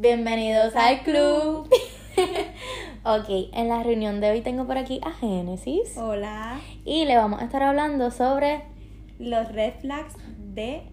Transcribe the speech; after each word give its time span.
Bienvenidos 0.00 0.74
al 0.76 1.02
club. 1.02 1.68
ok, 3.04 3.28
en 3.52 3.68
la 3.68 3.82
reunión 3.82 4.18
de 4.22 4.30
hoy 4.30 4.40
tengo 4.40 4.66
por 4.66 4.78
aquí 4.78 4.98
a 5.04 5.10
Génesis 5.10 5.94
Hola. 5.98 6.58
y 6.86 7.04
le 7.04 7.18
vamos 7.18 7.42
a 7.42 7.44
estar 7.44 7.62
hablando 7.62 8.10
sobre 8.10 8.62
Los 9.18 9.52
red 9.52 9.74
flags 9.82 10.14
de 10.38 10.84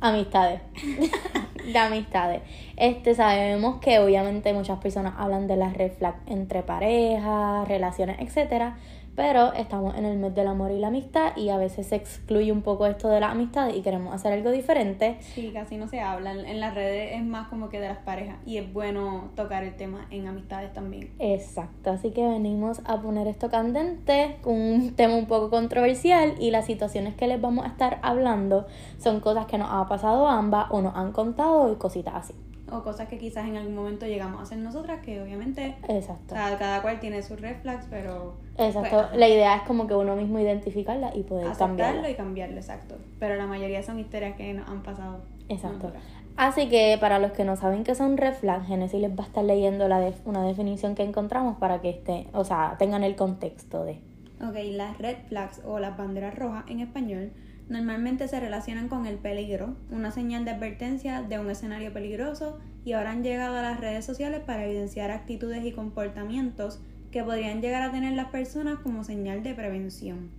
amistades. 0.00 0.60
de 1.72 1.76
amistades. 1.76 2.42
Este, 2.76 3.16
sabemos 3.16 3.80
que 3.80 3.98
obviamente 3.98 4.52
muchas 4.52 4.78
personas 4.78 5.14
hablan 5.18 5.48
de 5.48 5.56
las 5.56 5.76
red 5.76 5.90
flags 5.90 6.20
entre 6.26 6.62
parejas, 6.62 7.66
relaciones, 7.66 8.20
etcétera, 8.20 8.76
pero 9.16 9.52
estamos 9.52 9.96
en 9.96 10.04
el 10.04 10.18
mes 10.18 10.34
del 10.34 10.48
amor 10.48 10.70
y 10.72 10.78
la 10.78 10.88
amistad 10.88 11.36
y 11.36 11.50
a 11.50 11.56
veces 11.56 11.86
se 11.86 11.96
excluye 11.96 12.50
un 12.52 12.62
poco 12.62 12.86
esto 12.86 13.08
de 13.08 13.20
la 13.20 13.30
amistad 13.30 13.68
y 13.72 13.82
queremos 13.82 14.14
hacer 14.14 14.32
algo 14.32 14.50
diferente. 14.50 15.16
Sí, 15.20 15.50
casi 15.52 15.76
no 15.76 15.88
se 15.88 16.00
habla. 16.00 16.32
En 16.32 16.60
las 16.60 16.74
redes 16.74 17.12
es 17.14 17.24
más 17.24 17.48
como 17.48 17.68
que 17.68 17.80
de 17.80 17.88
las 17.88 17.98
parejas. 17.98 18.36
Y 18.46 18.58
es 18.58 18.72
bueno 18.72 19.30
tocar 19.36 19.64
el 19.64 19.76
tema 19.76 20.06
en 20.10 20.26
amistades 20.26 20.72
también. 20.72 21.10
Exacto, 21.18 21.90
así 21.90 22.10
que 22.10 22.26
venimos 22.26 22.80
a 22.84 23.00
poner 23.00 23.28
esto 23.28 23.50
candente 23.50 24.36
con 24.42 24.54
un 24.54 24.94
tema 24.96 25.14
un 25.16 25.26
poco 25.26 25.50
controversial 25.50 26.34
y 26.40 26.50
las 26.50 26.66
situaciones 26.66 27.14
que 27.14 27.26
les 27.26 27.40
vamos 27.40 27.64
a 27.64 27.68
estar 27.68 27.98
hablando 28.02 28.66
son 28.98 29.20
cosas 29.20 29.46
que 29.46 29.58
nos 29.58 29.68
ha 29.70 29.86
pasado 29.86 30.28
a 30.28 30.38
ambas 30.38 30.66
o 30.70 30.82
nos 30.82 30.94
han 30.96 31.12
contado 31.12 31.72
y 31.72 31.76
cositas 31.76 32.14
así. 32.14 32.34
O 32.76 32.82
cosas 32.82 33.08
que 33.08 33.18
quizás 33.18 33.46
en 33.46 33.56
algún 33.56 33.74
momento 33.74 34.06
llegamos 34.06 34.40
a 34.40 34.42
hacer 34.42 34.58
nosotras, 34.58 35.00
que 35.04 35.20
obviamente 35.22 35.76
o 35.88 36.00
sea, 36.00 36.16
cada 36.58 36.82
cual 36.82 36.98
tiene 37.00 37.22
sus 37.22 37.40
red 37.40 37.56
flags, 37.62 37.86
pero 37.88 38.34
Exacto. 38.58 39.06
pues, 39.10 39.18
La 39.18 39.28
idea 39.28 39.56
es 39.56 39.62
como 39.62 39.86
que 39.86 39.94
uno 39.94 40.16
mismo 40.16 40.38
identificarla 40.40 41.14
y 41.14 41.22
poder 41.22 41.52
cambiarla. 41.56 42.10
y 42.10 42.14
cambiarlo, 42.14 42.56
exacto. 42.56 42.96
Pero 43.20 43.36
la 43.36 43.46
mayoría 43.46 43.82
son 43.82 43.98
historias 43.98 44.36
que 44.36 44.52
nos 44.54 44.68
han 44.68 44.82
pasado. 44.82 45.20
Exacto. 45.48 45.78
nosotras. 45.88 46.02
Así 46.36 46.68
que 46.68 46.96
para 47.00 47.20
los 47.20 47.30
que 47.30 47.44
no 47.44 47.54
saben 47.54 47.84
qué 47.84 47.94
son 47.94 48.16
red 48.16 48.32
flags, 48.34 48.66
Genesis 48.66 49.00
les 49.00 49.10
va 49.16 49.22
a 49.22 49.26
estar 49.28 49.44
leyendo 49.44 49.86
la 49.86 50.00
def- 50.00 50.26
una 50.26 50.42
definición 50.42 50.96
que 50.96 51.04
encontramos 51.04 51.58
para 51.58 51.80
que 51.80 51.90
esté, 51.90 52.26
o 52.32 52.44
sea, 52.44 52.74
tengan 52.78 53.04
el 53.04 53.14
contexto 53.14 53.84
de. 53.84 54.00
Ok, 54.44 54.56
las 54.72 54.98
red 54.98 55.16
flags 55.28 55.60
o 55.64 55.78
las 55.78 55.96
banderas 55.96 56.34
rojas 56.34 56.64
en 56.68 56.80
español 56.80 57.30
normalmente 57.68 58.28
se 58.28 58.40
relacionan 58.40 58.88
con 58.88 59.06
el 59.06 59.16
peligro, 59.16 59.76
una 59.90 60.10
señal 60.10 60.44
de 60.44 60.52
advertencia 60.52 61.22
de 61.22 61.38
un 61.38 61.50
escenario 61.50 61.92
peligroso 61.92 62.58
y 62.84 62.92
ahora 62.92 63.12
han 63.12 63.22
llegado 63.22 63.56
a 63.56 63.62
las 63.62 63.80
redes 63.80 64.04
sociales 64.04 64.40
para 64.40 64.66
evidenciar 64.66 65.10
actitudes 65.10 65.64
y 65.64 65.72
comportamientos 65.72 66.80
que 67.10 67.22
podrían 67.22 67.62
llegar 67.62 67.82
a 67.82 67.92
tener 67.92 68.12
las 68.14 68.28
personas 68.28 68.80
como 68.80 69.04
señal 69.04 69.42
de 69.42 69.54
prevención. 69.54 70.30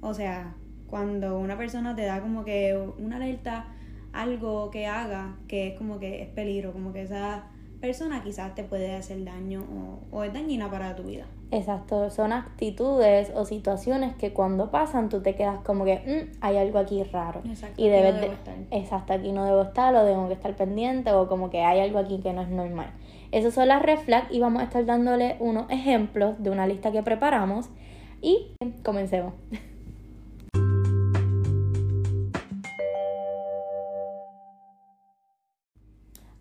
O 0.00 0.14
sea, 0.14 0.54
cuando 0.86 1.38
una 1.38 1.56
persona 1.56 1.94
te 1.94 2.02
da 2.04 2.20
como 2.20 2.44
que 2.44 2.76
una 2.98 3.16
alerta, 3.16 3.66
algo 4.12 4.70
que 4.70 4.86
haga 4.86 5.36
que 5.48 5.68
es 5.68 5.78
como 5.78 5.98
que 5.98 6.22
es 6.22 6.28
peligro, 6.28 6.72
como 6.72 6.92
que 6.92 7.02
esa 7.02 7.44
persona 7.86 8.22
quizás 8.22 8.54
te 8.54 8.64
puede 8.64 8.94
hacer 8.96 9.22
daño 9.24 9.62
o, 10.10 10.16
o 10.16 10.24
es 10.24 10.32
dañina 10.32 10.70
para 10.70 10.96
tu 10.96 11.02
vida. 11.02 11.26
Exacto, 11.50 12.10
son 12.10 12.32
actitudes 12.32 13.30
o 13.34 13.44
situaciones 13.44 14.14
que 14.16 14.32
cuando 14.32 14.70
pasan 14.70 15.08
tú 15.08 15.20
te 15.20 15.34
quedas 15.34 15.58
como 15.64 15.84
que 15.84 15.96
"Mm, 15.98 16.38
hay 16.40 16.56
algo 16.56 16.78
aquí 16.78 17.02
raro. 17.04 17.42
Exacto, 17.44 17.80
y 17.82 17.88
aquí 17.88 17.90
no 17.90 17.96
debes 17.96 18.14
debo 18.14 18.26
de- 18.28 18.34
estar. 18.34 18.54
Exacto, 18.70 19.12
aquí 19.12 19.32
no 19.32 19.44
debo 19.44 19.62
estar 19.62 19.94
o 19.94 20.04
tengo 20.04 20.26
que 20.28 20.34
estar 20.34 20.56
pendiente 20.56 21.12
o 21.12 21.28
como 21.28 21.50
que 21.50 21.60
hay 21.62 21.80
algo 21.80 21.98
aquí 21.98 22.20
que 22.20 22.32
no 22.32 22.40
es 22.42 22.48
normal. 22.48 22.90
Esas 23.32 23.52
son 23.52 23.68
las 23.68 23.82
red 23.82 23.98
flags 23.98 24.28
y 24.32 24.40
vamos 24.40 24.62
a 24.62 24.64
estar 24.64 24.84
dándole 24.86 25.36
unos 25.40 25.70
ejemplos 25.70 26.42
de 26.42 26.50
una 26.50 26.66
lista 26.66 26.90
que 26.90 27.02
preparamos 27.02 27.68
y 28.22 28.54
comencemos. 28.82 29.34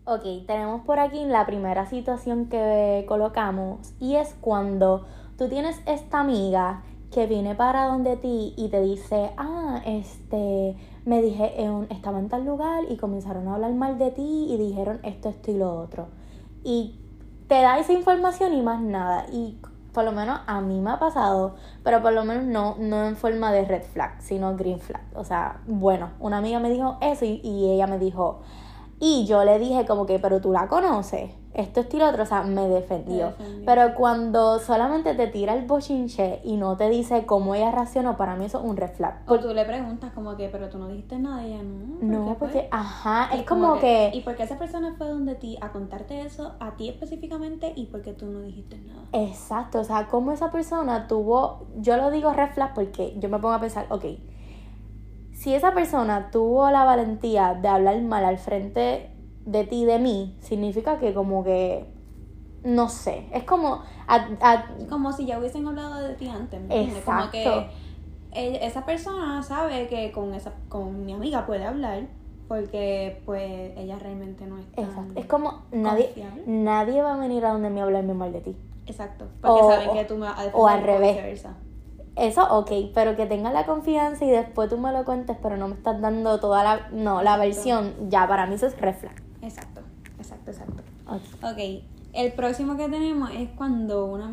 Ok, 0.06 0.24
tenemos 0.48 0.82
por 0.82 1.00
aquí 1.00 1.24
la 1.24 1.46
primera 1.46 1.86
situación 1.86 2.48
que 2.48 3.06
colocamos 3.08 3.94
y 4.02 4.16
es 4.16 4.36
cuando 4.42 5.06
tú 5.38 5.48
tienes 5.48 5.80
esta 5.86 6.20
amiga 6.20 6.84
que 7.10 7.26
viene 7.26 7.56
para 7.56 7.86
donde 7.86 8.18
ti 8.18 8.54
y 8.58 8.68
te 8.68 8.82
dice, 8.82 9.32
ah, 9.38 9.82
este, 9.86 10.76
me 11.06 11.22
dije, 11.22 11.62
en- 11.64 11.88
estaba 11.90 12.20
en 12.20 12.28
tal 12.28 12.44
lugar 12.46 12.84
y 12.90 12.98
comenzaron 12.98 13.48
a 13.48 13.56
hablar 13.56 13.72
mal 13.74 13.98
de 13.98 14.12
ti 14.12 14.48
y 14.50 14.58
dijeron 14.58 15.00
esto, 15.04 15.30
esto 15.30 15.52
y 15.52 15.58
lo 15.58 15.74
otro. 15.80 16.08
Y 16.66 17.00
te 17.48 17.62
da 17.62 17.78
esa 17.80 17.94
información 17.94 18.54
y 18.54 18.62
más 18.62 18.82
nada. 18.82 19.28
Y 19.32 19.58
por 19.94 20.04
lo 20.04 20.12
menos 20.12 20.40
a 20.48 20.60
mí 20.60 20.82
me 20.82 20.90
ha 20.92 21.00
pasado, 21.00 21.56
pero 21.84 22.02
por 22.02 22.12
lo 22.12 22.26
menos 22.26 22.44
no, 22.46 22.76
no 22.78 23.06
en 23.08 23.16
forma 23.16 23.54
de 23.54 23.64
red 23.64 23.84
flag, 23.84 24.22
sino 24.22 24.58
green 24.58 24.80
flag. 24.80 25.04
O 25.16 25.24
sea, 25.24 25.62
bueno, 25.68 26.10
una 26.20 26.40
amiga 26.40 26.60
me 26.60 26.70
dijo 26.72 26.98
eso 27.00 27.24
y, 27.26 27.40
y 27.44 27.70
ella 27.72 27.88
me 27.88 28.00
dijo, 28.00 28.42
y 29.06 29.26
yo 29.26 29.44
le 29.44 29.60
dije 29.60 29.86
como 29.86 30.06
que, 30.06 30.18
pero 30.18 30.40
tú 30.40 30.54
la 30.54 30.70
conoces, 30.70 31.30
esto 31.54 31.82
es 31.82 31.94
lo 31.94 32.08
otro, 32.08 32.24
o 32.24 32.26
sea, 32.26 32.44
me 32.44 32.70
defendió. 32.70 33.28
defendió. 33.32 33.66
Pero 33.66 33.96
cuando 33.96 34.60
solamente 34.60 35.14
te 35.14 35.28
tira 35.28 35.54
el 35.56 35.66
bochinche 35.68 36.40
y 36.46 36.56
no 36.56 36.78
te 36.78 36.90
dice 36.90 37.26
cómo 37.26 37.54
ella 37.54 37.70
reaccionó, 37.70 38.16
para 38.16 38.38
mí 38.38 38.46
eso 38.46 38.60
es 38.60 38.64
un 38.66 38.78
red 38.78 38.92
flag. 38.94 39.24
O 39.28 39.38
tú 39.40 39.54
le 39.54 39.66
preguntas 39.66 40.14
como 40.14 40.38
que, 40.38 40.48
pero 40.48 40.70
tú 40.70 40.78
no 40.78 40.88
dijiste 40.88 41.20
nada 41.20 41.46
y 41.46 41.52
ella 41.54 41.64
no. 41.64 41.96
¿por 42.00 42.04
No, 42.06 42.20
qué 42.26 42.36
fue?". 42.36 42.36
porque, 42.40 42.68
ajá, 42.72 43.30
Y 43.36 43.40
es 43.42 43.46
como 43.46 43.78
que... 43.80 44.12
¿Y 44.14 44.22
por 44.22 44.36
qué 44.36 44.44
esa 44.44 44.58
persona 44.58 44.96
fue 44.98 45.10
donde 45.10 45.36
ti 45.36 45.58
a 45.60 45.74
contarte 45.74 46.22
eso 46.22 46.54
a 46.62 46.78
ti 46.78 46.88
específicamente 46.88 47.74
y 47.76 47.88
por 47.88 48.02
qué 48.04 48.14
tú 48.14 48.28
no 48.28 48.40
dijiste 48.40 48.78
nada? 48.78 49.02
Exacto, 49.12 49.82
o 49.82 49.84
sea, 49.84 50.08
cómo 50.08 50.32
esa 50.32 50.50
persona 50.50 51.08
tuvo, 51.10 51.68
yo 51.76 51.98
lo 51.98 52.10
digo 52.10 52.32
red 52.32 52.52
flag 52.52 52.74
porque 52.74 53.16
yo 53.20 53.28
me 53.28 53.38
pongo 53.40 53.54
a 53.56 53.60
pensar, 53.60 53.86
ok, 53.90 54.06
si 55.44 55.54
esa 55.54 55.74
persona 55.74 56.32
tuvo 56.32 56.72
la 56.72 56.86
valentía 56.86 57.54
de 57.54 57.68
hablar 57.68 58.02
mal 58.02 58.24
al 58.24 58.38
frente 58.38 59.12
de 59.44 59.66
ti 59.66 59.82
y 59.82 59.86
de 59.86 60.00
mí, 60.00 60.38
significa 60.40 61.00
que 61.00 61.14
como 61.14 61.44
que, 61.44 61.86
no 62.64 62.88
sé, 62.88 63.26
es 63.34 63.44
como, 63.44 63.82
a- 64.08 64.30
a- 64.40 64.68
Como 64.90 65.12
si 65.12 65.26
ya 65.26 65.38
hubiesen 65.40 65.68
hablado 65.68 66.00
de 66.00 66.14
ti 66.14 66.30
antes, 66.30 66.62
¿me 66.62 66.68
entiendes? 66.68 67.04
Como 67.04 67.30
que 67.30 67.68
esa 68.32 68.86
persona 68.86 69.44
sabe 69.44 69.88
que 69.88 70.14
con 70.14 70.34
esa 70.34 70.54
con 70.70 71.06
mi 71.06 71.12
amiga 71.12 71.46
puede 71.46 71.66
hablar 71.66 72.08
porque 72.48 73.22
pues 73.26 73.74
ella 73.78 74.00
realmente 74.00 74.46
no 74.46 74.60
es 74.60 74.72
tan 74.72 74.86
exacto, 74.86 75.20
es 75.20 75.26
como 75.26 75.64
nadie, 75.74 76.06
confiable. 76.06 76.44
nadie 76.46 77.02
va 77.02 77.16
a 77.16 77.18
venir 77.18 77.46
a 77.46 77.52
donde 77.52 77.70
me 77.70 77.82
hablarme 77.82 78.14
mal 78.14 78.32
de 78.32 78.40
ti. 78.40 78.56
Exacto, 78.86 79.28
porque 79.42 79.60
O- 79.62 79.70
saben 79.70 79.92
que 79.92 80.06
tú 80.06 80.16
me 80.16 80.22
vas 80.22 80.40
a 80.40 80.44
defender 80.46 80.62
o 80.62 80.68
al 80.70 80.80
o 80.80 80.86
revés. 80.86 81.18
Eso, 82.16 82.44
ok, 82.50 82.72
pero 82.94 83.16
que 83.16 83.26
tenga 83.26 83.52
la 83.52 83.66
confianza 83.66 84.24
y 84.24 84.30
después 84.30 84.70
tú 84.70 84.78
me 84.78 84.92
lo 84.92 85.04
cuentes, 85.04 85.36
pero 85.42 85.58
no 85.58 85.68
me 85.68 85.74
estás 85.74 86.00
dando 86.00 86.40
toda 86.40 86.64
la, 86.64 86.90
no, 86.92 87.24
la 87.24 87.38
versión, 87.38 88.10
ya 88.10 88.28
para 88.28 88.46
mí 88.46 88.56
eso 88.56 88.68
es 88.68 88.80
red 88.80 88.96
flag. 88.96 89.16
Exacto, 89.42 89.82
exacto, 90.20 90.52
exacto. 90.52 90.84
Ok. 91.08 91.22
Ok, 91.44 91.84
el 92.14 92.32
próximo 92.34 92.78
que 92.78 92.88
tenemos 92.88 93.32
es 93.32 93.50
cuando 93.58 94.06
una 94.06 94.32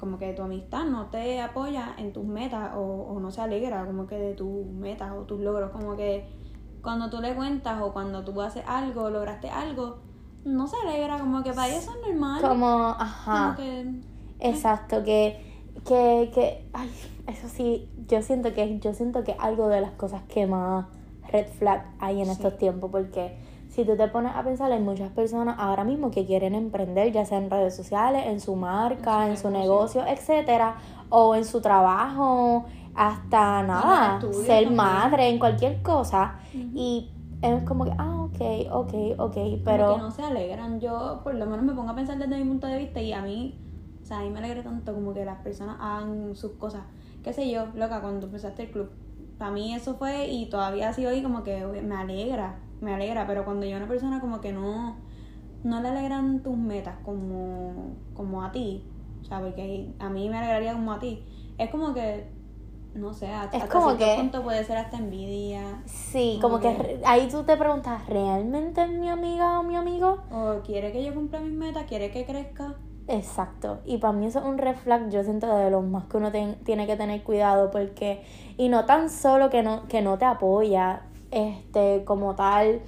como 0.00 0.18
que 0.18 0.32
tu 0.32 0.42
amistad 0.42 0.84
no 0.84 1.06
te 1.06 1.40
apoya 1.40 1.94
en 1.98 2.12
tus 2.12 2.24
metas 2.24 2.72
o, 2.74 2.80
o 2.80 3.20
no 3.20 3.30
se 3.30 3.40
alegra 3.40 3.84
como 3.86 4.06
que 4.06 4.16
de 4.16 4.34
tus 4.34 4.66
metas 4.66 5.12
o 5.12 5.22
tus 5.22 5.40
logros, 5.40 5.70
como 5.70 5.96
que 5.96 6.26
cuando 6.82 7.10
tú 7.10 7.20
le 7.20 7.34
cuentas 7.34 7.80
o 7.82 7.92
cuando 7.92 8.24
tú 8.24 8.40
haces 8.40 8.64
algo, 8.66 9.10
lograste 9.10 9.50
algo, 9.50 9.98
no 10.44 10.66
se 10.66 10.76
alegra, 10.84 11.18
como 11.18 11.42
que 11.42 11.52
para 11.52 11.68
ella 11.68 11.78
eso 11.78 11.92
es 11.92 12.08
normal. 12.08 12.40
Como, 12.40 12.66
ajá, 12.98 13.54
Como 13.56 13.56
que 13.56 14.00
exacto, 14.40 15.04
que, 15.04 15.47
que, 15.86 16.30
que, 16.34 16.66
ay, 16.72 16.90
eso 17.26 17.48
sí, 17.48 17.88
yo 18.08 18.22
siento 18.22 18.52
que, 18.54 18.78
yo 18.80 18.94
siento 18.94 19.24
que 19.24 19.34
algo 19.38 19.68
de 19.68 19.80
las 19.80 19.92
cosas 19.92 20.22
que 20.28 20.46
más 20.46 20.86
red 21.30 21.46
flag 21.58 21.84
hay 21.98 22.20
en 22.20 22.26
Sí. 22.26 22.32
estos 22.32 22.56
tiempos, 22.58 22.90
porque 22.90 23.36
si 23.68 23.84
tú 23.84 23.96
te 23.96 24.08
pones 24.08 24.34
a 24.34 24.42
pensar, 24.42 24.72
hay 24.72 24.80
muchas 24.80 25.10
personas 25.12 25.56
ahora 25.58 25.84
mismo 25.84 26.10
que 26.10 26.24
quieren 26.26 26.54
emprender, 26.54 27.12
ya 27.12 27.24
sea 27.26 27.38
en 27.38 27.50
redes 27.50 27.76
sociales, 27.76 28.24
en 28.26 28.40
su 28.40 28.56
marca, 28.56 29.24
en 29.26 29.32
En 29.32 29.36
su, 29.36 29.50
negocio, 29.50 30.04
etcétera, 30.06 30.76
o 31.10 31.34
en 31.34 31.44
su 31.44 31.60
trabajo, 31.60 32.64
hasta 32.94 33.62
nada, 33.62 34.20
ser 34.20 34.64
también. 34.64 34.74
madre, 34.74 35.28
en 35.28 35.38
cualquier 35.38 35.82
cosa, 35.82 36.38
y 36.52 37.10
es 37.42 37.62
como 37.64 37.84
que, 37.84 37.92
ah, 37.98 38.22
ok, 38.24 38.72
ok, 38.72 38.94
ok, 39.18 39.34
Como 39.34 39.58
pero... 39.64 39.94
que 39.94 40.00
no 40.00 40.10
se 40.10 40.22
alegran. 40.22 40.80
Yo 40.80 41.20
por 41.22 41.34
lo 41.34 41.46
menos 41.46 41.64
me 41.64 41.72
pongo 41.74 41.90
a 41.90 41.94
pensar 41.94 42.18
desde 42.18 42.36
mi 42.36 42.44
punto 42.48 42.66
de 42.66 42.78
vista 42.78 43.00
y 43.00 43.12
a 43.12 43.22
mí, 43.22 43.54
o 44.08 44.10
sea, 44.10 44.20
a 44.20 44.22
mí 44.22 44.30
me 44.30 44.38
alegra 44.38 44.62
tanto 44.62 44.94
como 44.94 45.12
que 45.12 45.22
las 45.22 45.36
personas 45.42 45.76
hagan 45.80 46.34
sus 46.34 46.52
cosas. 46.52 46.80
Qué 47.22 47.34
sé 47.34 47.50
yo, 47.50 47.66
loca, 47.74 48.00
cuando 48.00 48.24
empezaste 48.24 48.62
el 48.62 48.70
club. 48.70 48.88
Para 49.36 49.50
mí 49.50 49.74
eso 49.74 49.96
fue 49.96 50.28
y 50.28 50.48
todavía 50.48 50.88
así 50.88 51.04
hoy 51.04 51.22
como 51.22 51.42
que 51.42 51.62
me 51.82 51.94
alegra, 51.94 52.58
me 52.80 52.94
alegra, 52.94 53.26
pero 53.26 53.44
cuando 53.44 53.66
yo 53.66 53.74
a 53.74 53.76
una 53.80 53.86
persona 53.86 54.18
como 54.18 54.40
que 54.40 54.50
no, 54.54 54.96
no 55.62 55.82
le 55.82 55.88
alegran 55.88 56.42
tus 56.42 56.56
metas 56.56 56.96
como, 57.04 57.96
como 58.14 58.42
a 58.42 58.50
ti, 58.50 58.82
o 59.20 59.24
sea, 59.26 59.40
porque 59.40 59.92
a 59.98 60.08
mí 60.08 60.30
me 60.30 60.38
alegraría 60.38 60.72
como 60.72 60.90
a 60.94 60.98
ti, 60.98 61.22
es 61.58 61.68
como 61.68 61.92
que, 61.92 62.30
no 62.94 63.12
sé, 63.12 63.26
hasta, 63.28 63.58
Es 63.58 63.62
hasta 63.64 63.78
cierto 63.82 63.98
que- 63.98 64.16
punto 64.16 64.42
puede 64.42 64.64
ser 64.64 64.78
hasta 64.78 64.96
envidia. 64.96 65.82
Sí, 65.84 66.38
Como 66.40 66.60
como 66.60 66.62
que 66.78 66.82
que- 66.82 67.02
ahí 67.04 67.28
tú 67.28 67.42
te 67.44 67.58
preguntas, 67.58 68.06
¿realmente 68.08 68.82
es 68.84 68.90
mi 68.90 69.10
amiga 69.10 69.60
o 69.60 69.64
mi 69.64 69.76
amigo? 69.76 70.16
O 70.32 70.62
quiere 70.64 70.92
que 70.92 71.04
yo 71.04 71.12
cumpla 71.14 71.40
mis 71.40 71.52
metas, 71.52 71.84
quiere 71.84 72.10
que 72.10 72.24
crezca. 72.24 72.74
Exacto, 73.08 73.78
y 73.86 73.96
para 73.98 74.12
mí 74.12 74.26
eso 74.26 74.38
es 74.40 74.44
un 74.44 74.58
red 74.58 74.76
flag, 74.76 75.08
yo 75.08 75.24
siento 75.24 75.46
de 75.56 75.70
los 75.70 75.82
más 75.82 76.04
que 76.06 76.18
uno 76.18 76.30
tiene 76.30 76.86
que 76.86 76.94
tener 76.94 77.22
cuidado 77.22 77.70
porque, 77.70 78.22
y 78.58 78.68
no 78.68 78.84
tan 78.84 79.08
solo 79.08 79.48
que 79.48 79.62
no, 79.62 79.88
que 79.88 80.02
no 80.02 80.18
te 80.18 80.26
apoya, 80.26 81.00
este, 81.30 82.04
como 82.04 82.34
tal, 82.34 82.80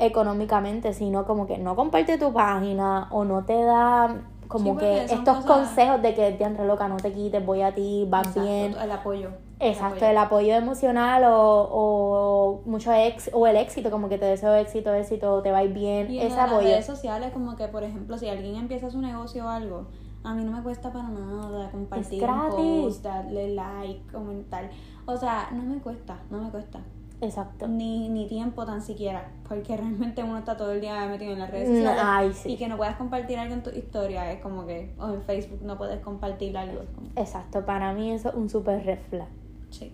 económicamente, 0.00 0.92
sino 0.92 1.24
como 1.24 1.46
que 1.46 1.58
no 1.58 1.76
comparte 1.76 2.18
tu 2.18 2.32
página 2.32 3.06
o 3.10 3.24
no 3.24 3.44
te 3.44 3.62
da 3.62 4.16
como 4.48 4.72
Sí, 4.72 4.78
que 4.80 5.04
estos 5.04 5.36
cosas- 5.36 5.44
consejos 5.44 6.02
de 6.02 6.14
que 6.14 6.26
entre 6.40 6.66
loca 6.66 6.88
no 6.88 6.96
te 6.96 7.12
quites, 7.12 7.44
voy 7.44 7.62
a 7.62 7.72
ti, 7.72 8.06
vas 8.10 8.26
Exacto, 8.28 8.42
bien. 8.42 8.74
El 8.82 8.90
apoyo. 8.90 9.30
Exacto, 9.60 10.04
el 10.04 10.12
el 10.12 10.18
apoyo 10.18 10.54
emocional 10.54 11.22
o, 11.24 11.68
o 11.70 12.62
mucho 12.64 12.92
ex 12.92 13.30
o 13.32 13.46
el 13.46 13.56
éxito, 13.56 13.90
como 13.90 14.08
que 14.08 14.18
te 14.18 14.24
deseo 14.24 14.54
éxito, 14.54 14.92
éxito, 14.94 15.42
te 15.42 15.50
va 15.52 15.58
a 15.58 15.64
ir 15.64 15.72
bien, 15.72 16.10
Y 16.10 16.18
en 16.20 16.26
ese 16.28 16.36
las 16.36 16.50
apoyo. 16.50 16.66
redes 16.68 16.86
sociales, 16.86 17.30
como 17.32 17.56
que, 17.56 17.68
por 17.68 17.84
ejemplo, 17.84 18.16
si 18.18 18.28
alguien 18.28 18.56
empieza 18.56 18.90
su 18.90 19.00
negocio 19.00 19.44
o 19.44 19.48
algo, 19.48 19.86
a 20.24 20.34
mí 20.34 20.44
no 20.44 20.52
me 20.52 20.62
cuesta 20.62 20.92
para 20.92 21.08
nada 21.08 21.70
compartir 21.70 22.22
un 22.24 22.50
post, 22.50 23.02
darle 23.04 23.54
like, 23.54 24.00
comentar. 24.12 24.68
O 25.06 25.16
sea, 25.16 25.48
no 25.52 25.62
me 25.62 25.78
cuesta, 25.80 26.18
no 26.30 26.38
me 26.38 26.50
cuesta. 26.50 26.80
Exacto. 27.22 27.68
Ni, 27.68 28.08
ni 28.08 28.26
tiempo 28.26 28.64
tan 28.64 28.80
siquiera, 28.80 29.28
porque 29.46 29.76
realmente 29.76 30.22
uno 30.22 30.38
está 30.38 30.56
todo 30.56 30.72
el 30.72 30.80
día 30.80 31.06
metido 31.06 31.32
en 31.34 31.38
las 31.38 31.50
redes 31.50 31.68
Mm, 31.68 31.74
sociales. 31.76 32.02
ay, 32.04 32.32
sí. 32.32 32.52
Y 32.52 32.56
que 32.56 32.66
no 32.68 32.78
puedas 32.78 32.96
compartir 32.96 33.38
algo 33.38 33.52
en 33.54 33.62
tu 33.62 33.68
historia, 33.70 34.32
es 34.32 34.40
como 34.40 34.66
que, 34.66 34.94
o 34.98 35.08
en 35.08 35.20
Facebook 35.22 35.60
no 35.62 35.76
puedes 35.76 36.00
compartir 36.00 36.56
algo. 36.56 36.80
como- 36.94 37.08
Exacto, 37.16 37.64
para 37.66 37.92
mí 37.92 38.10
eso 38.12 38.30
es 38.30 38.34
un 38.34 38.48
super 38.48 38.82
red 38.86 38.98
flag. 39.10 39.28
Sí. 39.70 39.92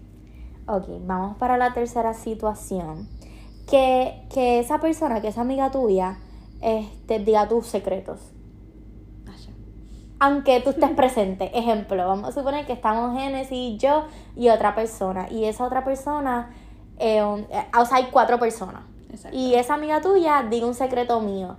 Ok, 0.68 0.86
vamos 1.06 1.36
para 1.36 1.56
la 1.56 1.72
tercera 1.72 2.14
situación. 2.14 3.08
Que, 3.70 4.26
que 4.32 4.60
esa 4.60 4.80
persona, 4.80 5.20
que 5.20 5.28
esa 5.28 5.40
amiga 5.40 5.70
tuya, 5.70 6.18
este, 6.60 7.18
diga 7.18 7.48
tus 7.48 7.66
secretos. 7.66 8.20
Asha. 9.26 9.50
Aunque 10.18 10.60
tú 10.60 10.70
estés 10.70 10.90
presente. 10.96 11.56
Ejemplo, 11.56 12.06
vamos 12.06 12.28
a 12.28 12.32
suponer 12.32 12.66
que 12.66 12.72
estamos 12.72 13.18
Genesis, 13.18 13.80
yo 13.80 14.06
y 14.36 14.48
otra 14.48 14.74
persona. 14.74 15.28
Y 15.30 15.44
esa 15.44 15.64
otra 15.64 15.84
persona, 15.84 16.50
eh, 16.98 17.18
eh, 17.18 17.66
o 17.78 17.84
sea, 17.86 17.98
hay 17.98 18.08
cuatro 18.10 18.38
personas. 18.38 18.82
Exacto. 19.10 19.36
Y 19.36 19.54
esa 19.54 19.74
amiga 19.74 20.00
tuya 20.00 20.46
diga 20.48 20.66
un 20.66 20.74
secreto 20.74 21.20
mío. 21.20 21.56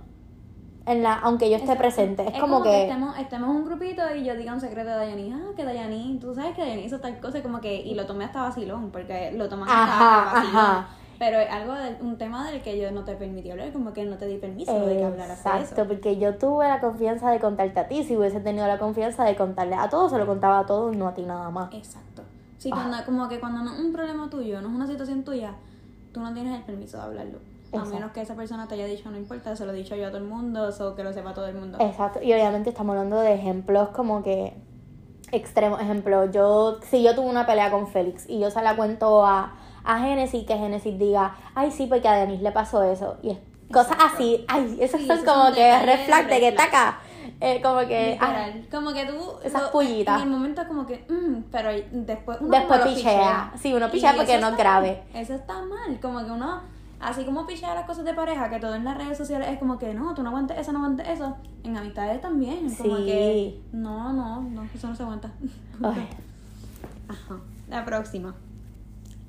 En 0.88 1.02
la, 1.02 1.14
aunque 1.14 1.50
yo 1.50 1.56
esté 1.56 1.72
Exacto. 1.72 1.82
presente. 1.82 2.26
Es, 2.34 2.40
como, 2.40 2.62
que. 2.62 2.82
estemos, 2.84 3.18
estemos 3.18 3.50
en 3.50 3.56
un 3.56 3.64
grupito 3.66 4.02
y 4.16 4.24
yo 4.24 4.34
diga 4.34 4.54
un 4.54 4.60
secreto 4.60 4.88
de 4.88 4.96
Dayani, 4.96 5.32
ah, 5.32 5.50
que 5.54 5.64
Dayani, 5.64 6.18
tú 6.20 6.34
sabes 6.34 6.54
que 6.54 6.62
Dayani 6.62 6.82
hizo 6.84 6.98
tal 7.00 7.20
cosa, 7.20 7.42
como 7.42 7.60
que, 7.60 7.76
y 7.82 7.94
lo 7.94 8.06
tomé 8.06 8.24
hasta 8.24 8.42
vacilón, 8.42 8.90
porque 8.90 9.32
lo 9.32 9.48
toman 9.48 9.68
hasta 9.68 9.82
Ajá, 9.84 10.34
vacilón. 10.34 10.56
ajá. 10.56 10.88
Pero 11.18 11.38
es 11.40 11.50
algo 11.50 11.74
de, 11.74 11.96
un 12.00 12.16
tema 12.16 12.48
del 12.48 12.62
que 12.62 12.78
yo 12.80 12.90
no 12.92 13.02
te 13.04 13.14
permití 13.16 13.50
hablar, 13.50 13.72
como 13.72 13.92
que 13.92 14.04
no 14.04 14.16
te 14.16 14.26
di 14.26 14.36
permiso 14.38 14.72
de 14.86 14.96
que 14.98 15.04
hablaras 15.04 15.42
de 15.42 15.50
Exacto, 15.50 15.82
eso. 15.82 15.88
porque 15.88 16.16
yo 16.16 16.36
tuve 16.36 16.68
la 16.68 16.80
confianza 16.80 17.30
de 17.32 17.40
contarte 17.40 17.80
a 17.80 17.88
ti. 17.88 18.04
Si 18.04 18.16
hubiese 18.16 18.38
tenido 18.40 18.66
la 18.68 18.78
confianza 18.78 19.24
de 19.24 19.34
contarle 19.34 19.74
a 19.74 19.88
todos, 19.88 20.12
se 20.12 20.18
lo 20.18 20.26
contaba 20.26 20.60
a 20.60 20.66
todos, 20.66 20.96
no 20.96 21.08
a 21.08 21.14
ti 21.14 21.22
nada 21.22 21.50
más. 21.50 21.74
Exacto. 21.74 22.22
Sí, 22.56 22.70
Ah. 22.72 22.76
cuando, 22.76 23.04
como 23.04 23.28
que 23.28 23.40
cuando 23.40 23.62
no 23.64 23.74
es 23.74 23.80
un 23.80 23.92
problema 23.92 24.30
tuyo, 24.30 24.60
no 24.62 24.68
es 24.68 24.74
una 24.74 24.86
situación 24.86 25.24
tuya, 25.24 25.54
tú 26.12 26.20
no 26.20 26.32
tienes 26.32 26.56
el 26.56 26.62
permiso 26.64 26.96
de 26.98 27.02
hablarlo. 27.02 27.38
A 27.70 27.76
Exacto. 27.76 27.94
menos 27.94 28.12
que 28.12 28.20
esa 28.22 28.34
persona 28.34 28.66
te 28.66 28.74
haya 28.74 28.86
dicho, 28.86 29.10
no 29.10 29.16
importa, 29.18 29.54
se 29.54 29.66
lo 29.66 29.72
he 29.72 29.76
dicho 29.76 29.94
yo 29.94 30.06
a 30.06 30.08
todo 30.08 30.18
el 30.18 30.24
mundo, 30.24 30.70
o 30.80 30.94
que 30.94 31.04
lo 31.04 31.12
sepa 31.12 31.34
todo 31.34 31.46
el 31.46 31.54
mundo. 31.54 31.78
Exacto, 31.80 32.20
y 32.22 32.32
obviamente 32.32 32.70
estamos 32.70 32.94
hablando 32.94 33.20
de 33.20 33.34
ejemplos 33.34 33.90
como 33.90 34.22
que 34.22 34.54
extremos. 35.32 35.80
Ejemplo, 35.80 36.30
yo, 36.30 36.78
si 36.88 37.02
yo 37.02 37.14
tuve 37.14 37.26
una 37.28 37.46
pelea 37.46 37.70
con 37.70 37.86
Félix 37.88 38.28
y 38.28 38.38
yo 38.38 38.50
se 38.50 38.62
la 38.62 38.76
cuento 38.76 39.24
a, 39.26 39.54
a 39.84 39.98
Genesis, 40.00 40.46
que 40.46 40.56
Genesis 40.56 40.98
diga, 40.98 41.36
ay, 41.54 41.70
sí, 41.70 41.86
porque 41.86 42.08
a 42.08 42.14
Denis 42.14 42.40
le 42.40 42.52
pasó 42.52 42.82
eso. 42.82 43.16
Y 43.22 43.30
es, 43.32 43.38
cosas 43.70 43.92
Exacto. 43.92 44.14
así, 44.16 44.44
ay, 44.48 44.88
son 44.90 45.00
esos 45.02 45.20
como 45.20 45.52
que 45.52 45.62
de 45.62 45.78
red 45.80 45.98
que 45.98 46.04
flag. 46.06 46.56
taca. 46.56 47.00
Eh, 47.40 47.60
como 47.62 47.78
que, 47.86 48.18
ah, 48.20 48.46
como 48.70 48.92
que 48.92 49.04
tú. 49.04 49.34
esas 49.44 49.62
lo- 49.64 49.70
pullitas. 49.70 50.16
En 50.16 50.22
el 50.28 50.30
momento, 50.30 50.66
como 50.66 50.86
que. 50.86 51.04
mm, 51.08 51.50
pero 51.52 51.68
después. 51.92 52.38
Uno 52.40 52.50
Después 52.50 52.80
lo 52.80 52.86
pichea. 52.86 53.52
Sí, 53.60 53.72
uno 53.74 53.88
pichea 53.90 54.14
Y 54.14 54.16
porque 54.16 54.32
eso 54.32 54.40
no 54.40 54.46
es 54.48 54.52
está- 54.54 54.62
grave. 54.64 55.02
Eso 55.14 55.34
está 55.34 55.54
mal. 55.62 56.00
Como 56.00 56.18
que 56.24 56.30
uno. 56.32 56.77
Así 57.00 57.24
como 57.24 57.46
pichea 57.46 57.74
las 57.74 57.84
cosas 57.86 58.04
de 58.04 58.12
pareja, 58.14 58.50
que 58.50 58.58
todo 58.58 58.74
en 58.74 58.84
las 58.84 58.96
redes 58.98 59.16
sociales 59.16 59.48
es 59.50 59.58
como 59.58 59.78
que 59.78 59.94
no, 59.94 60.14
tú 60.14 60.22
no 60.22 60.30
aguantes 60.30 60.58
eso, 60.58 60.72
no 60.72 60.78
aguantes 60.78 61.06
eso. 61.08 61.36
En 61.62 61.76
amistades 61.76 62.20
también. 62.20 62.74
Como 62.74 62.96
Sí. 62.96 63.04
que. 63.04 63.60
No, 63.72 64.12
no, 64.12 64.40
no, 64.42 64.64
eso 64.74 64.88
no 64.88 64.94
se 64.96 65.02
aguanta. 65.04 65.30
ay, 65.82 66.08
Ajá. 67.08 67.36
La 67.68 67.84
próxima. 67.84 68.34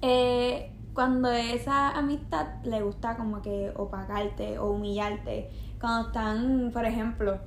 Eh, 0.01 0.71
cuando 0.93 1.29
esa 1.31 1.91
amistad 1.91 2.47
le 2.63 2.81
gusta 2.81 3.15
como 3.17 3.41
que 3.41 3.71
opacarte 3.75 4.57
o 4.59 4.71
humillarte. 4.71 5.49
Cuando 5.79 6.07
están, 6.07 6.71
por 6.73 6.85
ejemplo, 6.85 7.37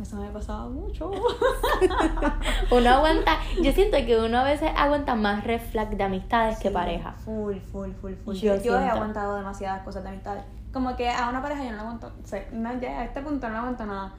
eso 0.00 0.16
me 0.16 0.30
pasaba 0.30 0.68
mucho. 0.68 1.10
uno 2.70 2.90
aguanta, 2.90 3.38
yo 3.62 3.72
siento 3.72 3.96
que 4.06 4.16
uno 4.18 4.38
a 4.38 4.44
veces 4.44 4.70
aguanta 4.76 5.14
más 5.14 5.44
red 5.44 5.60
flag 5.60 5.96
de 5.96 6.04
amistades 6.04 6.58
que 6.58 6.70
pareja. 6.70 7.12
Full, 7.24 7.56
full, 7.56 7.90
full, 7.92 8.14
full. 8.14 8.34
Yo 8.36 8.56
Yo, 8.62 8.78
he 8.78 8.88
aguantado 8.88 9.36
demasiadas 9.36 9.82
cosas 9.82 10.02
de 10.04 10.10
amistades. 10.10 10.44
Como 10.72 10.94
que 10.96 11.08
a 11.10 11.28
una 11.28 11.42
pareja 11.42 11.64
yo 11.64 11.70
no 11.70 11.76
la 11.76 11.82
aguanto. 11.82 12.12
o 12.22 12.26
sea, 12.26 12.46
no, 12.52 12.80
ya 12.80 13.00
a 13.00 13.04
este 13.04 13.20
punto 13.22 13.48
no 13.48 13.54
la 13.54 13.58
aguanto 13.60 13.86
nada. 13.86 14.14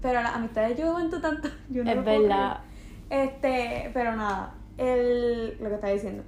Pero 0.00 0.18
a 0.18 0.22
las 0.22 0.34
amistades 0.34 0.76
yo 0.76 0.88
aguanto 0.88 1.20
tanto. 1.20 1.48
Yo 1.70 1.84
no 1.84 1.90
Es 1.90 2.04
verdad. 2.04 2.60
creer. 3.08 3.28
Este, 3.28 3.90
pero 3.94 4.16
nada. 4.16 4.54
El, 4.76 5.56
lo 5.60 5.68
que 5.68 5.74
estaba 5.74 5.92
diciendo. 5.92 6.24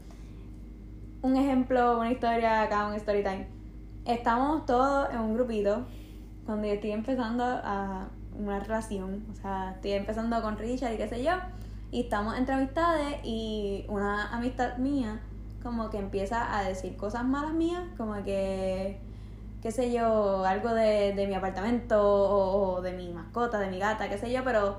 Un 1.23 1.37
ejemplo, 1.37 1.99
una 1.99 2.13
historia 2.13 2.63
acá, 2.63 2.87
un 2.87 2.95
story 2.95 3.23
time. 3.25 3.49
Estamos 4.05 4.67
todos 4.67 5.09
en 5.11 5.19
un 5.19 5.35
grupito 5.35 5.87
cuando 6.45 6.67
yo 6.69 6.75
estoy 6.75 6.93
empezando 6.93 7.43
a 7.43 8.09
una 8.39 8.61
relación. 8.61 9.25
O 9.33 9.35
sea, 9.35 9.73
estoy 9.75 9.93
empezando 9.93 10.41
con 10.43 10.59
Richard 10.59 10.95
y 10.95 10.97
qué 10.97 11.09
sé 11.09 11.23
yo. 11.23 11.33
Y 11.91 12.03
estamos 12.03 12.37
entre 12.37 12.55
amistades 12.55 13.19
y 13.23 13.85
una 13.89 14.35
amistad 14.35 14.79
mía 14.79 15.21
como 15.63 15.89
que 15.91 15.99
empieza 15.99 16.57
a 16.57 16.63
decir 16.63 16.97
cosas 16.97 17.25
malas 17.25 17.55
mías, 17.55 17.83
como 17.97 18.23
que, 18.23 19.01
qué 19.63 19.73
sé 19.73 19.91
yo, 19.93 20.45
algo 20.45 20.75
de, 20.75 21.15
de 21.15 21.27
mi 21.27 21.35
apartamento 21.35 22.03
o, 22.03 22.75
o 22.75 22.83
de 22.83 22.93
mi 22.93 23.11
mascota, 23.13 23.59
de 23.59 23.71
mi 23.71 23.79
gata, 23.79 24.11
qué 24.11 24.19
sé 24.19 24.31
yo, 24.31 24.45
pero 24.45 24.77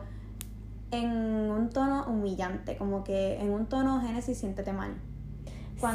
en 0.92 1.10
un 1.10 1.70
tono 1.70 2.06
humillante, 2.08 2.78
como 2.78 3.04
que 3.04 3.42
en 3.42 3.50
un 3.50 3.66
tono 3.66 4.00
Génesis 4.02 4.38
siéntete 4.38 4.74
mal. 4.74 4.94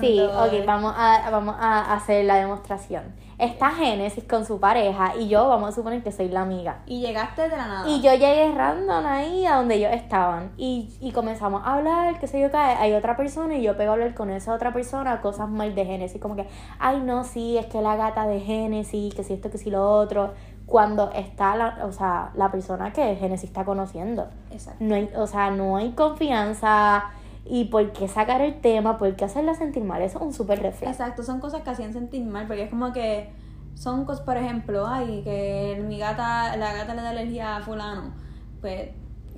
Sí, 0.00 0.20
ok, 0.20 0.66
vamos 0.66 0.94
a, 0.96 1.30
vamos 1.30 1.56
a 1.58 1.94
hacer 1.94 2.24
la 2.24 2.36
demostración. 2.36 3.14
Está 3.38 3.70
Génesis 3.70 4.24
con 4.24 4.44
su 4.44 4.60
pareja 4.60 5.16
y 5.16 5.28
yo 5.28 5.48
vamos 5.48 5.70
a 5.70 5.72
suponer 5.72 6.02
que 6.02 6.12
soy 6.12 6.28
la 6.28 6.42
amiga. 6.42 6.82
Y 6.84 7.00
llegaste 7.00 7.48
de 7.48 7.56
la 7.56 7.66
nada. 7.66 7.88
Y 7.88 8.02
yo 8.02 8.12
llegué 8.12 8.52
random 8.54 9.06
ahí 9.06 9.46
a 9.46 9.56
donde 9.56 9.76
ellos 9.76 9.92
estaban. 9.94 10.52
Y, 10.58 10.90
y 11.00 11.12
comenzamos 11.12 11.62
a 11.64 11.76
hablar, 11.76 12.18
qué 12.18 12.26
sé 12.26 12.38
yo, 12.38 12.50
qué. 12.50 12.58
Hay 12.58 12.92
otra 12.92 13.16
persona 13.16 13.56
y 13.56 13.62
yo 13.62 13.78
pego 13.78 13.92
a 13.92 13.94
hablar 13.94 14.14
con 14.14 14.28
esa 14.28 14.52
otra 14.52 14.74
persona 14.74 15.22
cosas 15.22 15.48
mal 15.48 15.74
de 15.74 15.86
Génesis. 15.86 16.20
Como 16.20 16.36
que, 16.36 16.46
ay, 16.78 17.00
no, 17.00 17.24
sí, 17.24 17.56
es 17.56 17.64
que 17.64 17.80
la 17.80 17.96
gata 17.96 18.26
de 18.26 18.40
Génesis, 18.40 19.14
que 19.14 19.24
si 19.24 19.32
esto, 19.32 19.50
que 19.50 19.56
si 19.56 19.70
lo 19.70 19.90
otro. 19.90 20.34
Cuando 20.66 21.10
está 21.12 21.56
la, 21.56 21.78
o 21.84 21.92
sea, 21.92 22.30
la 22.34 22.52
persona 22.52 22.92
que 22.92 23.16
Génesis 23.16 23.48
está 23.48 23.64
conociendo. 23.64 24.28
Exacto. 24.52 24.84
No 24.84 24.94
hay, 24.94 25.10
o 25.16 25.26
sea, 25.26 25.50
no 25.50 25.78
hay 25.78 25.92
confianza. 25.92 27.10
¿Y 27.44 27.64
por 27.64 27.92
qué 27.92 28.06
sacar 28.09 28.40
el 28.42 28.61
tema? 28.61 28.99
¿Por 28.99 29.16
qué 29.16 29.25
hacerla 29.25 29.54
sentir 29.54 29.82
mal? 29.82 30.02
Eso 30.02 30.18
es 30.18 30.25
un 30.25 30.32
súper 30.32 30.61
reflejo. 30.62 30.92
Exacto, 30.92 31.23
son 31.23 31.40
cosas 31.40 31.62
que 31.62 31.70
hacían 31.70 31.92
sentir 31.92 32.25
mal, 32.25 32.47
porque 32.47 32.64
es 32.64 32.70
como 32.70 32.92
que 32.92 33.30
son 33.75 34.04
cosas, 34.04 34.25
por 34.25 34.37
ejemplo, 34.37 34.87
ay, 34.87 35.23
que 35.25 35.82
mi 35.87 35.99
gata, 35.99 36.56
la 36.56 36.73
gata 36.75 36.94
le 36.94 37.02
da 37.02 37.11
alergia 37.11 37.56
a 37.56 37.62
fulano. 37.62 38.12
Pues, 38.61 38.90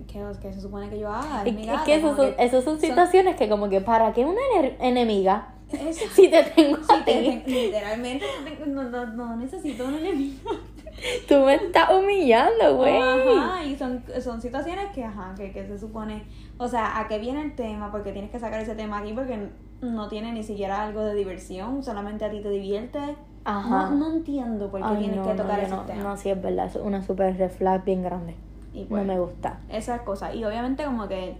¿qué, 0.08 0.20
qué 0.40 0.52
se 0.52 0.60
supone 0.60 0.90
que 0.90 0.98
yo 0.98 1.08
haga? 1.12 1.42
Es 1.44 1.54
mi 1.54 1.62
que 1.66 1.72
que 1.84 1.94
esas 1.94 2.16
son, 2.16 2.34
que 2.34 2.50
son 2.62 2.80
situaciones 2.80 3.36
que 3.36 3.48
como 3.48 3.68
que 3.68 3.80
para 3.80 4.12
que 4.12 4.24
una 4.24 4.40
ene- 4.58 4.76
enemiga, 4.80 5.54
Eso. 5.72 6.04
si 6.14 6.28
te 6.28 6.42
tengo 6.42 6.78
a 6.88 7.04
te- 7.04 7.42
te- 7.44 7.50
literalmente 7.50 8.26
no, 8.66 8.82
no, 8.84 9.06
no 9.06 9.36
necesito 9.36 9.84
un 9.86 9.94
enemigo. 9.94 10.50
tú 11.28 11.36
me 11.40 11.54
estás 11.54 11.88
humillando, 11.90 12.76
güey. 12.76 12.96
Ajá, 12.96 13.64
y 13.64 13.76
son, 13.76 14.02
son 14.20 14.40
situaciones 14.42 14.86
que, 14.92 15.04
ajá, 15.04 15.34
que, 15.36 15.52
que 15.52 15.66
se 15.66 15.78
supone, 15.78 16.24
o 16.62 16.68
sea, 16.68 16.98
¿a 17.00 17.08
qué 17.08 17.18
viene 17.18 17.42
el 17.42 17.54
tema? 17.54 17.90
Porque 17.90 18.12
tienes 18.12 18.30
que 18.30 18.38
sacar 18.38 18.60
ese 18.60 18.74
tema 18.74 18.98
aquí 18.98 19.12
porque 19.12 19.48
no 19.80 20.08
tiene 20.08 20.32
ni 20.32 20.44
siquiera 20.44 20.82
algo 20.82 21.02
de 21.02 21.14
diversión, 21.14 21.82
solamente 21.82 22.24
a 22.24 22.30
ti 22.30 22.40
te 22.40 22.50
divierte. 22.50 23.16
Ajá. 23.44 23.90
No, 23.90 23.96
no 23.96 24.14
entiendo 24.14 24.70
por 24.70 24.80
qué 24.80 24.86
Ay, 24.86 24.98
tienes 24.98 25.16
no, 25.16 25.22
que 25.24 25.34
no, 25.34 25.42
tocar 25.42 25.58
yo 25.58 25.66
ese 25.66 25.74
no, 25.74 25.82
tema. 25.82 26.02
no, 26.04 26.16
sí 26.16 26.30
es 26.30 26.40
verdad, 26.40 26.66
es 26.66 26.76
una 26.76 27.02
super 27.02 27.36
red 27.36 27.50
flag 27.50 27.84
bien 27.84 28.02
grande. 28.04 28.36
Y 28.72 28.84
pues, 28.84 29.02
no 29.04 29.12
me 29.12 29.18
gusta. 29.18 29.58
Esas 29.68 30.02
cosas. 30.02 30.34
Y 30.36 30.44
obviamente 30.44 30.84
como 30.84 31.08
que, 31.08 31.36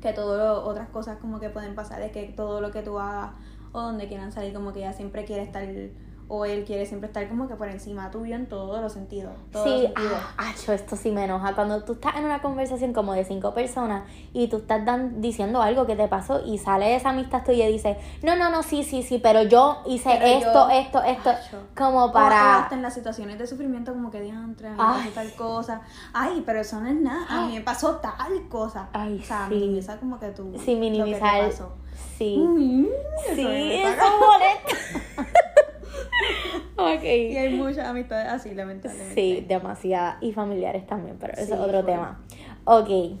que 0.00 0.12
todo 0.12 0.64
otras 0.64 0.88
cosas 0.88 1.18
como 1.18 1.40
que 1.40 1.50
pueden 1.50 1.74
pasar 1.74 2.00
es 2.02 2.12
que 2.12 2.22
todo 2.24 2.60
lo 2.60 2.70
que 2.70 2.82
tú 2.82 2.98
hagas 2.98 3.32
o 3.72 3.82
donde 3.82 4.06
quieran 4.06 4.30
salir 4.30 4.54
como 4.54 4.72
que 4.72 4.78
ella 4.78 4.92
siempre 4.92 5.24
quiere 5.24 5.42
estar 5.42 5.64
o 6.28 6.44
él 6.44 6.64
quiere 6.64 6.86
siempre 6.86 7.08
estar 7.08 7.28
como 7.28 7.46
que 7.48 7.54
por 7.54 7.68
encima 7.68 8.10
tuyo 8.10 8.34
en 8.34 8.46
todos 8.46 8.80
los 8.80 8.92
sentidos. 8.92 9.32
todos 9.52 9.66
los 9.66 9.78
Sí, 9.80 9.86
sentidos. 9.86 10.12
ah, 10.38 10.48
acho, 10.50 10.72
esto 10.72 10.96
sí 10.96 11.10
me 11.10 11.24
enoja. 11.24 11.54
Cuando 11.54 11.82
tú 11.84 11.92
estás 11.92 12.16
en 12.16 12.24
una 12.24 12.40
conversación 12.40 12.92
como 12.92 13.12
de 13.12 13.24
cinco 13.24 13.52
personas 13.54 14.04
y 14.32 14.48
tú 14.48 14.56
estás 14.58 14.84
dan- 14.84 15.20
diciendo 15.20 15.60
algo 15.62 15.86
que 15.86 15.96
te 15.96 16.08
pasó 16.08 16.40
y 16.44 16.58
sale 16.58 16.94
esa 16.96 17.10
amistad 17.10 17.44
tuya 17.44 17.68
y 17.68 17.72
dice, 17.72 17.98
no, 18.22 18.36
no, 18.36 18.50
no, 18.50 18.62
sí, 18.62 18.84
sí, 18.84 19.02
sí, 19.02 19.18
pero 19.18 19.42
yo 19.42 19.82
hice 19.86 20.10
Pero 20.18 20.26
esto, 20.26 20.68
yo- 20.68 20.70
esto, 20.70 21.02
esto, 21.02 21.30
Acho. 21.30 21.58
como 21.76 22.04
O- 22.04 22.08
o 22.08 22.12
para... 22.12 22.62
hasta 22.62 22.74
en 22.74 22.82
las 22.82 22.94
situaciones 22.94 23.38
de 23.38 23.46
sufrimiento 23.46 23.92
como 23.92 24.10
que 24.10 24.20
diantre, 24.20 24.70
Ay. 24.78 25.10
tal 25.14 25.32
cosa. 25.34 25.82
Ay, 26.12 26.42
pero 26.46 26.60
eso 26.60 26.80
no 26.80 26.88
es 26.88 26.96
nada. 26.96 27.26
A 27.28 27.46
mí 27.46 27.54
me 27.54 27.60
pasó 27.60 27.96
tal 27.96 28.48
cosa. 28.48 28.88
Ay, 28.92 29.20
o 29.22 29.24
sea, 29.24 29.46
sí. 29.48 29.54
minimiza 29.54 29.98
como 29.98 30.18
que 30.18 30.28
tú. 30.30 30.52
Sí, 30.64 30.74
minimizar. 30.76 31.36
Lo 31.36 31.42
que 31.44 31.50
te 31.50 31.50
pasó. 31.52 31.72
Sí. 32.18 32.36
Mm, 32.38 32.86
eso 32.86 33.34
Sí, 33.34 33.44
me 33.44 33.82
eso 33.92 34.02
molesta. 34.18 35.32
Ok. 36.76 37.02
Y 37.04 37.36
hay 37.36 37.54
muchas 37.54 37.86
amistades 37.86 38.28
así, 38.28 38.54
lamentablemente. 38.54 39.14
Sí, 39.14 39.44
demasiadas. 39.46 40.16
Y 40.20 40.32
familiares 40.32 40.86
también, 40.86 41.16
pero 41.20 41.32
eso 41.34 41.46
Sí, 41.46 41.52
es 41.52 41.58
otro 41.58 41.84
tema. 41.84 42.20
Ok. 42.64 43.18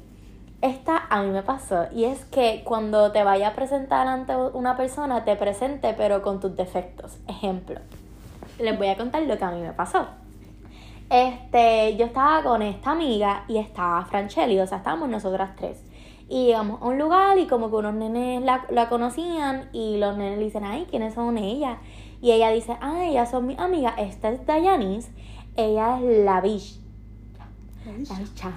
Esta 0.60 1.06
a 1.10 1.22
mí 1.22 1.30
me 1.30 1.42
pasó. 1.42 1.86
Y 1.94 2.04
es 2.04 2.24
que 2.24 2.62
cuando 2.64 3.12
te 3.12 3.22
vaya 3.22 3.48
a 3.48 3.54
presentar 3.54 4.06
ante 4.06 4.34
una 4.36 4.76
persona, 4.76 5.24
te 5.24 5.36
presente, 5.36 5.94
pero 5.96 6.22
con 6.22 6.40
tus 6.40 6.56
defectos. 6.56 7.18
Ejemplo. 7.28 7.80
Les 8.58 8.76
voy 8.78 8.88
a 8.88 8.96
contar 8.96 9.22
lo 9.22 9.36
que 9.36 9.44
a 9.44 9.50
mí 9.50 9.60
me 9.60 9.72
pasó. 9.72 10.06
Este, 11.10 11.96
yo 11.96 12.06
estaba 12.06 12.42
con 12.42 12.62
esta 12.62 12.92
amiga 12.92 13.44
y 13.46 13.58
estaba 13.58 14.04
Franchelli, 14.06 14.58
o 14.58 14.66
sea, 14.66 14.78
estábamos 14.78 15.08
nosotras 15.08 15.50
tres. 15.54 15.84
Y 16.28 16.46
llegamos 16.46 16.80
a 16.80 16.86
un 16.86 16.98
lugar 16.98 17.36
y 17.38 17.46
como 17.46 17.68
que 17.68 17.76
unos 17.76 17.94
nenes 17.94 18.42
la, 18.42 18.64
la 18.70 18.88
conocían 18.88 19.68
y 19.72 19.98
los 19.98 20.16
nenes 20.16 20.38
le 20.38 20.44
dicen, 20.44 20.64
ay, 20.64 20.86
¿quiénes 20.88 21.12
son 21.14 21.36
ellas? 21.36 21.76
Y 22.24 22.32
ella 22.32 22.48
dice, 22.48 22.74
ah, 22.80 23.04
ellas 23.04 23.30
son 23.30 23.46
mis 23.46 23.58
amigas, 23.58 23.92
esta 23.98 24.30
es 24.30 24.46
Dayanis, 24.46 25.10
ella 25.56 25.98
es 25.98 26.24
la 26.24 26.40
bicha. 26.40 26.80
La 27.84 28.18
bicha. 28.18 28.50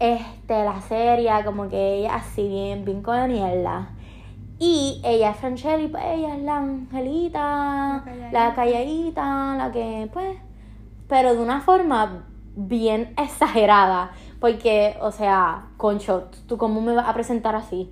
Este, 0.00 0.64
la 0.64 0.80
seria, 0.80 1.44
como 1.44 1.68
que 1.68 1.98
ella 1.98 2.16
así 2.16 2.48
bien, 2.48 2.84
bien 2.84 3.02
con 3.02 3.30
mierda. 3.30 3.90
Y 4.58 5.00
ella 5.04 5.30
es 5.30 5.36
Franchelli, 5.36 5.86
pues 5.86 6.02
ella 6.04 6.34
es 6.34 6.42
la 6.42 6.56
angelita, 6.56 7.38
La 7.38 8.02
calladita. 8.04 8.32
la 8.32 8.54
calladita, 8.56 9.56
la 9.56 9.70
que, 9.70 10.10
pues, 10.12 10.38
pero 11.06 11.32
de 11.32 11.40
una 11.40 11.60
forma 11.60 12.24
bien 12.56 13.14
exagerada. 13.16 14.10
Porque, 14.40 14.96
o 15.00 15.12
sea, 15.12 15.68
concho, 15.76 16.24
¿tú 16.48 16.58
cómo 16.58 16.80
me 16.80 16.92
vas 16.92 17.08
a 17.08 17.14
presentar 17.14 17.54
así? 17.54 17.88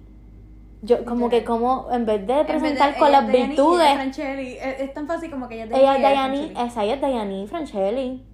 Yo, 0.84 1.04
como 1.04 1.28
que, 1.30 1.44
como, 1.44 1.88
en 1.92 2.04
vez 2.04 2.26
de 2.26 2.32
En 2.40 2.46
vez 2.46 2.46
de- 2.46 2.52
presentar 2.58 2.96
con 2.98 3.10
las 3.10 3.26
Dayani 3.26 3.36
ella 3.36 3.42
es 3.44 3.48
virtudes, 3.56 3.94
Franchelli. 3.94 4.52
Es, 4.58 4.80
es 4.80 4.94
tan 4.94 5.06
fácil 5.06 5.30
como 5.30 5.48
que 5.48 5.62
ella 5.62 5.76
ella 5.76 5.96
es 5.96 6.02
Dayani, 6.02 6.52
esa 6.58 6.84
ella 6.84 6.94
es 6.94 7.00
Dayani 7.00 7.46
Franchelli. 7.46 8.24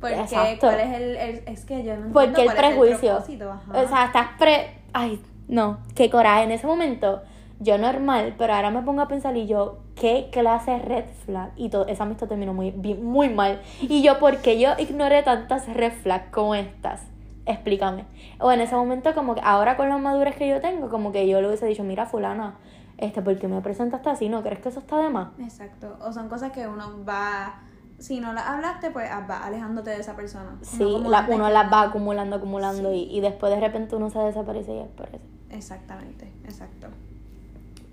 Porque, 0.00 0.14
Exacto. 0.20 0.66
¿cuál 0.68 0.80
es 0.80 0.94
el, 0.94 1.16
el- 1.16 1.42
Es 1.46 1.64
que 1.64 1.82
yo 1.84 1.96
no 1.96 2.12
Porque 2.12 2.42
el 2.42 2.48
es 2.48 2.54
prejuicio. 2.54 3.18
O 3.18 3.88
sea, 3.88 4.04
estás 4.06 4.28
pre. 4.38 4.78
Ay, 4.92 5.20
no, 5.48 5.78
qué 5.94 6.10
coraje. 6.10 6.44
En 6.44 6.50
ese 6.52 6.66
momento, 6.66 7.22
yo 7.60 7.78
normal, 7.78 8.34
pero 8.38 8.54
ahora 8.54 8.70
me 8.70 8.82
pongo 8.82 9.02
a 9.02 9.08
pensar 9.08 9.36
y 9.36 9.46
yo, 9.46 9.78
¿qué 9.94 10.28
clase 10.32 10.72
de 10.72 10.78
red 10.80 11.04
flag? 11.24 11.52
Y 11.56 11.68
todo, 11.70 11.86
esa 11.86 12.04
amistad 12.04 12.26
terminó 12.26 12.52
muy, 12.54 12.72
muy 12.72 13.28
mal. 13.28 13.60
Y 13.80 14.02
yo, 14.02 14.18
¿por 14.18 14.38
qué 14.38 14.58
yo 14.58 14.70
ignoré 14.78 15.22
tantas 15.22 15.66
red 15.72 15.92
flags 15.92 16.30
como 16.30 16.54
estas? 16.54 17.02
Explícame. 17.46 18.04
O 18.40 18.50
en 18.52 18.60
ese 18.60 18.74
momento, 18.74 19.14
como 19.14 19.34
que 19.34 19.40
ahora 19.44 19.76
con 19.76 19.88
las 19.88 20.00
madurez 20.00 20.36
que 20.36 20.48
yo 20.48 20.60
tengo, 20.60 20.88
como 20.88 21.12
que 21.12 21.28
yo 21.28 21.40
le 21.40 21.46
hubiese 21.46 21.66
dicho, 21.66 21.84
mira, 21.84 22.04
Fulana, 22.06 22.56
este, 22.98 23.22
¿por 23.22 23.38
qué 23.38 23.46
me 23.48 23.60
presentaste 23.60 24.08
así? 24.10 24.28
¿No 24.28 24.42
crees 24.42 24.58
que 24.60 24.68
eso 24.68 24.80
está 24.80 24.98
de 24.98 25.10
más? 25.10 25.28
Exacto. 25.38 25.96
O 26.00 26.12
son 26.12 26.28
cosas 26.28 26.50
que 26.52 26.66
uno 26.66 27.04
va. 27.04 27.60
Si 27.98 28.20
no 28.20 28.32
las 28.34 28.46
hablaste, 28.46 28.90
pues 28.90 29.08
ah, 29.10 29.26
va 29.30 29.44
alejándote 29.46 29.90
de 29.90 30.00
esa 30.00 30.14
persona. 30.16 30.56
Sí, 30.60 30.84
como 30.84 31.08
la- 31.08 31.26
uno 31.30 31.48
las 31.48 31.72
va 31.72 31.82
acumulando, 31.82 32.36
acumulando 32.36 32.92
y, 32.92 33.04
y 33.04 33.20
después 33.20 33.52
de 33.54 33.60
repente 33.60 33.96
uno 33.96 34.10
se 34.10 34.18
desaparece 34.18 34.74
y 34.74 34.78
es 34.80 34.88
por 34.88 35.08
eso. 35.08 35.24
Exactamente, 35.50 36.30
exacto. 36.44 36.88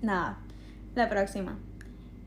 Nada, 0.02 0.38
la 0.94 1.08
próxima. 1.08 1.56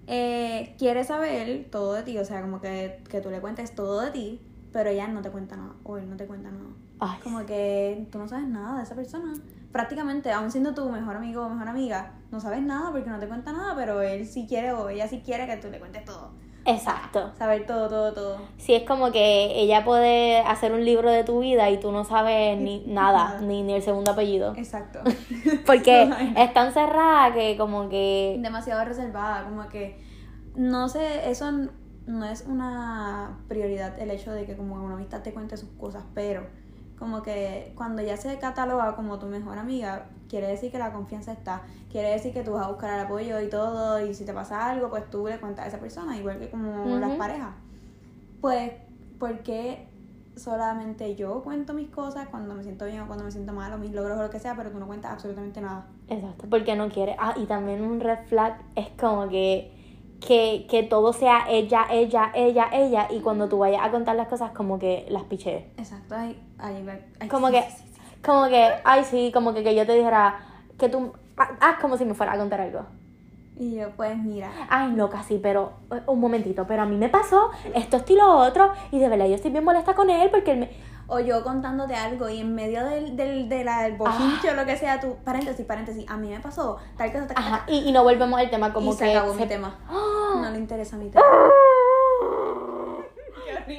Eh, 0.08 0.76
quiere 0.80 1.04
saber 1.04 1.68
todo 1.70 1.94
de 1.94 2.04
ti, 2.04 2.18
o 2.18 2.26
sea, 2.26 2.42
como 2.42 2.62
que, 2.62 3.04
que 3.10 3.20
tú 3.22 3.30
le 3.30 3.42
cuentes 3.42 3.76
todo 3.76 4.02
de 4.02 4.12
ti, 4.12 4.42
pero 4.72 4.90
ella 4.90 5.08
no 5.08 5.22
te 5.22 5.30
cuenta 5.30 5.58
nada, 5.58 5.74
o 5.84 5.98
él 5.98 6.10
no 6.10 6.16
te 6.16 6.26
cuenta 6.26 6.50
nada. 6.50 6.70
Ay, 7.00 7.20
Como 7.24 7.46
que 7.46 8.08
tú 8.12 8.18
no 8.18 8.27
sabes 8.27 8.48
nada 8.48 8.77
de 8.77 8.84
esa 8.84 8.96
persona. 8.96 9.34
Prácticamente, 9.72 10.32
aún 10.32 10.50
siendo 10.51 10.74
tu 10.74 10.89
mejor 10.89 11.16
amigo 11.18 11.46
o 11.46 11.50
mejor 11.50 11.68
amiga, 11.70 12.13
no 12.32 12.39
sabes 12.39 12.62
nada 12.63 12.92
porque 12.92 13.10
no 13.10 13.20
te 13.20 13.27
cuenta 13.27 13.51
nada, 13.54 13.75
pero 13.75 14.01
él 14.01 14.25
sí 14.25 14.46
quiere 14.48 14.72
o 14.74 14.89
ella 14.89 15.08
sí 15.08 15.22
quiere 15.24 15.46
que 15.46 15.58
tú 15.58 15.70
le 15.70 15.80
cuentes 15.80 16.06
todo. 16.06 16.32
exacto. 16.66 17.32
Saber 17.38 17.66
todo, 17.66 17.88
todo, 17.88 18.13
todo. 18.13 18.38
Sí, 18.58 18.74
es 18.74 18.84
como 18.84 19.12
que 19.12 19.60
ella 19.62 19.86
puede 19.86 20.39
hacer 20.39 20.74
un 20.74 20.84
libro 20.84 21.12
de 21.12 21.24
tu 21.24 21.39
vida 21.39 21.70
y 21.70 21.80
tú 21.80 21.92
no 21.92 22.04
sabes 22.04 22.58
ni 22.60 22.84
nada, 22.88 23.25
Nada. 23.36 23.42
ni, 23.42 23.62
ni 23.63 23.74
el 23.74 23.82
segundo 23.84 24.12
apellido. 24.12 24.54
Exacto. 24.56 25.00
Porque 25.66 26.10
es 26.38 26.54
tan 26.54 26.74
cerrada 26.74 27.34
que 27.34 27.56
como 27.58 27.88
que... 27.89 28.38
demasiado 28.42 28.84
reservada, 28.84 29.46
como 29.46 29.68
que 29.70 30.01
no 30.56 30.89
sé, 30.89 31.30
eso 31.30 31.51
no 32.08 32.25
es 32.25 32.46
una 32.48 33.38
prioridad 33.48 34.00
el 34.00 34.10
hecho 34.12 34.32
de 34.32 34.46
que 34.46 34.56
como 34.58 34.75
una 34.75 34.96
amistad 34.96 35.22
te 35.22 35.34
cuente 35.34 35.56
sus 35.58 35.70
cosas, 35.72 36.04
pero 36.16 36.48
como 36.98 37.22
que 37.22 37.72
cuando 37.75 38.01
ya 38.01 38.18
se 38.18 38.38
cataloga 38.39 38.96
como 38.96 39.20
tu 39.20 39.27
mejor 39.27 39.58
amiga, 39.58 40.08
quiere 40.27 40.48
decir 40.48 40.72
que 40.72 40.80
la 40.80 40.92
confianza 40.92 41.32
está, 41.32 41.62
quiere 41.92 42.10
decir 42.10 42.34
que 42.34 42.44
tú 42.44 42.54
vas 42.54 42.66
a 42.66 42.70
buscar 42.70 42.94
el 42.94 43.06
apoyo 43.06 43.39
y 43.39 43.50
todo, 43.50 44.06
y 44.06 44.13
si 44.13 44.25
te 44.25 44.34
pasa 44.34 44.70
algo, 44.70 44.89
pues 44.89 45.10
tú 45.10 45.27
le 45.27 45.39
cuentas 45.39 45.66
a 45.66 45.68
esa 45.68 45.80
persona, 45.80 46.18
igual 46.18 46.39
que 46.39 46.50
como 46.50 46.98
las 46.98 47.12
parejas. 47.18 47.54
Pues, 48.42 48.72
¿por 49.20 49.39
qué 49.39 49.88
solamente 50.36 51.16
yo 51.16 51.42
cuento 51.44 51.74
mis 51.74 51.89
cosas 51.89 52.27
cuando 52.30 52.54
me 52.54 52.63
siento 52.63 52.86
bien 52.86 53.01
o 53.01 53.08
cuando 53.08 53.25
me 53.25 53.32
siento 53.32 53.54
mal 53.54 53.74
o 53.74 53.77
mis 53.77 53.92
logros 53.92 54.20
o 54.20 54.24
lo 54.24 54.30
que 54.30 54.39
sea, 54.39 54.56
pero 54.56 54.72
tú 54.72 54.80
no 54.80 54.88
cuentas 54.88 55.12
absolutamente 55.12 55.62
nada? 55.62 55.88
Exacto, 56.08 56.48
porque 56.50 56.75
no 56.75 56.89
quiere. 56.89 57.16
Ah, 57.20 57.34
y 57.36 57.46
también 57.46 57.82
un 57.82 58.00
red 58.00 58.25
flag 58.27 58.60
es 58.75 58.89
como 59.00 59.30
que, 59.30 59.72
que, 60.20 60.66
que 60.70 60.84
todo 60.84 61.14
sea 61.14 61.46
ella, 61.50 61.86
ella, 61.92 62.32
ella, 62.34 62.70
ella, 62.72 63.08
y 63.10 63.20
cuando 63.20 63.48
tú 63.48 63.60
vayas 63.60 63.82
a 63.84 63.92
contar 63.92 64.16
las 64.16 64.28
cosas 64.28 64.52
como 64.52 64.80
que 64.80 65.06
las 65.10 65.24
pichees. 65.24 65.66
Exacto, 65.78 66.16
ahí, 66.16 66.40
Como 67.30 67.48
sí, 67.48 67.54
que, 67.54 67.62
sí, 67.64 67.78
sí, 67.78 67.94
sí. 67.94 68.22
como 68.26 68.48
que, 68.48 68.70
ay 68.84 69.04
sí, 69.04 69.32
como 69.34 69.54
que, 69.54 69.64
que 69.64 69.76
yo 69.76 69.86
te 69.86 69.94
dijera 69.94 70.40
que 70.78 70.90
tú, 70.90 71.14
ah, 71.38 71.50
haz 71.62 71.80
como 71.80 71.98
si 71.98 72.06
me 72.06 72.14
fuera 72.14 72.34
a 72.34 72.38
contar 72.38 72.62
algo. 72.62 72.82
Y 73.60 73.76
yo, 73.76 73.90
pues 73.96 74.16
mira, 74.18 74.52
Ay, 74.70 74.92
no, 74.92 75.10
casi, 75.10 75.40
pero 75.40 75.74
eh, 75.92 76.02
un 76.06 76.20
momentito, 76.20 76.68
pero 76.68 76.84
a 76.84 76.86
mí 76.86 76.96
me 76.96 77.10
pasó 77.10 77.50
esto, 77.74 77.98
esto 77.98 78.14
y 78.14 78.16
lo 78.16 78.36
otro, 78.38 78.72
y 78.92 79.00
de 79.00 79.10
verdad 79.10 79.28
yo 79.28 79.36
estoy 79.36 79.50
bien 79.52 79.64
molesta 79.64 79.96
con 79.96 80.10
él 80.10 80.30
porque 80.30 80.52
él 80.52 80.60
me... 80.60 80.70
o 81.08 81.20
yo 81.20 81.44
contándote 81.44 81.96
algo 81.96 82.28
y 82.30 82.42
en 82.42 82.54
medio 82.54 82.84
del, 82.86 83.16
del, 83.16 83.48
de 83.50 83.64
la- 83.64 83.84
del 83.84 83.96
bochinche 83.98 84.52
o 84.52 84.54
lo 84.56 84.66
que 84.66 84.76
sea, 84.78 85.00
tú, 85.00 85.16
paréntesis, 85.24 85.66
paréntesis, 85.66 86.06
a 86.10 86.18
mí 86.18 86.30
me 86.30 86.40
pasó 86.40 86.78
tal 86.98 87.12
cosa, 87.12 87.28
tal 87.28 87.36
cosa. 87.38 87.48
Ajá, 87.56 87.64
y, 87.68 87.80
y 87.88 87.92
no 87.92 88.04
volvemos 88.04 88.40
al 88.40 88.50
tema 88.50 88.74
como 88.74 88.92
y 88.94 88.98
que... 88.98 89.06
se 89.06 89.16
acabó 89.16 89.34
se- 89.34 89.40
mi 89.42 89.48
tema. 89.48 89.76
¡Ah! 89.90 90.40
No 90.42 90.50
le 90.52 90.58
interesa 90.58 90.98
mi 90.98 91.10
tema. 91.10 91.24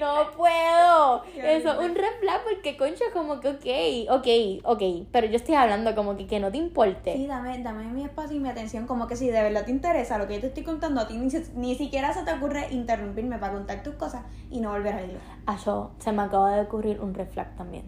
No 0.01 0.31
puedo. 0.37 1.23
Eso, 1.37 1.81
un 1.81 1.95
red 1.95 2.13
flag 2.21 2.41
porque 2.45 2.77
concho 2.77 3.05
como 3.13 3.41
que 3.41 3.49
ok, 3.51 4.11
ok, 4.19 4.65
ok, 4.65 5.07
pero 5.13 5.27
yo 5.27 5.37
estoy 5.37 5.55
hablando 5.55 5.95
como 5.95 6.17
que, 6.17 6.27
que 6.27 6.41
no 6.41 6.51
te 6.51 6.59
importe. 6.59 7.15
Sí, 7.15 7.27
dame, 7.27 7.59
dame 7.63 7.85
mi 7.87 8.05
espacio 8.05 8.37
y 8.37 8.41
mi 8.41 8.49
atención, 8.49 8.87
como 8.87 9.07
que 9.07 9.17
si 9.17 9.29
de 9.29 9.43
verdad 9.43 9.65
te 9.65 9.71
interesa 9.71 10.19
lo 10.19 10.27
que 10.27 10.35
yo 10.35 10.41
te 10.41 10.47
estoy 10.49 10.63
contando, 10.65 11.01
a 11.01 11.09
ti 11.09 11.17
ni, 11.17 11.31
si- 11.31 11.51
ni 11.55 11.75
siquiera 11.75 12.13
se 12.13 12.23
te 12.25 12.33
ocurre 12.33 12.69
interrumpirme 12.71 13.39
para 13.39 13.53
contar 13.53 13.83
tus 13.83 13.95
cosas 13.95 14.23
y 14.51 14.61
no 14.61 14.71
volver 14.71 14.95
a 14.95 15.03
hilo. 15.05 15.19
Ah, 15.47 15.57
yo, 15.65 15.91
se 15.99 16.13
me 16.13 16.23
acaba 16.23 16.55
de 16.55 16.63
ocurrir 16.63 17.01
un 17.01 17.15
red 17.15 17.29
flag 17.29 17.55
también. 17.57 17.85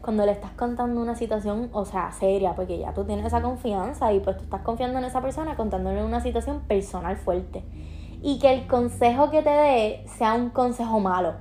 Cuando 0.00 0.24
le 0.24 0.32
estás 0.32 0.52
contando 0.52 1.00
una 1.00 1.14
situación, 1.14 1.68
o 1.72 1.84
sea, 1.84 2.10
seria, 2.12 2.54
porque 2.54 2.78
ya 2.78 2.94
tú 2.94 3.04
tienes 3.04 3.26
esa 3.26 3.42
confianza 3.42 4.12
y 4.14 4.20
pues 4.20 4.38
tú 4.38 4.44
estás 4.44 4.62
confiando 4.62 4.98
en 4.98 5.04
esa 5.04 5.20
persona 5.20 5.56
contándole 5.56 6.02
una 6.02 6.20
situación 6.22 6.60
personal 6.60 7.16
fuerte. 7.18 7.62
Y 8.26 8.38
que 8.38 8.54
el 8.54 8.66
consejo 8.66 9.30
que 9.30 9.42
te 9.42 9.50
dé 9.50 10.06
sea 10.16 10.32
un 10.32 10.48
consejo 10.48 10.98
malo. 10.98 11.34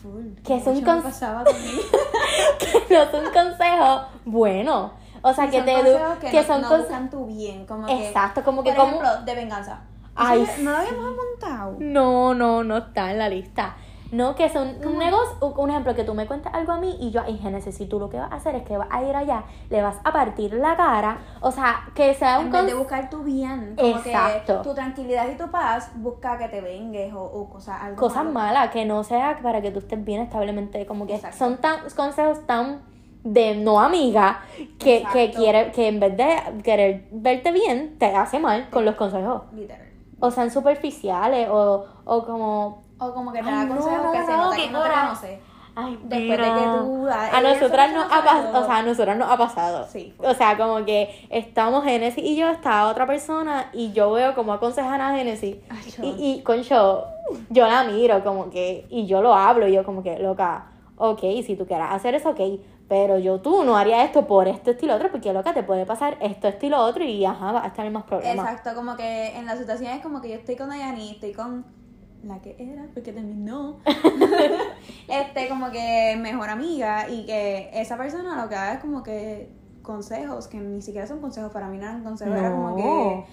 Full. 0.00 0.34
Que 0.44 0.56
es 0.58 0.66
un 0.68 0.74
Mucho 0.74 0.86
me 0.86 0.92
cons- 0.92 1.02
pasaba 1.02 1.42
conmigo. 1.44 1.82
que 2.60 2.94
no 2.94 3.02
es 3.02 3.14
un 3.14 3.32
consejo 3.32 4.02
bueno. 4.24 4.92
O 5.22 5.32
sea, 5.34 5.50
que 5.50 5.56
son 5.56 5.66
te 5.66 5.74
que, 6.20 6.30
que 6.30 6.36
no, 6.36 6.46
son 6.46 6.62
no 6.62 6.76
buscan 6.78 7.10
tu 7.10 7.26
bien, 7.26 7.66
como 7.66 7.86
que... 7.86 8.08
Exacto, 8.08 8.44
como 8.44 8.62
que 8.62 8.70
Por 8.70 8.78
como... 8.84 9.02
ejemplo, 9.02 9.24
de 9.24 9.34
venganza. 9.34 9.80
Ay, 10.14 10.46
no 10.60 10.70
lo 10.70 10.76
habíamos 10.76 11.14
apuntado. 11.14 11.76
No, 11.80 12.34
no, 12.34 12.62
no 12.62 12.76
está 12.76 13.10
en 13.10 13.18
la 13.18 13.28
lista. 13.28 13.74
No, 14.14 14.34
que 14.34 14.48
son 14.48 14.68
un 14.84 14.98
negocio, 14.98 15.36
un- 15.56 15.70
ejemplo, 15.70 15.94
que 15.94 16.04
tú 16.04 16.14
me 16.14 16.26
cuentas 16.26 16.54
algo 16.54 16.72
a 16.72 16.78
mí 16.78 16.96
y 17.00 17.10
yo, 17.10 17.20
ay, 17.24 17.36
Génesis, 17.38 17.74
si 17.76 17.86
tú 17.86 17.98
lo 17.98 18.08
que 18.08 18.18
vas 18.18 18.30
a 18.30 18.36
hacer 18.36 18.54
es 18.54 18.62
que 18.62 18.76
vas 18.76 18.88
a 18.90 19.02
ir 19.02 19.14
allá, 19.16 19.44
le 19.70 19.82
vas 19.82 19.96
a 20.04 20.12
partir 20.12 20.52
la 20.52 20.76
cara, 20.76 21.18
o 21.40 21.50
sea, 21.50 21.80
que 21.94 22.14
sea 22.14 22.38
un 22.38 22.46
En 22.46 22.52
vez 22.52 22.66
de 22.66 22.74
buscar 22.74 23.10
tu 23.10 23.22
bien, 23.24 23.74
como 23.76 23.96
Exacto. 23.96 24.58
que 24.62 24.68
tu 24.68 24.74
tranquilidad 24.74 25.28
y 25.28 25.36
tu 25.36 25.50
paz, 25.50 25.90
busca 25.96 26.38
que 26.38 26.48
te 26.48 26.60
vengues 26.60 27.12
o, 27.12 27.22
o 27.22 27.48
cosas, 27.48 27.82
algo 27.82 27.96
cosas 27.96 28.24
malo. 28.24 28.32
malas, 28.34 28.70
que 28.70 28.84
no 28.84 29.02
sea 29.04 29.38
para 29.42 29.60
que 29.60 29.70
tú 29.70 29.80
estés 29.80 30.04
bien 30.04 30.20
establemente, 30.22 30.86
como 30.86 31.06
que 31.06 31.16
Exacto. 31.16 31.36
son 31.38 31.56
tan 31.58 31.80
consejos 31.96 32.46
tan 32.46 32.82
de 33.24 33.56
no 33.56 33.80
amiga 33.80 34.40
que, 34.78 35.02
que 35.12 35.30
quiere 35.30 35.72
que 35.72 35.88
en 35.88 35.98
vez 35.98 36.14
de 36.16 36.62
querer 36.62 37.08
verte 37.10 37.52
bien 37.52 37.96
te 37.98 38.14
hace 38.14 38.38
mal 38.38 38.68
con 38.70 38.84
los 38.84 38.96
consejos 38.96 39.44
Literal. 39.54 39.88
o 40.20 40.30
sean 40.30 40.50
superficiales 40.50 41.48
o, 41.50 41.86
o 42.04 42.24
como 42.26 42.83
O 42.98 43.12
como 43.12 43.32
que 43.32 43.40
te 43.42 43.44
da 43.50 43.64
no, 43.64 43.74
consejos 43.76 44.12
que 44.12 44.24
se 44.24 44.30
no, 44.32 44.36
nota 44.44 44.56
que 44.56 44.70
no 44.70 44.82
te 44.82 44.88
conoce. 44.90 45.40
Ay, 45.76 45.98
Después 46.04 46.38
de 46.38 46.44
que 46.44 46.60
tú- 46.78 47.08
a- 47.08 47.40
nosotras 47.40 47.92
nos 47.92 48.04
ha 48.04 48.22
pasado, 48.24 48.60
o 48.62 48.64
sea, 48.66 48.76
a 48.76 48.82
nosotras 48.82 49.16
nos 49.18 49.28
ha 49.28 49.36
pasado. 49.36 49.86
Sí. 49.90 50.14
O 50.18 50.32
sea, 50.34 50.56
como 50.56 50.84
que 50.84 51.26
estamos 51.30 51.82
Genesis 51.82 52.22
y 52.24 52.36
yo, 52.36 52.48
está 52.48 52.86
otra 52.86 53.06
persona 53.08 53.70
y 53.72 53.90
yo 53.92 54.12
veo 54.12 54.36
como 54.36 54.52
aconsejan 54.52 55.00
a 55.00 55.16
Genesis. 55.16 55.56
Y, 56.00 56.06
y 56.38 56.42
con 56.44 56.62
yo, 56.62 57.04
yo 57.50 57.66
la 57.66 57.82
miro 57.84 58.22
como 58.22 58.50
que, 58.50 58.86
y 58.88 59.06
yo 59.06 59.20
lo 59.20 59.34
hablo, 59.34 59.66
y 59.66 59.72
yo 59.72 59.84
como 59.84 60.04
que, 60.04 60.16
loca, 60.20 60.66
ok, 60.96 61.20
si 61.44 61.56
tú 61.56 61.66
quieras 61.66 61.92
hacer 61.92 62.14
eso, 62.14 62.30
ok, 62.30 62.40
pero 62.88 63.18
yo 63.18 63.40
tú 63.40 63.64
no 63.64 63.76
haría 63.76 64.04
esto 64.04 64.28
por 64.28 64.46
esto, 64.46 64.70
esto 64.70 64.84
y 64.84 64.88
lo 64.88 64.94
otro, 64.94 65.10
porque 65.10 65.32
loca, 65.32 65.52
te 65.54 65.64
puede 65.64 65.86
pasar 65.86 66.18
esto, 66.20 66.46
esto 66.46 66.66
y 66.66 66.68
lo 66.68 66.78
otro, 66.78 67.02
y 67.02 67.24
ajá, 67.24 67.50
va 67.50 67.64
a 67.64 67.66
estar 67.66 67.90
más 67.90 68.04
problemas. 68.04 68.48
Exacto, 68.48 68.76
como 68.76 68.94
que 68.94 69.36
en 69.36 69.44
las 69.46 69.58
situaciones 69.58 70.00
como 70.02 70.20
que 70.20 70.28
yo 70.28 70.34
estoy 70.36 70.54
con 70.54 70.68
Dayani, 70.68 71.10
estoy 71.10 71.32
con 71.32 71.64
la 72.26 72.40
que 72.40 72.56
era, 72.58 72.86
porque 72.94 73.12
terminó, 73.12 73.78
este, 75.08 75.48
como 75.48 75.70
que 75.70 76.16
mejor 76.20 76.50
amiga 76.50 77.08
y 77.08 77.26
que 77.26 77.70
esa 77.74 77.96
persona 77.96 78.40
lo 78.42 78.48
que 78.48 78.54
haga 78.54 78.74
es 78.74 78.80
como 78.80 79.02
que 79.02 79.48
consejos, 79.82 80.48
que 80.48 80.58
ni 80.58 80.80
siquiera 80.82 81.06
son 81.06 81.20
consejos, 81.20 81.52
para 81.52 81.68
mí 81.68 81.76
no 81.78 81.84
eran 81.84 82.02
consejos, 82.02 82.36
era 82.36 82.50
como 82.50 82.70
No. 82.70 82.76
que 82.76 83.24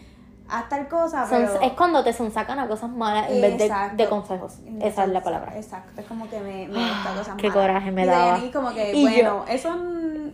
haz 0.49 0.67
tal 0.67 0.87
cosa, 0.89 1.25
Son- 1.27 1.47
es 1.63 1.71
cuando 1.73 2.03
te 2.03 2.11
sonsacan 2.11 2.59
a 2.59 2.67
cosas 2.67 2.89
malas 2.89 3.29
en 3.31 3.39
vez 3.41 3.57
de, 3.57 3.71
de 3.95 4.09
consejos. 4.09 4.55
Esa 4.81 5.03
es 5.05 5.09
la 5.09 5.21
palabra. 5.23 5.55
Exacto, 5.55 6.01
es 6.01 6.07
como 6.07 6.29
que 6.29 6.39
me, 6.41 6.67
me 6.67 6.79
gusta 6.89 7.13
cosas 7.17 7.35
qué 7.37 7.47
malas. 7.47 7.63
coraje 7.63 7.91
me 7.91 8.05
daba. 8.05 8.37
Y 8.39 8.51
como 8.51 8.73
que, 8.73 8.93
Y 8.93 9.01
bueno, 9.03 9.45
eso... 9.47 9.69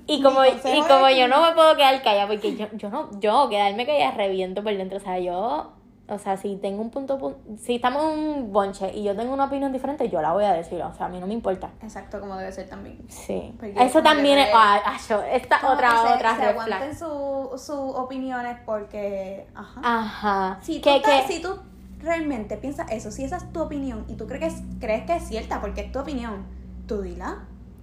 Y 0.09 0.23
como, 0.23 0.39
y 0.45 0.81
como 0.87 1.09
yo 1.09 1.27
no 1.27 1.41
me 1.45 1.51
puedo 1.53 1.75
quedar 1.75 2.01
callada, 2.01 2.27
porque 2.27 2.55
yo, 2.55 2.67
yo 2.73 2.89
no, 2.89 3.09
yo 3.19 3.49
quedarme 3.49 3.85
callada 3.85 4.11
reviento 4.11 4.63
por 4.63 4.75
dentro. 4.75 4.97
O 4.97 5.01
sea, 5.01 5.19
yo, 5.19 5.73
o 6.09 6.17
sea, 6.19 6.37
si 6.37 6.55
tengo 6.55 6.81
un 6.81 6.89
punto, 6.89 7.17
pun- 7.19 7.35
si 7.57 7.75
estamos 7.75 8.01
en 8.13 8.19
un 8.19 8.53
bonche 8.53 8.91
y 8.93 9.03
yo 9.03 9.15
tengo 9.15 9.33
una 9.33 9.45
opinión 9.45 9.71
diferente, 9.73 10.09
yo 10.09 10.21
la 10.21 10.31
voy 10.31 10.45
a 10.45 10.53
decir. 10.53 10.81
O 10.81 10.93
sea, 10.93 11.07
a 11.07 11.09
mí 11.09 11.19
no 11.19 11.27
me 11.27 11.33
importa. 11.33 11.69
Exacto, 11.81 12.19
como 12.19 12.35
debe 12.37 12.51
ser 12.51 12.69
también. 12.69 12.99
Sí. 13.09 13.53
Porque 13.59 13.75
Eso 13.83 14.01
también 14.01 14.39
es, 14.39 14.49
ah, 14.53 14.79
ah, 14.85 14.97
yo- 15.09 15.21
esta 15.23 15.57
otra, 15.71 15.91
se, 16.07 16.13
otra 16.13 16.35
se 16.37 16.43
aguanten 16.45 16.95
sus 16.95 17.61
su 17.61 17.73
opiniones 17.91 18.57
porque... 18.65 19.47
Ajá. 19.53 19.81
Ajá. 19.83 20.59
Si 20.61 20.77
tú, 20.79 20.83
que, 20.83 20.95
estás- 20.97 21.25
que- 21.25 21.33
si 21.33 21.41
tú 21.41 21.59
realmente 21.99 22.57
piensas 22.57 22.89
eso, 22.91 23.11
si 23.11 23.23
esa 23.23 23.37
es 23.37 23.51
tu 23.51 23.61
opinión 23.61 24.05
y 24.07 24.13
tú 24.15 24.27
crees 24.27 24.61
crees 24.79 25.05
que 25.05 25.15
es 25.15 25.23
cierta 25.27 25.59
porque 25.61 25.81
es 25.81 25.91
tu 25.91 25.99
opinión, 25.99 26.45
tú 26.87 27.01
dila. 27.01 27.39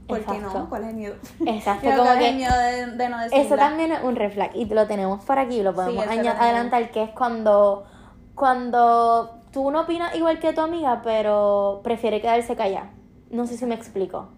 ¿Por 0.07 0.23
qué 0.23 0.39
no? 0.39 0.69
¿Cuál 0.69 0.83
es 0.85 0.89
el 0.91 0.97
miedo? 0.97 1.15
Exacto, 1.47 1.89
como 1.91 2.03
¿Cuál 2.05 2.17
es 2.17 2.23
que- 2.23 2.29
el 2.29 2.37
miedo 2.37 2.57
de, 2.59 2.87
de 2.97 3.09
no 3.09 3.19
decirla? 3.21 3.43
Eso 3.45 3.57
también 3.57 3.91
es 3.93 4.03
un 4.03 4.17
red 4.17 4.31
flag 4.33 4.51
y 4.55 4.67
lo 4.67 4.87
tenemos 4.87 5.25
por 5.25 5.39
aquí, 5.39 5.63
lo 5.63 5.75
podemos 5.75 6.07
tenemos. 6.07 6.35
adelantar, 6.39 6.91
que 6.91 7.03
es 7.05 7.11
cuando, 7.11 7.87
cuando 8.35 9.39
tú 9.53 9.71
no 9.71 9.83
opinas 9.83 10.15
igual 10.17 10.39
que 10.41 10.53
tu 10.53 10.61
amiga, 10.61 11.01
pero 11.03 11.81
prefiere 11.83 12.21
quedarse 12.21 12.57
callada. 12.57 12.91
No 13.31 13.47
sé 13.47 13.57
si 13.57 13.67
me 13.67 13.75
explico. 13.75 14.29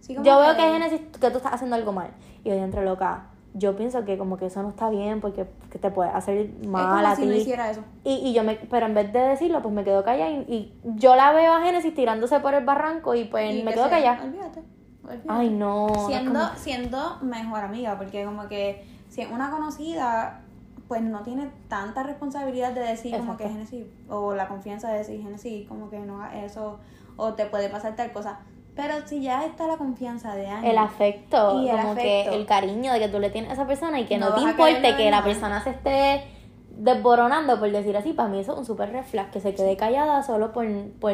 Sí, 0.00 0.14
Yo 0.22 0.38
veo 0.38 0.54
que 0.54 0.62
Génesis, 0.62 1.00
que 1.20 1.30
tú 1.30 1.38
estás 1.38 1.54
haciendo 1.54 1.76
algo 1.76 1.92
mal. 1.92 2.10
Y 2.44 2.50
yo 2.50 2.54
dentro 2.54 2.82
loca, 2.82 3.24
yo 3.54 3.76
pienso 3.76 4.04
que 4.04 4.16
como 4.18 4.36
que 4.36 4.46
eso 4.46 4.62
no 4.62 4.68
está 4.68 4.88
bien 4.90 5.20
porque 5.20 5.46
que 5.70 5.78
te 5.78 5.90
puede 5.90 6.10
hacer 6.10 6.36
Es 6.60 6.66
mal 6.68 6.84
como 6.86 7.06
a 7.08 7.16
si 7.16 7.22
ti. 7.22 7.28
no 7.28 7.34
hiciera 7.34 7.70
eso. 7.70 7.80
Y, 8.04 8.14
y 8.16 8.32
yo 8.32 8.44
me, 8.44 8.54
pero 8.56 8.86
en 8.86 8.94
vez 8.94 9.12
de 9.12 9.20
decirlo, 9.20 9.62
pues 9.62 9.74
me 9.74 9.82
quedo 9.82 10.04
callada 10.04 10.30
y, 10.30 10.40
y 10.48 10.78
yo 10.96 11.16
la 11.16 11.32
veo 11.32 11.52
a 11.54 11.62
Génesis 11.62 11.94
tirándose 11.94 12.38
por 12.40 12.54
el 12.54 12.64
barranco 12.64 13.14
y 13.14 13.24
pues 13.24 13.52
Y 13.54 13.62
me 13.62 13.70
que 13.72 13.78
quedo 13.78 13.90
callada. 13.90 14.22
Olvídate. 14.22 14.60
olvídate. 15.04 15.26
Ay, 15.28 15.50
no. 15.50 15.88
es 15.88 16.06
siendo, 16.06 16.40
como- 16.40 16.54
siendo 16.56 17.18
mejor 17.22 17.60
amiga, 17.64 17.96
porque 17.98 18.24
como 18.24 18.46
que 18.48 18.86
si 19.08 19.22
es 19.22 19.30
una 19.30 19.50
conocida, 19.50 20.42
pues 20.88 21.02
no 21.02 21.22
tiene 21.22 21.50
tanta 21.68 22.02
responsabilidad 22.02 22.72
de 22.72 22.80
decir 22.80 23.16
como 23.16 23.36
que. 23.36 23.48
Genesis, 23.48 23.84
o 24.08 24.34
la 24.34 24.46
confianza 24.48 24.90
de 24.90 24.98
decir 24.98 25.20
Genesis, 25.22 25.66
como 25.68 25.90
que 25.90 25.98
no 25.98 26.24
eso, 26.30 26.78
o 27.16 27.34
te 27.34 27.46
puede 27.46 27.68
pasar 27.68 27.96
tal 27.96 28.12
cosa. 28.12 28.40
Pero 28.74 28.94
si 29.06 29.22
ya 29.22 29.44
está 29.46 29.66
la 29.66 29.78
confianza 29.78 30.34
de 30.36 30.46
años, 30.48 30.70
El 30.70 30.76
afecto, 30.78 31.62
Y 31.62 31.68
el 31.70 31.76
como 31.78 31.92
afecto. 31.92 32.30
que 32.30 32.36
el 32.36 32.44
cariño 32.46 32.92
de 32.92 32.98
que 33.00 33.08
tú 33.08 33.18
le 33.18 33.30
tienes 33.30 33.50
a 33.50 33.54
esa 33.54 33.66
persona 33.66 33.98
y 33.98 34.04
que 34.06 34.18
no, 34.18 34.28
No 34.30 34.34
te 34.36 34.42
importe 34.42 34.94
que 34.96 35.10
la 35.10 35.24
persona 35.24 35.64
se 35.64 35.70
esté 35.70 36.24
desboronando, 36.76 37.58
por 37.58 37.70
decir 37.72 37.96
así, 37.96 38.12
para 38.12 38.28
mí 38.28 38.38
eso 38.38 38.52
es 38.52 38.58
un 38.58 38.66
super 38.66 38.92
red 38.92 39.02
flag, 39.04 39.30
que 39.30 39.40
se 39.40 39.54
quede 39.54 39.78
callada 39.78 40.22
solo 40.22 40.52
por, 40.52 40.66
por 41.00 41.12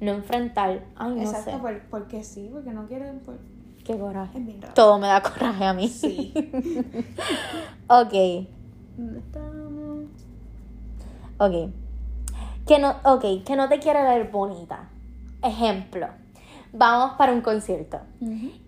no 0.00 0.10
enfrentar. 0.10 0.82
Ay, 0.96 1.14
no 1.14 1.22
Exacto, 1.22 1.52
sé. 1.52 1.58
por- 1.58 1.82
porque 1.88 2.24
sí, 2.24 2.50
porque 2.52 2.70
no 2.72 2.86
quieren, 2.88 3.20
por- 3.20 3.38
Qué 3.84 3.98
coraje. 3.98 4.40
Todo 4.74 4.98
me 4.98 5.06
da 5.08 5.22
coraje 5.22 5.64
a 5.66 5.72
mí. 5.74 5.88
Sí. 5.88 6.32
ok, 7.88 8.48
¿Dónde 8.96 9.18
estamos? 9.20 10.04
ok. 11.38 11.70
Que 12.66 12.78
no, 12.78 12.94
ok, 13.04 13.44
que 13.44 13.56
no 13.56 13.68
te 13.68 13.78
quiere 13.78 14.02
ver 14.02 14.30
bonita. 14.30 14.88
Ejemplo, 15.42 16.06
vamos 16.72 17.12
para 17.18 17.32
un 17.32 17.42
concierto. 17.42 17.98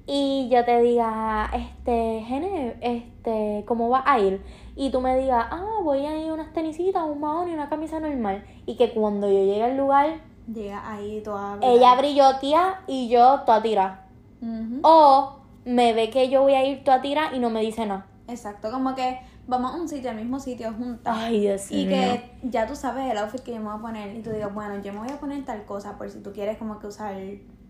y 0.07 0.49
yo 0.51 0.65
te 0.65 0.83
diga, 0.83 1.51
este, 1.55 2.23
Gene, 2.27 2.77
este, 2.83 3.65
¿cómo 3.67 3.89
va 3.89 4.03
a 4.05 4.19
ir? 4.21 4.43
Y 4.77 4.91
tú 4.91 5.01
me 5.01 5.17
digas, 5.17 5.47
ah, 5.51 5.81
voy 5.83 6.05
a 6.05 6.19
ir 6.19 6.31
unas 6.31 6.53
tenisitas, 6.53 7.03
un 7.05 7.21
mahón 7.21 7.49
y 7.49 7.55
una 7.55 7.69
camisa 7.71 7.99
normal. 7.99 8.45
Y 8.67 8.77
que 8.77 8.93
cuando 8.93 9.27
yo 9.29 9.39
llegue 9.39 9.63
al 9.65 9.77
lugar, 9.77 10.21
Llega 10.53 10.89
ahí 10.93 11.23
toda. 11.25 11.59
ella 11.63 11.97
brillotea 11.97 12.83
y 12.87 13.09
yo 13.09 13.41
toda 13.47 13.63
tira. 13.63 14.07
Ujú. 14.43 14.79
O 14.83 15.37
me 15.65 15.93
ve 15.95 16.11
que 16.11 16.29
yo 16.29 16.43
voy 16.43 16.55
a 16.55 16.65
ir 16.65 16.85
toda 16.85 17.01
tira 17.01 17.35
y 17.35 17.39
no 17.41 17.49
me 17.51 17.63
dice 17.63 17.85
nada. 17.87 18.07
Exacto, 18.29 18.71
como 18.71 18.95
que 18.95 19.19
vamos 19.47 19.75
a 19.75 19.77
un 19.77 19.89
sitio, 19.89 20.11
al 20.11 20.17
mismo 20.17 20.39
sitio 20.41 20.73
juntas. 20.73 21.15
Ay, 21.17 21.41
Dios 21.41 21.71
Y 21.71 21.87
mío. 21.87 21.89
que 21.89 22.31
ya 22.43 22.67
tú 22.67 22.75
sabes 22.77 23.11
el 23.11 23.19
outfit 23.19 23.41
que 23.43 23.53
yo 23.53 23.59
me 23.59 23.65
voy 23.67 23.79
a 23.79 23.81
poner 23.83 24.17
y 24.17 24.23
tú 24.23 24.31
digas, 24.31 24.53
bueno, 24.53 24.81
yo 24.83 24.93
me 24.93 25.01
voy 25.01 25.11
a 25.11 25.19
poner 25.21 25.45
tal 25.45 25.65
cosa 25.65 25.97
por 25.99 26.11
si 26.11 26.21
tú 26.21 26.33
quieres 26.33 26.59
como 26.59 26.79
que 26.79 26.87
usar 26.87 27.15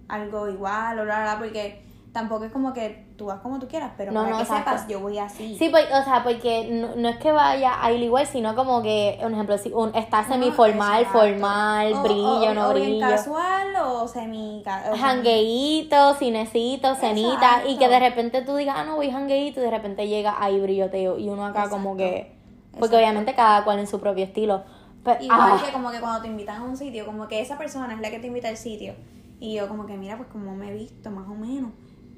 algo 0.08 0.48
igual 0.48 0.98
o 0.98 1.04
bla, 1.04 1.22
bla, 1.22 1.34
bla, 1.34 1.38
porque 1.38 1.82
tampoco 2.16 2.44
es 2.46 2.52
como 2.52 2.72
que 2.72 3.04
tú 3.18 3.26
vas 3.26 3.40
como 3.40 3.58
tú 3.58 3.68
quieras, 3.68 3.92
pero 3.98 4.10
No, 4.10 4.20
para 4.20 4.30
no, 4.30 4.36
que 4.38 4.42
exacto. 4.44 4.70
sepas, 4.70 4.88
yo 4.88 5.00
voy 5.00 5.18
así. 5.18 5.54
Sí, 5.58 5.68
pues, 5.68 5.84
o 5.92 6.02
sea, 6.02 6.22
porque 6.24 6.66
no, 6.70 6.96
no 6.96 7.10
es 7.10 7.16
que 7.18 7.30
vaya 7.30 7.84
a 7.84 7.92
ir 7.92 8.02
igual, 8.02 8.26
sino 8.26 8.54
como 8.54 8.80
que, 8.80 9.18
un 9.22 9.34
ejemplo, 9.34 9.58
si 9.58 9.70
un, 9.70 9.94
está 9.94 10.24
semiformal, 10.24 11.02
Exacto. 11.02 11.18
formal, 11.18 11.92
O- 11.92 12.02
brillo, 12.02 12.50
o- 12.50 12.54
no 12.54 12.70
o 12.70 12.74
bien 12.74 12.88
brillo. 12.92 13.06
casual 13.06 13.66
o 13.84 14.08
semi... 14.08 14.62
jangueíto, 14.98 16.14
cinecito, 16.14 16.94
cenita, 16.94 17.34
Exacto. 17.34 17.68
y 17.68 17.76
que 17.76 17.88
de 17.88 18.00
repente 18.00 18.40
tú 18.42 18.56
digas, 18.56 18.76
ah, 18.78 18.84
no 18.84 18.96
voy 18.96 19.10
jangueíto, 19.10 19.60
y 19.60 19.64
de 19.64 19.70
repente 19.70 20.08
llega 20.08 20.36
ahí 20.42 20.58
brilloteo, 20.58 21.18
y 21.18 21.28
uno 21.28 21.44
acá 21.44 21.68
como 21.68 21.98
que, 21.98 22.32
porque 22.78 22.96
obviamente 22.96 23.34
cada 23.34 23.62
cual 23.64 23.78
en 23.78 23.86
su 23.86 24.00
propio 24.00 24.24
estilo. 24.24 24.62
Pero, 25.04 25.22
Igual 25.22 25.38
ah, 25.52 25.62
que 25.64 25.70
como 25.70 25.90
que 25.90 26.00
cuando 26.00 26.22
te 26.22 26.28
invitan 26.28 26.62
a 26.62 26.64
un 26.64 26.78
sitio, 26.78 27.04
como 27.04 27.28
que 27.28 27.40
esa 27.40 27.58
persona 27.58 27.92
es 27.94 28.00
la 28.00 28.10
que 28.10 28.18
te 28.18 28.26
invita 28.26 28.48
al 28.48 28.56
sitio. 28.56 28.94
Y 29.38 29.54
yo 29.54 29.68
como 29.68 29.84
que, 29.84 29.98
mira, 29.98 30.16
pues 30.16 30.30
como 30.30 30.54
me 30.56 30.70
he 30.70 30.72
visto, 30.72 31.10
más 31.10 31.28
o 31.28 31.34
menos. 31.34 31.70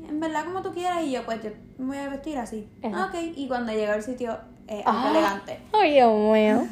En 0.06 0.20
verdad 0.20 0.44
como 0.44 0.62
tú 0.62 0.72
quieras 0.72 1.02
y 1.02 1.12
yo 1.12 1.24
pues 1.24 1.42
yo 1.42 1.50
me 1.78 1.87
voy 1.87 1.96
a 1.98 2.08
vestir 2.08 2.38
así. 2.38 2.68
Ajá. 2.82 3.06
Ok, 3.06 3.14
y 3.37 3.48
cuando 3.48 3.72
llega 3.72 3.94
al 3.94 4.02
sitio, 4.02 4.38
eh, 4.66 4.82
Ah. 4.87 5.04
algo 5.06 5.18
elegante. 5.18 5.58
Ay, 5.72 5.92
Dios 5.94 6.12
mío. 6.12 6.66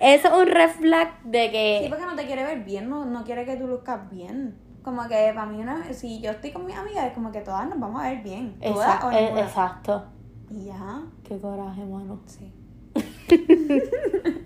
Eso 0.00 0.28
es 0.28 0.34
un 0.34 0.46
red 0.46 0.70
flag 0.70 1.22
de 1.24 1.44
Sí, 1.46 1.50
que, 1.52 1.86
porque 1.90 2.06
no 2.06 2.16
te 2.16 2.26
quiere 2.26 2.44
ver 2.44 2.64
bien, 2.64 2.88
no, 2.88 3.04
no 3.04 3.24
quiere 3.24 3.44
que 3.44 3.56
tú 3.56 3.66
luzcas 3.66 4.08
bien. 4.10 4.56
Como 4.82 5.02
que 5.08 5.32
para 5.34 5.44
mí, 5.46 5.60
una, 5.60 5.92
si 5.92 6.20
yo 6.20 6.30
estoy 6.30 6.52
con 6.52 6.64
mis 6.64 6.74
amigas, 6.76 7.06
es 7.08 7.12
como 7.12 7.30
que 7.30 7.40
todas 7.42 7.68
nos 7.68 7.78
vamos 7.78 8.02
a 8.02 8.08
ver 8.08 8.22
bien. 8.22 8.58
Todas 8.58 8.76
Exacto, 8.86 9.06
o 9.08 9.10
eh, 9.12 9.40
exacto. 9.40 10.04
Y 10.50 10.64
ya, 10.64 11.02
Qué 11.22 11.38
coraje, 11.38 11.84
mano. 11.84 12.20
sí. 12.26 12.50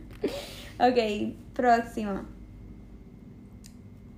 ok, 0.80 1.34
próxima. 1.54 2.26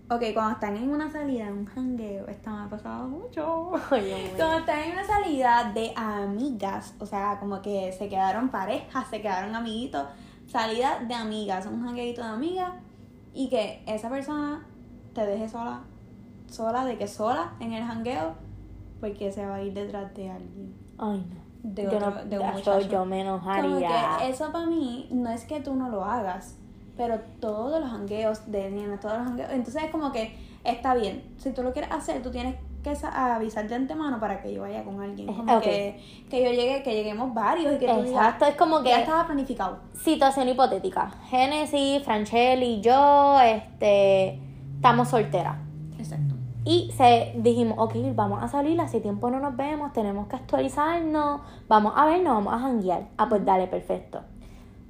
Ok, 0.09 0.23
cuando 0.35 0.53
están 0.53 0.77
en 0.77 0.89
una 0.91 1.11
salida, 1.11 1.49
en 1.49 1.59
un 1.59 1.67
jangueo, 1.67 2.29
esto 2.29 2.49
me 2.51 2.63
ha 2.63 2.69
pasado 2.69 3.09
mucho. 3.09 3.73
Ay. 3.91 4.33
Cuando 4.37 4.59
están 4.59 4.79
en 4.85 4.93
una 4.93 5.05
salida 5.05 5.73
de 5.75 5.93
amigas, 5.97 6.95
o 7.01 7.07
sea, 7.07 7.39
como 7.41 7.61
que 7.61 7.93
se 7.93 8.09
quedaron 8.09 8.51
parejas, 8.51 9.09
se 9.11 9.21
quedaron 9.21 9.55
amiguitos, 9.57 10.05
salida 10.47 11.01
de 11.01 11.15
amigas, 11.15 11.67
un 11.67 11.83
jangueito 11.85 12.23
de 12.23 12.29
amigas, 12.29 12.73
y 13.35 13.49
que 13.49 13.83
esa 13.87 14.09
persona 14.09 14.65
te 15.13 15.27
deje 15.27 15.49
sola, 15.49 15.81
sola, 16.49 16.85
de 16.85 16.97
que 16.99 17.09
sola 17.09 17.55
en 17.59 17.73
el 17.73 17.83
jangueo, 17.83 18.35
porque 19.01 19.33
se 19.33 19.45
va 19.45 19.57
a 19.57 19.63
ir 19.63 19.75
detrás 19.75 20.15
de 20.15 20.31
alguien. 20.31 20.73
Ay, 20.99 21.27
no. 21.29 21.47
De 21.65 21.83
yo, 21.83 21.89
otro- 21.97 22.11
no, 22.11 22.25
de 22.27 22.39
un 22.39 22.47
yo- 22.47 22.53
muchacho. 22.53 22.89
yo 22.89 23.05
me 23.05 23.25
Como 23.25 23.39
enojaría. 23.39 23.89
que 24.21 24.29
eso 24.29 24.53
para 24.53 24.67
mí 24.67 25.09
no 25.11 25.31
es 25.31 25.45
que 25.47 25.59
tú 25.61 25.75
no 25.75 25.89
lo 25.89 26.05
hagas, 26.05 26.61
pero 26.97 27.21
todos 27.41 27.81
los 27.81 27.91
jangueos 27.91 28.51
de 28.51 28.71
nenas, 28.71 29.01
todos 29.01 29.19
los 29.19 29.27
jangueos, 29.27 29.51
entonces 29.53 29.83
es 29.85 29.91
como 29.91 30.13
que 30.13 30.37
está 30.65 30.95
bien, 30.95 31.23
si 31.39 31.51
tú 31.53 31.63
lo 31.63 31.73
quieres 31.73 31.91
hacer, 31.93 32.23
tú 32.23 32.31
tienes 32.31 32.57
que 32.83 32.95
sa- 32.95 33.35
avisar 33.35 33.69
de 33.69 33.75
antemano 33.75 34.21
para 34.21 34.41
que 34.41 34.53
yo 34.55 34.63
vaya 34.63 34.85
con 34.85 35.01
alguien, 35.01 35.27
como 35.27 35.61
que, 35.61 36.01
que 36.31 36.43
yo 36.45 36.51
llegue, 36.51 36.83
que 36.85 36.95
lleguemos 36.95 37.35
varios 37.35 37.75
y 37.75 37.79
que 37.79 37.87
tú 37.87 37.95
digas, 38.03 38.07
Exacto, 38.27 38.47
es 38.47 38.55
como 38.57 38.83
que 38.83 38.91
ya 38.91 39.01
estaba 39.01 39.27
planificado. 39.27 39.79
situación 39.93 40.49
hipotética. 40.49 41.11
Génesis, 41.29 42.03
Franchelle 42.05 42.65
y 42.65 42.81
yo, 42.81 43.41
este, 43.41 44.41
estamos 44.77 45.09
solteras. 45.09 45.57
Exacto. 45.99 46.35
Y 46.65 46.91
se 46.97 47.33
dijimos, 47.37 47.77
ok, 47.79 47.95
vamos 48.15 48.43
a 48.43 48.49
salir, 48.49 48.81
hace 48.81 49.01
tiempo 49.01 49.31
no 49.31 49.39
nos 49.41 49.57
vemos, 49.57 49.93
tenemos 49.93 50.27
que 50.29 50.37
actualizarnos, 50.37 51.41
vamos 51.69 51.93
a 51.97 52.07
vernos, 52.07 52.35
vamos 52.35 52.55
a 52.55 52.59
janguear. 52.59 53.09
Ah, 53.19 53.29
pues 53.29 53.45
dale, 53.45 53.67
perfecto. 53.69 54.21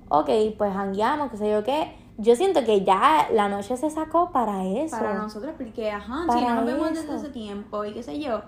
Ok, 0.08 0.30
pues 0.56 0.72
jangueamos, 0.72 1.30
qué 1.30 1.36
sé 1.36 1.50
yo 1.50 1.64
qué. 1.64 1.96
Yo 2.18 2.34
siento 2.34 2.64
que 2.64 2.84
ya 2.84 3.28
la 3.32 3.48
noche 3.48 3.76
se 3.76 3.90
sacó 3.90 4.30
para 4.30 4.64
eso. 4.64 4.96
Para 4.96 5.14
nosotros, 5.14 5.54
porque 5.56 5.90
ajá, 5.90 6.24
si 6.32 6.40
no 6.40 6.54
nos 6.54 6.64
vemos 6.64 6.90
eso. 6.92 7.02
desde 7.02 7.16
ese 7.16 7.28
tiempo 7.28 7.84
y 7.84 7.92
qué 7.92 8.02
sé 8.02 8.18
yo, 8.18 8.40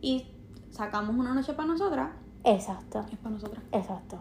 y 0.00 0.26
sacamos 0.70 1.14
una 1.14 1.34
noche 1.34 1.52
para 1.52 1.68
nosotras, 1.68 2.10
Exacto, 2.44 3.04
es 3.12 3.18
para 3.18 3.34
nosotras. 3.34 3.62
exacto. 3.72 4.18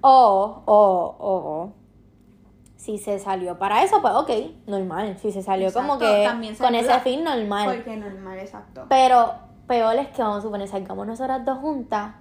O, 0.00 0.62
o, 0.64 1.16
o, 1.20 1.72
si 2.76 2.96
se 2.98 3.18
salió 3.18 3.58
para 3.58 3.84
eso, 3.84 4.00
pues 4.00 4.14
ok, 4.14 4.30
normal. 4.66 5.16
Si 5.20 5.30
se 5.30 5.42
salió 5.42 5.72
como 5.72 5.98
que 5.98 6.26
con 6.58 6.74
ese 6.74 6.98
fin, 7.00 7.22
normal. 7.22 7.76
Porque 7.76 7.96
normal, 7.96 8.38
exacto. 8.38 8.86
Pero 8.88 9.34
peor 9.68 9.94
es 9.96 10.08
que 10.08 10.22
vamos 10.22 10.38
a 10.38 10.40
suponer, 10.40 10.66
salgamos 10.66 11.06
nosotras 11.06 11.44
dos 11.44 11.58
juntas, 11.58 12.14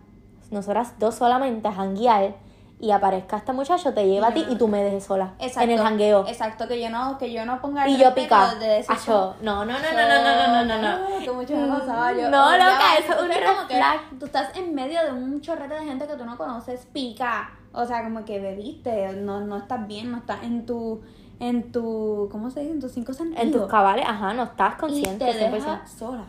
nosotras 0.51 0.99
dos 0.99 1.15
solamente 1.15 1.67
a 1.69 1.71
janguear, 1.71 2.35
y 2.81 2.91
aparezca 2.91 3.37
este 3.37 3.51
muchacho, 3.51 3.93
te 3.93 4.07
lleva 4.07 4.27
a 4.27 4.33
ti 4.33 4.45
y 4.49 4.55
tú 4.55 4.69
me 4.69 4.81
dejes 4.81 5.03
sola. 5.03 5.33
Exacto, 5.39 5.61
en 5.63 5.71
el 5.71 5.79
jangueo. 5.79 6.25
Exacto, 6.27 6.65
que 6.65 6.81
yo 6.81 6.89
no, 6.89 7.17
que 7.17 7.31
yo 7.31 7.45
no 7.45 7.59
ponga 7.59 7.85
el 7.85 7.91
Y 7.91 7.97
yo 7.97 8.15
pica. 8.15 8.55
De 8.55 8.67
decir, 8.67 8.95
acho, 8.95 9.35
no, 9.41 9.65
no, 9.65 9.73
no, 9.73 9.79
no, 9.79 10.07
no, 10.07 10.23
no, 10.23 10.65
no, 10.65 10.81
no, 10.81 10.81
no. 10.81 11.19
Que 11.19 11.31
mucho 11.31 11.55
me 11.57 11.67
pasaba 11.67 12.13
yo. 12.13 12.29
No, 12.29 12.51
loca, 12.51 12.95
eso 12.97 13.13
es 13.13 13.21
un 13.21 13.27
como 13.27 14.19
Tú 14.19 14.25
estás 14.25 14.55
en 14.55 14.73
medio 14.73 15.03
de 15.03 15.11
un 15.11 15.41
chorrete 15.41 15.73
de 15.73 15.85
gente 15.85 16.07
que 16.07 16.15
tú 16.15 16.25
no 16.25 16.37
conoces, 16.37 16.85
pica. 16.93 17.51
O 17.73 17.85
sea, 17.85 18.03
como 18.03 18.23
que 18.23 18.39
bebiste, 18.39 19.11
no, 19.13 19.41
no 19.41 19.57
estás 19.57 19.85
bien, 19.85 20.11
no 20.11 20.17
estás 20.17 20.43
en 20.43 20.65
tu 20.65 21.01
en 21.39 21.71
tu, 21.71 22.27
¿cómo 22.31 22.49
se 22.49 22.61
dice? 22.61 22.73
En 22.73 22.79
tus 22.79 22.91
cinco 22.91 23.13
sentidos. 23.13 23.43
En 23.43 23.51
tus 23.51 23.67
cabales, 23.67 24.05
ajá, 24.07 24.33
no 24.33 24.43
estás 24.43 24.75
consciente. 24.75 25.29
Y 25.29 25.33
te 25.33 25.49
deja 25.49 25.85
sola. 25.85 26.25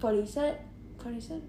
Por 0.00 0.14
irse, 0.14 0.58
por 1.02 1.12
irse 1.12 1.42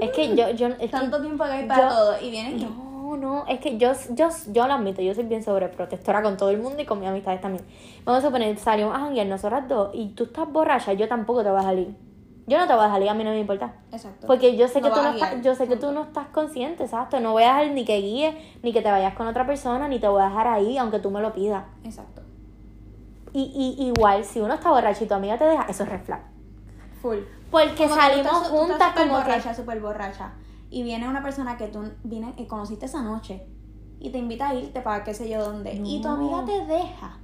es 0.00 0.10
que 0.10 0.34
yo, 0.34 0.50
yo, 0.50 0.68
es 0.68 0.76
que 0.78 0.88
Tanto 0.88 1.20
tiempo 1.20 1.44
que 1.44 1.50
hay 1.50 1.66
para 1.66 1.82
yo- 1.82 1.94
todo 1.94 2.20
y 2.20 2.30
vienen 2.30 2.58
No, 2.60 3.16
no, 3.16 3.46
es 3.46 3.60
que 3.60 3.76
yo, 3.78 3.92
yo, 4.10 4.28
yo 4.52 4.66
lo 4.66 4.72
admito, 4.72 5.02
yo 5.02 5.14
soy 5.14 5.24
bien 5.24 5.42
sobreprotectora 5.42 6.22
con 6.22 6.36
todo 6.36 6.50
el 6.50 6.58
mundo 6.58 6.80
y 6.82 6.86
con 6.86 6.98
mis 6.98 7.08
amistades 7.08 7.40
también. 7.40 7.64
Vamos 8.04 8.24
a 8.24 8.26
suponer, 8.26 8.56
salimos 8.58 8.94
a 8.96 9.00
janguear 9.00 9.26
nosotras 9.26 9.68
dos 9.68 9.90
y 9.92 10.08
tú 10.10 10.24
estás 10.24 10.50
borracha, 10.50 10.92
yo 10.94 11.08
tampoco 11.08 11.42
te 11.44 11.50
voy 11.50 11.60
a 11.60 11.62
salir. 11.62 11.94
Yo 12.46 12.58
no 12.58 12.66
te 12.66 12.74
voy 12.74 12.84
a 12.84 12.88
salir, 12.88 13.08
a 13.08 13.14
mí 13.14 13.22
no 13.22 13.30
me 13.30 13.38
importa. 13.38 13.74
Exacto. 13.92 14.26
Porque 14.26 14.56
yo 14.56 14.66
sé 14.66 14.80
No 14.80 14.88
que 14.88 14.94
tú 14.94 15.02
no 15.02 15.10
estás, 15.12 15.42
yo 15.42 15.54
sé 15.54 15.68
que 15.68 15.76
tú 15.76 15.92
no 15.92 16.02
estás 16.02 16.26
consciente, 16.28 16.82
exacto. 16.84 17.20
No 17.20 17.32
voy 17.32 17.44
a 17.44 17.54
dejar 17.54 17.70
ni 17.70 17.84
que 17.84 17.98
guíe, 18.00 18.36
ni 18.62 18.72
que 18.72 18.82
te 18.82 18.90
vayas 18.90 19.14
con 19.14 19.26
otra 19.28 19.46
persona, 19.46 19.86
ni 19.88 20.00
te 20.00 20.08
voy 20.08 20.22
a 20.22 20.24
dejar 20.26 20.48
ahí, 20.48 20.76
aunque 20.78 20.98
tú 20.98 21.10
me 21.10 21.20
lo 21.20 21.32
pidas. 21.32 21.64
Exacto. 21.84 22.22
Y, 23.32 23.76
y 23.78 23.86
igual, 23.86 24.24
si 24.24 24.40
uno 24.40 24.54
está 24.54 24.70
borracho 24.70 25.04
y 25.04 25.06
tu 25.06 25.14
amiga 25.14 25.38
te 25.38 25.44
deja, 25.44 25.66
eso 25.68 25.84
es 25.84 25.88
red 25.88 26.00
flag. 26.02 26.20
Full. 27.02 27.18
Porque 27.50 27.74
Como 27.84 27.94
que 27.94 28.00
salimos 28.00 28.32
estás- 28.32 28.48
juntas 28.48 28.92
como 28.96 29.12
borracha, 29.14 29.50
que... 29.50 29.54
súper 29.56 29.80
borracha. 29.80 30.32
Y 30.70 30.82
viene 30.84 31.06
una 31.08 31.22
persona 31.22 31.56
que 31.58 31.66
tú 31.68 31.80
viene, 32.04 32.32
y 32.38 32.46
conociste 32.46 32.86
esa 32.86 33.02
noche 33.02 33.46
y 34.00 34.10
te 34.10 34.18
invita 34.18 34.48
a 34.48 34.54
irte 34.54 34.80
para 34.80 35.04
qué 35.04 35.12
sé 35.12 35.28
yo 35.28 35.44
dónde. 35.44 35.74
Y 35.74 36.00
tu 36.00 36.08
amiga 36.08 36.44
te 36.46 36.64
deja. 36.66 37.18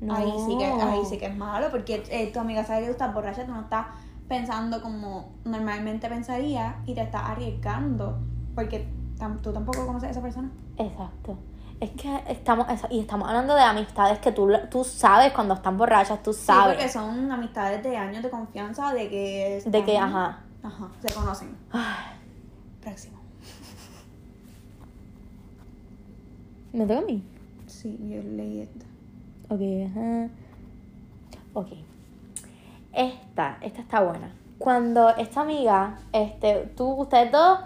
No. 0.00 0.14
Ahí 0.14 0.32
sí 0.46 0.56
que 0.56 0.64
ahí 0.64 1.04
sí 1.04 1.18
que 1.18 1.26
es 1.26 1.36
malo 1.36 1.68
porque 1.70 2.02
eh, 2.10 2.30
tu 2.32 2.38
amiga 2.38 2.64
sabe 2.64 2.80
que 2.80 2.86
tú 2.86 2.92
estás 2.92 3.12
borracha, 3.12 3.44
tú 3.44 3.52
no 3.52 3.62
estás 3.62 3.86
pensando 4.28 4.80
como 4.80 5.32
normalmente 5.44 6.08
pensaría 6.08 6.76
y 6.86 6.94
te 6.94 7.00
estás 7.02 7.22
arriesgando 7.24 8.18
porque 8.54 8.88
tam- 9.18 9.40
tú 9.40 9.52
tampoco 9.52 9.84
conoces 9.86 10.08
a 10.08 10.10
esa 10.12 10.22
persona. 10.22 10.50
Exacto. 10.76 11.36
Es 11.80 11.90
que 11.90 12.22
estamos, 12.28 12.66
y 12.90 12.98
estamos 13.00 13.28
hablando 13.28 13.54
de 13.54 13.60
amistades 13.62 14.18
que 14.18 14.32
tú, 14.32 14.50
tú 14.70 14.82
sabes 14.82 15.32
cuando 15.32 15.54
están 15.54 15.76
borrachas, 15.78 16.20
tú 16.24 16.32
Sí, 16.32 16.40
sabes. 16.46 16.74
porque 16.76 16.88
son 16.90 17.30
amistades 17.30 17.82
de 17.84 17.96
años 17.96 18.22
de 18.22 18.30
confianza 18.30 18.92
de 18.92 19.08
que 19.08 19.62
de 19.64 19.84
que, 19.84 19.96
ajá. 19.96 20.40
ajá, 20.62 20.88
se 21.06 21.14
conocen. 21.14 21.56
Ay, 21.70 22.16
Próximo. 22.82 23.18
¿Me 26.72 26.84
toca 26.84 26.98
a 26.98 27.02
mí? 27.02 27.22
Sí, 27.66 27.96
yo 28.08 28.22
leí 28.22 28.60
esta. 28.62 28.84
Ok, 29.54 29.60
ajá. 29.90 30.28
Ok. 31.54 31.68
Esta, 32.92 33.58
esta 33.60 33.80
está 33.80 34.00
buena. 34.02 34.32
Cuando 34.58 35.10
esta 35.16 35.42
amiga, 35.42 35.98
este, 36.12 36.72
tú, 36.76 36.88
ustedes 37.02 37.30
dos, 37.30 37.60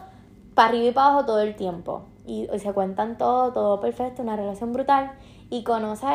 para 0.55 0.68
arriba 0.68 0.88
y 0.88 0.92
para 0.92 1.07
abajo 1.09 1.25
todo 1.27 1.40
el 1.40 1.57
tiempo. 1.57 2.05
Y, 2.24 2.48
y 2.52 2.58
se 2.58 2.72
cuentan 2.72 3.18
todo, 3.18 3.52
todo 3.52 3.80
perfecto, 3.80 4.22
una 4.22 4.37
relación 4.37 4.72
brutal. 4.72 5.12
Y 5.50 5.64
conoce 5.64 6.06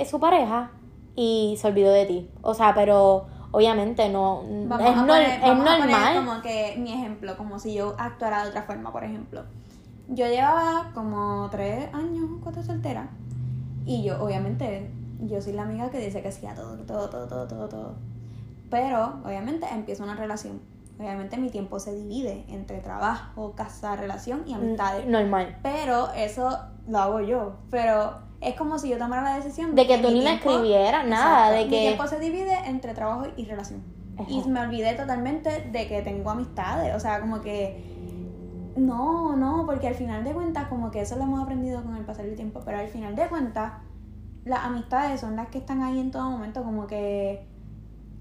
a, 0.00 0.04
su 0.04 0.20
pareja 0.20 0.70
y 1.14 1.56
se 1.58 1.68
olvidó 1.68 1.92
de 1.92 2.06
ti. 2.06 2.30
O 2.42 2.54
sea, 2.54 2.74
pero 2.74 3.26
obviamente 3.50 4.08
no. 4.08 4.42
Vamos, 4.66 4.88
es, 4.88 4.96
a, 4.96 5.06
poner, 5.06 5.30
es 5.30 5.40
vamos 5.42 5.66
a 5.66 5.76
poner 5.78 5.90
normal. 5.90 6.16
como 6.16 6.42
que 6.42 6.76
mi 6.78 6.92
ejemplo, 6.92 7.36
como 7.36 7.58
si 7.58 7.74
yo 7.74 7.94
actuara 7.98 8.44
de 8.44 8.50
otra 8.50 8.62
forma, 8.62 8.92
por 8.92 9.04
ejemplo. 9.04 9.44
Yo 10.08 10.26
llevaba 10.26 10.92
como 10.94 11.48
tres 11.50 11.92
años, 11.92 12.30
cuatro 12.42 12.62
soltera. 12.62 13.08
Y 13.84 14.04
yo, 14.04 14.22
obviamente, 14.22 14.90
yo 15.20 15.40
soy 15.40 15.52
la 15.52 15.62
amiga 15.62 15.90
que 15.90 15.98
dice 15.98 16.22
que 16.22 16.30
sí 16.30 16.46
a 16.46 16.54
todo, 16.54 16.76
todo, 16.78 17.08
todo, 17.08 17.26
todo, 17.26 17.48
todo, 17.48 17.68
todo. 17.68 17.94
Pero, 18.70 19.20
obviamente, 19.24 19.66
empieza 19.72 20.04
una 20.04 20.14
relación. 20.14 20.60
Obviamente 20.98 21.36
mi 21.36 21.50
tiempo 21.50 21.78
se 21.78 21.94
divide 21.94 22.44
entre 22.48 22.78
trabajo, 22.78 23.52
casa, 23.54 23.96
relación 23.96 24.44
y 24.46 24.54
amistades. 24.54 25.06
Normal. 25.06 25.58
Pero 25.62 26.10
eso 26.12 26.58
lo 26.88 26.98
hago 26.98 27.20
yo. 27.20 27.56
Pero 27.70 28.14
es 28.40 28.54
como 28.54 28.78
si 28.78 28.88
yo 28.88 28.96
tomara 28.98 29.22
la 29.22 29.36
decisión 29.36 29.74
De 29.74 29.86
que 29.86 29.98
tú 29.98 30.08
mi 30.08 30.14
ni 30.14 30.22
la 30.22 30.34
escribieras, 30.34 31.06
nada, 31.06 31.50
de 31.50 31.64
Mi 31.64 31.70
que- 31.70 31.80
tiempo 31.80 32.06
se 32.06 32.18
divide 32.18 32.54
entre 32.66 32.94
trabajo 32.94 33.26
y 33.36 33.44
relación. 33.44 33.82
Y 34.28 34.42
me 34.48 34.60
olvidé 34.60 34.94
totalmente 34.94 35.68
de 35.70 35.86
que 35.86 36.00
tengo 36.00 36.30
amistades. 36.30 36.94
O 36.94 37.00
sea, 37.00 37.20
como 37.20 37.42
que. 37.42 37.94
No, 38.76 39.36
no, 39.36 39.64
porque 39.66 39.88
al 39.88 39.94
final 39.94 40.24
de 40.24 40.32
cuentas, 40.32 40.68
como 40.68 40.90
que 40.90 41.00
eso 41.02 41.16
lo 41.16 41.24
hemos 41.24 41.42
aprendido 41.42 41.82
con 41.82 41.96
el 41.96 42.04
pasar 42.04 42.24
del 42.26 42.36
tiempo. 42.36 42.60
Pero 42.64 42.78
al 42.78 42.88
final 42.88 43.14
de 43.16 43.26
cuentas, 43.28 43.72
las 44.44 44.60
amistades 44.64 45.20
son 45.20 45.36
las 45.36 45.48
que 45.48 45.58
están 45.58 45.82
ahí 45.82 45.98
en 45.98 46.10
todo 46.10 46.30
momento. 46.30 46.62
Como 46.62 46.86
que 46.86 47.46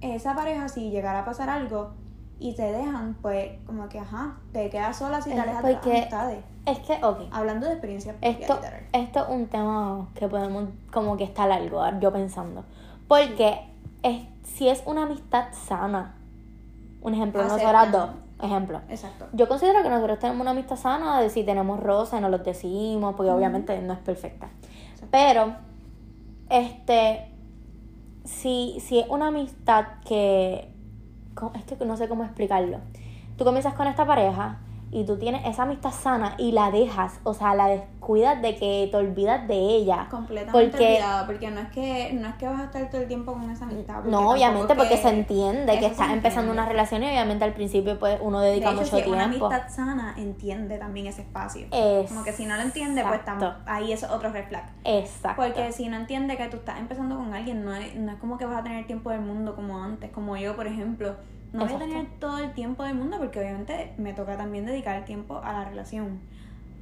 esa 0.01 0.35
pareja, 0.35 0.67
si 0.67 0.89
llegara 0.91 1.19
a 1.21 1.25
pasar 1.25 1.49
algo 1.49 1.91
y 2.39 2.53
te 2.53 2.63
dejan, 2.63 3.15
pues, 3.21 3.51
como 3.65 3.87
que, 3.87 3.99
ajá, 3.99 4.37
te 4.51 4.69
quedas 4.69 4.97
sola 4.97 5.21
si 5.21 5.29
te 5.31 5.39
alejas 5.39 5.63
de 5.63 5.73
las 5.73 5.85
amistades. 5.85 6.43
Es 6.65 6.79
que, 6.79 6.93
ok. 7.03 7.19
Hablando 7.31 7.67
de 7.67 7.73
experiencia 7.73 8.11
propia, 8.13 8.29
Esto, 8.29 8.59
esto 8.91 9.19
es 9.23 9.29
un 9.29 9.47
tema 9.47 10.09
que 10.15 10.27
podemos, 10.27 10.69
como 10.91 11.15
que 11.15 11.23
está 11.23 11.47
largo, 11.47 11.81
yo 11.99 12.11
pensando. 12.11 12.65
Porque 13.07 13.59
es, 14.03 14.23
si 14.43 14.67
es 14.67 14.83
una 14.85 15.03
amistad 15.03 15.45
sana, 15.53 16.15
un 17.01 17.13
ejemplo, 17.13 17.43
nosotras 17.43 17.91
dos, 17.91 18.09
ejemplo. 18.41 18.81
Exacto. 18.89 19.27
Yo 19.31 19.47
considero 19.47 19.81
que 19.83 19.89
nosotros 19.89 20.19
tenemos 20.19 20.41
una 20.41 20.51
amistad 20.51 20.75
sana 20.75 21.21
de 21.21 21.29
si 21.29 21.43
tenemos 21.43 21.79
roces, 21.79 22.19
nos 22.19 22.31
los 22.31 22.43
decimos, 22.43 23.15
porque 23.15 23.31
obviamente 23.31 23.79
no 23.81 23.93
es 23.93 23.99
perfecta. 23.99 24.49
Pero, 25.09 25.55
este, 26.49 27.31
si, 28.25 28.79
si 28.81 28.99
es 28.99 29.07
una 29.07 29.27
amistad 29.27 29.85
que, 30.05 30.74
es 31.55 31.77
que 31.77 31.85
no 31.85 31.97
sé 31.97 32.07
cómo 32.07 32.23
explicarlo. 32.23 32.79
Tú 33.37 33.43
comienzas 33.43 33.73
con 33.73 33.87
esta 33.87 34.05
pareja 34.05 34.59
y 34.95 35.03
tú 35.05 35.17
tienes 35.17 35.45
esa 35.45 35.63
amistad 35.63 35.91
sana 35.91 36.35
y 36.37 36.53
la 36.53 36.71
dejas, 36.71 37.19
o 37.23 37.33
sea, 37.33 37.53
la 37.53 37.67
descuidas 37.67 38.41
de 38.41 38.55
que 38.55 38.87
te 38.89 38.95
olvidas 38.95 39.45
de 39.45 39.55
ella. 39.55 40.07
Completamente 40.09 40.69
Porque- 40.69 40.85
olvidado, 40.93 41.25
porque 41.25 41.51
no 41.51 41.59
es 41.59 41.67
que 41.69 42.13
no 42.13 42.27
es 42.29 42.35
que 42.35 42.47
vas 42.47 42.61
a 42.61 42.63
estar 42.63 42.89
todo 42.89 43.01
el 43.01 43.07
tiempo 43.09 43.33
con 43.33 43.49
esa 43.49 43.65
amistad. 43.65 44.03
No, 44.05 44.29
obviamente, 44.31 44.71
es 44.71 44.77
porque 44.79 44.95
que- 44.95 45.01
se 45.01 45.09
entiende 45.09 45.77
que 45.79 45.87
estás 45.87 46.11
empezando 46.13 46.49
una 46.53 46.65
relación 46.65 47.03
y 47.03 47.07
obviamente 47.07 47.43
al 47.43 47.53
principio 47.53 47.99
pues 47.99 48.19
uno 48.21 48.39
De 48.39 48.51
dedica 48.51 48.69
hecho, 48.69 48.77
mucho 48.83 48.95
si 48.95 49.01
es 49.01 49.07
una 49.07 49.27
tiempo. 49.29 49.47
amistad 49.47 49.69
sana, 49.69 50.13
entiende 50.17 50.77
también 50.77 51.07
ese 51.07 51.23
espacio. 51.23 51.67
Como 52.07 52.23
que 52.23 52.31
si 52.31 52.45
no 52.45 52.55
lo 52.55 52.61
entiende, 52.61 53.03
pues 53.03 53.19
Exacto. 53.19 53.45
tam- 53.47 53.55
ahí 53.65 53.91
es 53.91 54.01
otro 54.05 54.29
red 54.31 54.47
flag. 54.47 54.63
Exacto. 54.85 55.41
Porque 55.41 55.73
si 55.73 55.89
no 55.89 55.97
entiende 55.97 56.37
que 56.37 56.47
tú 56.47 56.55
estás 56.55 56.79
empezando 56.79 57.17
con 57.17 57.33
alguien, 57.33 57.65
no 57.65 57.75
es, 57.75 57.95
no 57.95 58.13
es 58.13 58.17
como 58.19 58.37
que 58.37 58.45
vas 58.45 58.59
a 58.59 58.63
tener 58.63 58.87
tiempo 58.87 59.09
del 59.09 59.19
mundo 59.21 59.55
como 59.55 59.83
antes, 59.83 60.09
como 60.11 60.37
yo, 60.37 60.55
por 60.55 60.67
ejemplo. 60.67 61.15
No 61.55 61.65
voy 61.65 61.75
a 61.75 61.79
tener 61.79 62.05
todo 62.19 62.37
el 62.39 62.53
tiempo 62.53 62.83
del 62.83 62.95
mundo 62.95 63.17
porque 63.17 63.39
obviamente 63.39 63.93
me 63.97 64.13
toca 64.13 64.37
también 64.37 64.65
dedicar 64.65 64.95
el 64.97 65.05
tiempo 65.05 65.39
a 65.43 65.53
la 65.53 65.65
relación. 65.65 66.19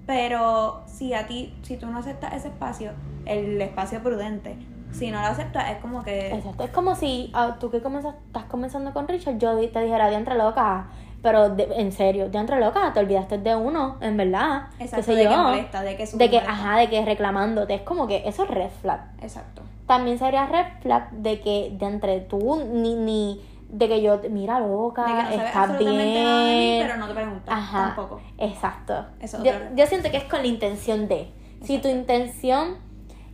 Pero 0.05 0.83
si 0.85 1.13
a 1.13 1.27
ti, 1.27 1.53
si 1.61 1.77
tú 1.77 1.85
no 1.87 1.99
aceptas 1.99 2.33
ese 2.33 2.49
espacio, 2.49 2.91
el 3.25 3.61
espacio 3.61 4.01
prudente, 4.03 4.57
si 4.91 5.09
no 5.11 5.21
lo 5.21 5.27
aceptas, 5.27 5.71
es 5.71 5.77
como 5.77 6.03
que... 6.03 6.33
Exacto. 6.33 6.63
Es 6.65 6.69
como 6.71 6.95
si 6.95 7.31
ah, 7.33 7.55
tú 7.59 7.69
que 7.71 7.81
comenzas, 7.81 8.15
estás 8.27 8.43
comenzando 8.45 8.91
con 8.93 9.07
Richard, 9.07 9.37
yo 9.37 9.55
te 9.69 9.81
dijera, 9.81 10.09
diantre 10.09 10.35
loca, 10.37 10.87
pero 11.21 11.49
de- 11.49 11.69
en 11.77 11.91
serio, 11.93 12.27
diantre 12.29 12.59
loca, 12.59 12.91
te 12.93 12.99
olvidaste 12.99 13.37
de 13.37 13.55
uno, 13.55 13.95
en 14.01 14.17
verdad. 14.17 14.63
Exacto, 14.77 15.05
sé 15.05 15.15
de 15.15 15.23
que 15.23 15.29
yo. 15.33 15.41
molesta, 15.43 15.81
de 15.81 15.95
que 15.95 16.03
es 16.03 16.17
De 16.17 16.29
que, 16.29 16.35
molesta. 16.41 16.51
ajá, 16.51 16.77
de 16.79 16.89
que 16.89 17.05
reclamándote. 17.05 17.73
Es 17.75 17.81
como 17.83 18.05
que 18.07 18.27
eso 18.27 18.43
es 18.43 18.49
red 18.49 18.69
flag. 18.81 18.99
Exacto. 19.21 19.61
También 19.87 20.19
sería 20.19 20.45
red 20.47 20.65
flag 20.81 21.11
de 21.11 21.39
que 21.39 21.73
de 21.79 21.85
entre 21.85 22.19
tú, 22.19 22.61
ni, 22.73 22.95
ni 22.95 23.41
de 23.73 23.87
que 23.87 24.01
yo, 24.03 24.19
te- 24.19 24.29
mira 24.29 24.59
loca, 24.59 25.03
De 25.03 25.07
que 25.31 25.37
no 25.37 25.43
estás 25.43 25.79
bien. 25.79 26.13
nada 26.23 26.45
de 26.45 26.55
mí, 26.55 26.77
pero 26.81 26.97
no 26.97 27.07
te 27.07 27.13
preguntas 27.15 27.53
Ajá. 27.57 27.85
tampoco. 27.95 28.21
Exacto. 28.37 29.05
Eso 29.19 29.37
es 29.37 29.43
yo, 29.43 29.51
yo 29.75 29.85
siento 29.87 30.11
que 30.11 30.17
es 30.17 30.23
con 30.25 30.41
la 30.41 30.47
intención 30.47 31.07
de. 31.07 31.33
Si 31.63 31.79
tu 31.79 31.87
Exacto. 31.87 31.89
intención 31.89 32.77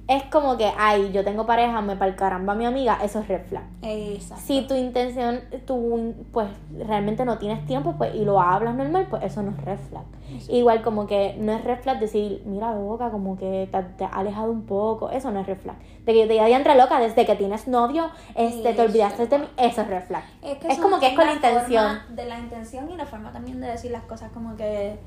es 0.10 0.24
como 0.24 0.58
que, 0.58 0.74
ay, 0.76 1.12
yo 1.12 1.24
tengo 1.24 1.46
pareja, 1.46 1.82
me 1.82 1.96
pa'l 1.96 2.16
caramba 2.16 2.56
mi 2.56 2.66
amiga, 2.66 2.98
eso 3.04 3.20
es 3.20 3.28
red 3.28 3.46
flag. 3.46 3.64
Exacto. 3.84 4.44
Si 4.44 4.64
tu 4.64 4.74
intención, 4.74 5.42
tú 5.68 6.16
pues 6.34 6.48
realmente 6.80 7.26
no 7.26 7.38
tienes 7.38 7.64
tiempo 7.68 7.94
pues 7.96 8.16
y 8.16 8.26
lo 8.26 8.42
hablas 8.42 8.74
normal, 8.74 9.06
pues 9.08 9.22
eso 9.22 9.44
no 9.44 9.52
es 9.52 9.64
red 9.64 9.78
flag. 9.78 10.04
Igual 10.48 10.82
como 10.82 11.06
que 11.06 11.36
no 11.40 11.52
es 11.54 11.64
red 11.64 11.78
flag 11.82 12.00
decir, 12.00 12.42
mira 12.48 12.74
loca, 12.74 13.12
como 13.12 13.38
que 13.38 13.70
te, 13.72 13.84
te 13.84 14.06
has 14.06 14.14
alejado 14.14 14.52
un 14.52 14.64
poco, 14.64 15.12
eso 15.12 15.30
no 15.30 15.42
es 15.42 15.46
red 15.46 15.60
flag. 15.60 15.76
De 15.78 16.14
que 16.14 16.26
te 16.26 16.34
diga 16.34 16.50
entre 16.50 16.74
loca 16.74 17.00
desde 17.00 17.28
que 17.28 17.36
tienes 17.36 17.68
novio, 17.68 18.10
este, 18.34 18.74
te 18.74 18.82
olvidaste 18.82 19.28
de 19.28 19.38
mí, 19.38 19.46
eso 19.58 19.82
es 19.82 19.88
red 19.88 20.04
flag. 20.06 20.24
Es, 20.42 20.58
que 20.58 20.70
Es 20.70 20.80
como 20.80 21.00
que 21.00 21.10
es 21.10 21.16
con 21.16 21.28
la 21.28 21.34
forma 21.34 21.50
intención. 21.52 22.00
de 22.16 22.26
la 22.26 22.40
intención 22.40 22.90
y 22.90 22.98
la 22.98 23.06
forma 23.06 23.32
también 23.32 23.62
de 23.62 23.68
decir 23.68 23.92
las 23.92 24.06
cosas 24.06 24.32
como 24.32 24.56
que, 24.56 24.98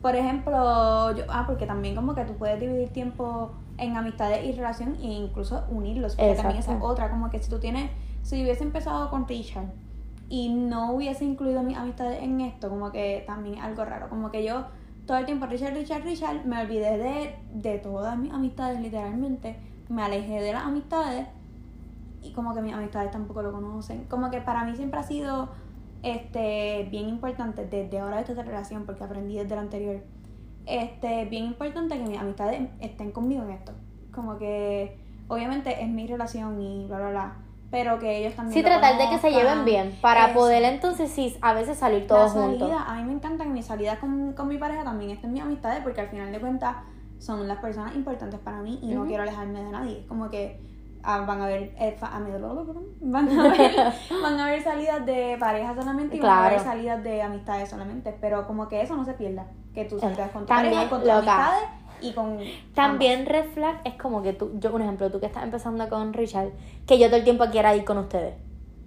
por 0.00 0.16
ejemplo, 0.16 1.14
yo, 1.14 1.24
ah, 1.28 1.44
porque 1.46 1.66
también 1.66 1.94
como 1.94 2.14
que 2.14 2.24
tú 2.24 2.32
puedes 2.38 2.58
dividir 2.58 2.88
tiempo 2.88 3.50
en 3.78 3.96
amistades 3.96 4.44
y 4.44 4.52
relación 4.52 4.96
e 5.00 5.06
incluso 5.06 5.64
unirlos, 5.70 6.16
porque 6.16 6.34
también 6.34 6.58
esa 6.58 6.82
otra, 6.82 7.10
como 7.10 7.30
que 7.30 7.38
si 7.38 7.50
tú 7.50 7.58
tienes, 7.58 7.90
si 8.22 8.42
hubiese 8.42 8.64
empezado 8.64 9.10
con 9.10 9.28
Richard 9.28 9.66
y 10.28 10.48
no 10.48 10.92
hubiese 10.92 11.24
incluido 11.24 11.62
mis 11.62 11.76
amistades 11.76 12.22
en 12.22 12.40
esto, 12.40 12.68
como 12.68 12.90
que 12.90 13.22
también 13.26 13.56
es 13.56 13.62
algo 13.62 13.84
raro, 13.84 14.08
como 14.08 14.30
que 14.30 14.44
yo 14.44 14.64
todo 15.06 15.18
el 15.18 15.24
tiempo 15.24 15.46
Richard, 15.46 15.74
Richard, 15.74 16.02
Richard, 16.02 16.44
me 16.46 16.60
olvidé 16.60 16.98
de, 16.98 17.36
de 17.52 17.78
todas 17.78 18.18
mis 18.18 18.32
amistades 18.32 18.80
literalmente, 18.80 19.56
me 19.88 20.02
alejé 20.02 20.40
de 20.40 20.52
las 20.52 20.64
amistades 20.64 21.26
y 22.22 22.32
como 22.32 22.54
que 22.54 22.60
mis 22.60 22.74
amistades 22.74 23.12
tampoco 23.12 23.42
lo 23.42 23.52
conocen. 23.52 24.04
Como 24.04 24.30
que 24.30 24.40
para 24.40 24.64
mí 24.64 24.74
siempre 24.74 24.98
ha 24.98 25.04
sido 25.04 25.48
este 26.02 26.88
bien 26.90 27.08
importante 27.08 27.66
desde 27.66 27.98
ahora 27.98 28.16
de 28.16 28.22
esta 28.22 28.42
relación, 28.42 28.84
porque 28.84 29.04
aprendí 29.04 29.36
desde 29.36 29.54
la 29.54 29.62
anterior, 29.62 30.00
este 30.66 31.24
bien 31.26 31.44
importante 31.44 31.96
que 31.96 32.04
mis 32.04 32.18
amistades 32.18 32.68
estén 32.80 33.12
conmigo 33.12 33.42
en 33.44 33.50
esto. 33.50 33.72
Como 34.12 34.38
que 34.38 34.98
obviamente 35.28 35.82
es 35.82 35.88
mi 35.88 36.06
relación 36.06 36.60
y 36.60 36.86
bla 36.86 36.98
bla 36.98 37.10
bla. 37.10 37.36
Pero 37.70 37.98
que 37.98 38.18
ellos 38.18 38.34
también. 38.34 38.54
Sí, 38.54 38.62
tratar 38.62 38.96
de 38.96 39.08
que 39.10 39.18
se 39.18 39.30
lleven 39.32 39.64
bien. 39.64 39.98
Para 40.00 40.32
poder 40.32 40.62
entonces 40.64 41.10
sí, 41.10 41.36
a 41.42 41.52
veces 41.52 41.78
salir 41.78 42.02
La 42.02 42.06
todos 42.06 42.32
salida, 42.32 42.66
juntos. 42.66 42.82
a 42.86 42.94
mí 42.94 43.04
me 43.04 43.12
encanta 43.12 43.44
que 43.44 43.50
mi 43.50 43.62
salida 43.62 43.98
con, 43.98 44.34
con 44.34 44.48
mi 44.48 44.56
pareja 44.56 44.84
también 44.84 45.10
estén 45.10 45.32
mis 45.32 45.42
amistades 45.42 45.82
porque 45.82 46.00
al 46.00 46.08
final 46.08 46.30
de 46.30 46.38
cuentas 46.40 46.76
son 47.18 47.48
las 47.48 47.58
personas 47.58 47.96
importantes 47.96 48.38
para 48.38 48.60
mí 48.62 48.78
y 48.82 48.88
no 48.94 49.04
quiero 49.06 49.24
alejarme 49.24 49.64
de 49.64 49.70
nadie. 49.70 50.06
Como 50.06 50.30
que 50.30 50.60
ah, 51.06 51.20
van 51.26 51.40
a 51.40 51.46
ver 51.46 51.72
eh, 51.78 51.96
fa- 51.98 52.10
van 53.00 53.28
a 53.38 53.42
ver 53.48 53.92
van 54.22 54.40
a 54.40 54.46
ver 54.46 54.62
salidas 54.62 55.06
de 55.06 55.36
pareja 55.38 55.74
solamente 55.74 56.16
y 56.16 56.20
van 56.20 56.30
a 56.44 56.48
ver 56.50 56.60
salidas 56.60 57.02
de 57.02 57.22
amistades 57.22 57.68
solamente, 57.70 58.14
pero 58.20 58.46
como 58.46 58.68
que 58.68 58.80
eso 58.82 58.96
no 58.96 59.04
se 59.04 59.14
pierda, 59.14 59.46
que 59.74 59.84
tú 59.84 59.98
salgas 59.98 60.30
con 60.30 60.42
tu 60.42 60.48
también, 60.48 60.74
pareja, 60.74 60.90
con 60.90 61.00
tus 61.02 61.10
amistades 61.10 61.68
y 62.00 62.12
con 62.12 62.38
También 62.74 63.24
red 63.26 63.46
flag 63.54 63.80
es 63.84 63.94
como 63.94 64.22
que 64.22 64.32
tú, 64.34 64.50
yo 64.58 64.74
un 64.74 64.82
ejemplo, 64.82 65.10
tú 65.10 65.20
que 65.20 65.26
estás 65.26 65.44
empezando 65.44 65.88
con 65.88 66.12
Richard, 66.12 66.50
que 66.86 66.98
yo 66.98 67.06
todo 67.06 67.16
el 67.16 67.24
tiempo 67.24 67.44
quiera 67.50 67.74
ir 67.74 67.84
con 67.84 67.98
ustedes. 67.98 68.34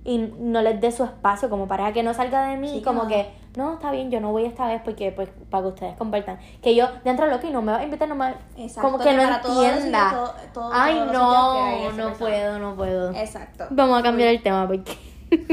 Y 0.05 0.17
no 0.39 0.61
les 0.61 0.79
dé 0.79 0.91
su 0.91 1.03
espacio 1.03 1.49
como 1.49 1.67
pareja, 1.67 1.91
que 1.91 2.03
no 2.03 2.13
salga 2.13 2.47
de 2.49 2.57
mí, 2.57 2.69
Sí, 2.69 2.81
como 2.81 3.03
no. 3.03 3.09
que, 3.09 3.31
no, 3.57 3.73
está 3.73 3.91
bien, 3.91 4.11
yo 4.11 4.19
no 4.21 4.31
voy 4.31 4.45
esta 4.45 4.67
vez 4.67 4.81
porque, 4.83 5.11
pues, 5.11 5.29
para 5.49 5.63
que 5.63 5.69
ustedes 5.69 5.97
compartan. 5.97 6.39
Que 6.61 6.75
yo, 6.75 6.87
dentro 7.03 7.25
de 7.25 7.31
lo 7.31 7.39
que 7.39 7.49
no 7.51 7.61
me 7.61 7.71
va 7.71 7.79
a 7.79 7.83
invitar, 7.83 8.07
no 8.07 8.15
me 8.15 8.33
Exacto, 8.57 8.81
como 8.91 9.03
que 9.03 9.13
no 9.13 9.21
entienda. 9.23 10.09
todo- 10.11 10.33
todo- 10.53 10.71
Ay, 10.73 10.95
no, 10.95 11.81
no 11.81 11.81
persona. 11.95 12.13
puedo, 12.13 12.59
no 12.59 12.75
puedo. 12.75 13.11
Exacto. 13.13 13.65
Vamos 13.71 13.99
a 13.99 14.03
cambiar 14.03 14.29
el 14.29 14.41
tema 14.43 14.67
porque... 14.67 14.93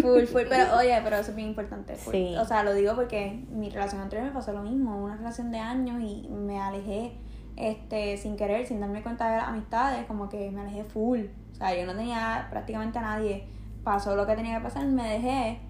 Full, 0.00 0.24
full, 0.24 0.42
pero 0.48 0.76
oye, 0.78 0.98
pero 1.04 1.16
eso 1.16 1.30
es 1.30 1.36
bien 1.36 1.48
importante. 1.48 1.96
full. 1.96 2.12
Sí. 2.12 2.36
O 2.38 2.44
sea, 2.44 2.62
lo 2.62 2.72
digo 2.74 2.94
porque 2.94 3.44
mi 3.50 3.68
relación 3.70 4.00
anterior 4.00 4.26
me 4.28 4.32
pasó 4.34 4.52
lo 4.52 4.62
mismo, 4.62 4.96
una 5.02 5.16
relación 5.16 5.50
de 5.50 5.58
años 5.58 6.00
y 6.02 6.28
me 6.30 6.60
alejé 6.60 7.12
este 7.56 8.16
sin 8.18 8.36
querer, 8.36 8.66
sin 8.66 8.80
darme 8.80 9.02
cuenta 9.02 9.30
de 9.30 9.36
las 9.38 9.48
amistades, 9.48 10.04
como 10.06 10.28
que 10.28 10.50
me 10.50 10.60
alejé 10.60 10.84
full. 10.84 11.20
O 11.52 11.54
sea, 11.56 11.74
yo 11.74 11.86
no 11.86 11.94
tenía 11.94 12.46
prácticamente 12.50 12.98
a 12.98 13.02
nadie. 13.02 13.46
Pasó 13.84 14.14
lo 14.16 14.26
que 14.26 14.34
tenía 14.34 14.58
que 14.58 14.64
pasar, 14.64 14.84
me 14.86 15.08
dejé 15.08 15.60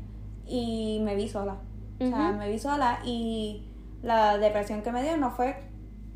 y 0.46 1.00
me 1.04 1.14
vi 1.14 1.28
sola. 1.28 1.56
O 2.00 2.06
sea, 2.06 2.32
me 2.32 2.50
vi 2.50 2.59
sola 2.59 2.98
y 3.04 3.66
la 4.02 4.38
depresión 4.38 4.82
que 4.82 4.92
me 4.92 5.02
dio 5.02 5.16
no 5.16 5.30
fue 5.30 5.56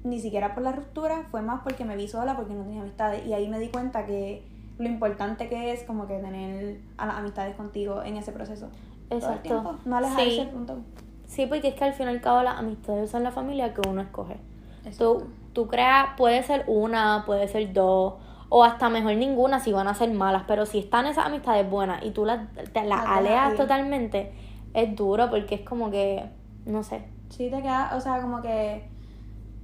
ni 0.05 0.19
siquiera 0.19 0.55
por 0.55 0.63
la 0.63 0.73
ruptura, 0.73 1.25
fue 1.31 1.43
más 1.43 1.61
porque 1.63 1.85
me 1.85 1.97
vi 1.97 2.09
sola, 2.09 2.37
porque 2.37 2.55
no 2.55 2.65
tenía 2.65 2.81
amistades. 2.83 3.27
Y 3.27 3.33
ahí 3.33 3.49
me 3.49 3.59
di 3.59 3.69
cuenta 3.69 4.07
que 4.07 4.43
lo 4.79 4.89
importante 4.89 5.49
que 5.49 5.73
es 5.73 5.83
como 5.85 6.07
que 6.07 6.19
tener 6.19 6.81
a 6.97 7.07
las 7.07 7.17
amistades 7.17 7.55
contigo 7.57 8.03
en 8.03 8.17
ese 8.17 8.33
proceso. 8.33 8.69
Exacto. 9.11 9.79
No 9.85 9.97
alejarse 9.97 10.31
Sí. 10.31 10.49
punto. 10.53 10.79
Sí, 11.27 11.47
porque 11.47 11.69
es 11.69 11.75
que 11.75 11.85
al 11.85 11.93
fin 11.93 12.07
y 12.07 12.11
al 12.11 12.21
cabo 12.21 12.43
las 12.43 12.59
amistades 12.59 13.11
son 13.11 13.23
la 13.23 13.31
familia 13.31 13.75
que 13.75 13.87
uno 13.89 14.01
escoge. 14.01 14.37
Exacto. 14.85 15.19
Tú, 15.19 15.27
tú 15.53 15.69
creas, 15.69 16.09
puede 16.17 16.43
ser 16.43 16.65
una, 16.67 17.25
puede 17.27 17.47
ser 17.49 17.73
dos, 17.73 18.15
o 18.49 18.65
hasta 18.65 18.89
mejor 18.89 19.15
ninguna 19.15 19.61
si 19.61 19.73
van 19.73 19.87
a 19.87 19.95
ser 19.95 20.11
malas, 20.13 20.45
pero 20.49 20.67
si 20.67 20.79
están 20.79 21.07
esas 21.07 21.27
amistades 21.27 21.69
buenas 21.71 22.05
y 22.05 22.11
tú 22.11 22.25
las, 22.25 22.49
te 22.73 22.85
las 22.85 23.51
ir. 23.51 23.57
totalmente, 23.57 24.33
es 24.75 24.97
duro 24.97 25.31
porque 25.31 25.57
es 25.57 25.61
como 25.63 25.91
que, 25.91 26.31
no 26.65 26.83
sé. 26.83 27.09
Sí, 27.29 27.51
te 27.51 27.63
queda, 27.63 27.93
o 27.97 28.01
sea, 28.01 28.21
como 28.21 28.43
que 28.43 28.91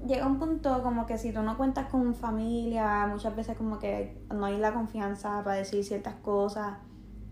llega 0.05 0.27
un 0.27 0.39
punto 0.39 0.83
como 0.83 1.07
que 1.07 1.19
si 1.19 1.33
tú 1.33 1.43
no 1.43 1.57
cuentas 1.57 1.89
con 1.89 2.15
familia, 2.15 3.07
muchas 3.07 3.35
veces 3.35 3.57
como 3.57 3.79
que 3.79 4.23
no 4.31 4.47
hay 4.47 4.59
la 4.59 4.73
confianza 4.73 5.43
para 5.43 5.57
decir 5.57 5.85
ciertas 5.85 6.15
cosas. 6.17 6.79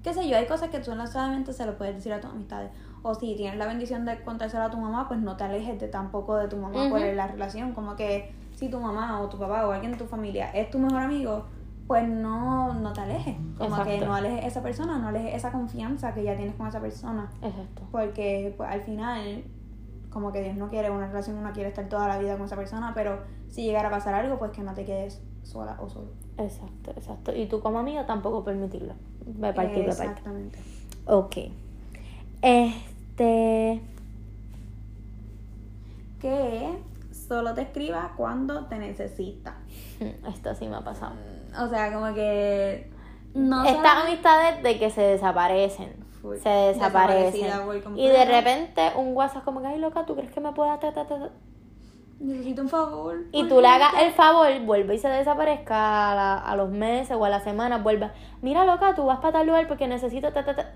Qué 0.03 0.13
sé 0.13 0.29
yo, 0.29 0.37
hay 0.37 0.47
cosas 0.47 0.69
que 0.71 0.81
tú 0.81 0.95
no 0.95 1.07
solamente 1.07 1.53
se 1.53 1.65
lo 1.65 1.79
puedes 1.79 1.95
decir 1.95 2.13
a 2.13 2.21
tus 2.21 2.31
amistades. 2.31 2.71
O 3.03 3.15
si 3.15 3.35
tienes 3.37 3.57
la 3.59 3.67
bendición 3.67 4.05
de 4.05 4.23
contárselo 4.23 4.65
a 4.65 4.71
tu 4.71 4.77
mamá, 4.77 5.09
pues 5.09 5.21
no 5.21 5.37
te 5.37 5.45
alejes 5.45 5.81
de 5.81 5.89
tampoco 5.89 6.37
de 6.37 6.49
tu 6.49 6.57
mamá 6.57 6.89
por 6.89 7.01
Ujú. 7.01 7.15
la 7.15 7.27
relación. 7.27 7.73
Como 7.73 7.97
que 7.97 8.35
si 8.55 8.69
tu 8.69 8.81
mamá 8.81 9.21
o 9.21 9.29
tu 9.29 9.39
papá 9.39 9.67
o 9.67 9.73
alguien 9.73 9.93
de 9.93 9.99
tu 9.99 10.07
familia 10.07 10.51
es 10.51 10.71
tu 10.71 10.79
mejor 10.79 11.01
amigo, 11.01 11.47
pues 11.87 12.09
no, 12.09 12.75
no 12.75 12.93
te 12.93 13.01
alejes. 13.03 13.37
Como 13.59 13.83
que 13.85 14.01
no 14.01 14.15
alejes 14.15 14.47
esa 14.47 14.63
persona, 14.63 14.99
no 14.99 15.09
alejes 15.09 15.35
esa 15.35 15.53
confianza 15.53 16.15
que 16.15 16.25
ya 16.25 16.37
tienes 16.37 16.55
con 16.55 16.67
esa 16.67 16.81
persona. 16.81 17.31
Exacto. 17.43 17.83
Porque 17.93 18.55
pues, 18.57 18.71
al 18.71 18.81
final, 18.83 19.45
como 20.11 20.33
que 20.33 20.43
Dios 20.43 20.57
no 20.57 20.69
quiere 20.69 20.91
una 20.91 21.07
relación, 21.07 21.37
uno 21.37 21.53
quiere 21.53 21.69
estar 21.69 21.89
toda 21.89 22.09
la 22.09 22.19
vida 22.19 22.37
con 22.37 22.47
esa 22.47 22.57
persona, 22.57 22.93
pero 22.95 23.21
si 23.49 23.65
llegara 23.65 23.89
a 23.89 23.91
pasar 23.91 24.15
algo, 24.15 24.39
pues 24.39 24.51
que 24.53 24.63
no 24.63 24.75
te 24.75 24.85
quedes 24.85 25.23
sola 25.43 25.77
o 25.81 25.89
solo. 25.89 26.09
Exacto, 26.39 26.93
exacto. 26.97 27.37
Y 27.37 27.47
tú 27.47 27.61
como 27.61 27.79
amiga 27.79 28.07
tampoco 28.07 28.43
permitirlo. 28.45 28.95
De 29.27 29.53
partir 29.53 29.85
de 29.85 29.95
parte. 29.95 30.05
Exactamente. 30.05 30.59
Ok. 31.07 31.37
Este. 32.43 33.81
Que 36.21 36.79
solo 37.13 37.55
te 37.55 37.63
escriba 37.63 38.13
cuando 38.17 38.65
te 38.67 38.79
necesita. 38.79 39.57
Esto 40.29 40.55
sí 40.55 40.67
me 40.67 40.77
ha 40.77 40.81
pasado. 40.81 41.15
O 41.59 41.69
sea, 41.69 41.93
como 41.93 42.13
que 42.15 42.91
no 43.35 43.65
Estas 43.65 44.05
amistades 44.05 44.63
de 44.63 44.79
que 44.79 44.91
se 44.91 45.03
desaparecen. 45.03 46.05
Se 46.43 46.49
desaparecen. 46.49 47.51
Y 47.97 48.09
de 48.09 48.25
repente 48.25 48.93
un 48.97 49.15
WhatsApp 49.15 49.45
como 49.45 49.61
que, 49.61 49.67
ay 49.67 49.79
loca, 49.79 50.07
¿tú 50.07 50.15
crees 50.17 50.33
que 50.33 50.41
me 50.41 50.53
pueda 50.53 50.79
ta, 50.81 50.93
ta, 50.93 51.07
ta, 51.07 51.19
ta?" 51.19 51.31
necesito 52.21 52.63
un 52.63 52.69
favor. 52.69 53.17
Y 53.33 53.47
tú 53.49 53.61
le 53.61 53.69
hagas 53.69 53.93
el 54.01 54.13
favor, 54.13 54.49
vuelve 54.61 54.95
y 54.95 54.99
se 54.99 55.09
desaparezca 55.09 56.13
a, 56.13 56.15
la- 56.15 56.39
a 56.39 56.57
los 56.57 56.71
meses 56.71 57.17
o 57.19 57.25
a 57.25 57.29
la 57.29 57.41
semana, 57.41 57.79
vuelva. 57.79 58.13
Mira 58.41 58.65
loca, 58.65 58.95
tú 58.95 59.05
vas 59.05 59.19
para 59.19 59.33
tal 59.35 59.47
lugar 59.49 59.67
porque 59.69 59.87
necesito 59.89 60.33
ta, 60.33 60.45
ta, 60.45 60.55
ta". 60.55 60.73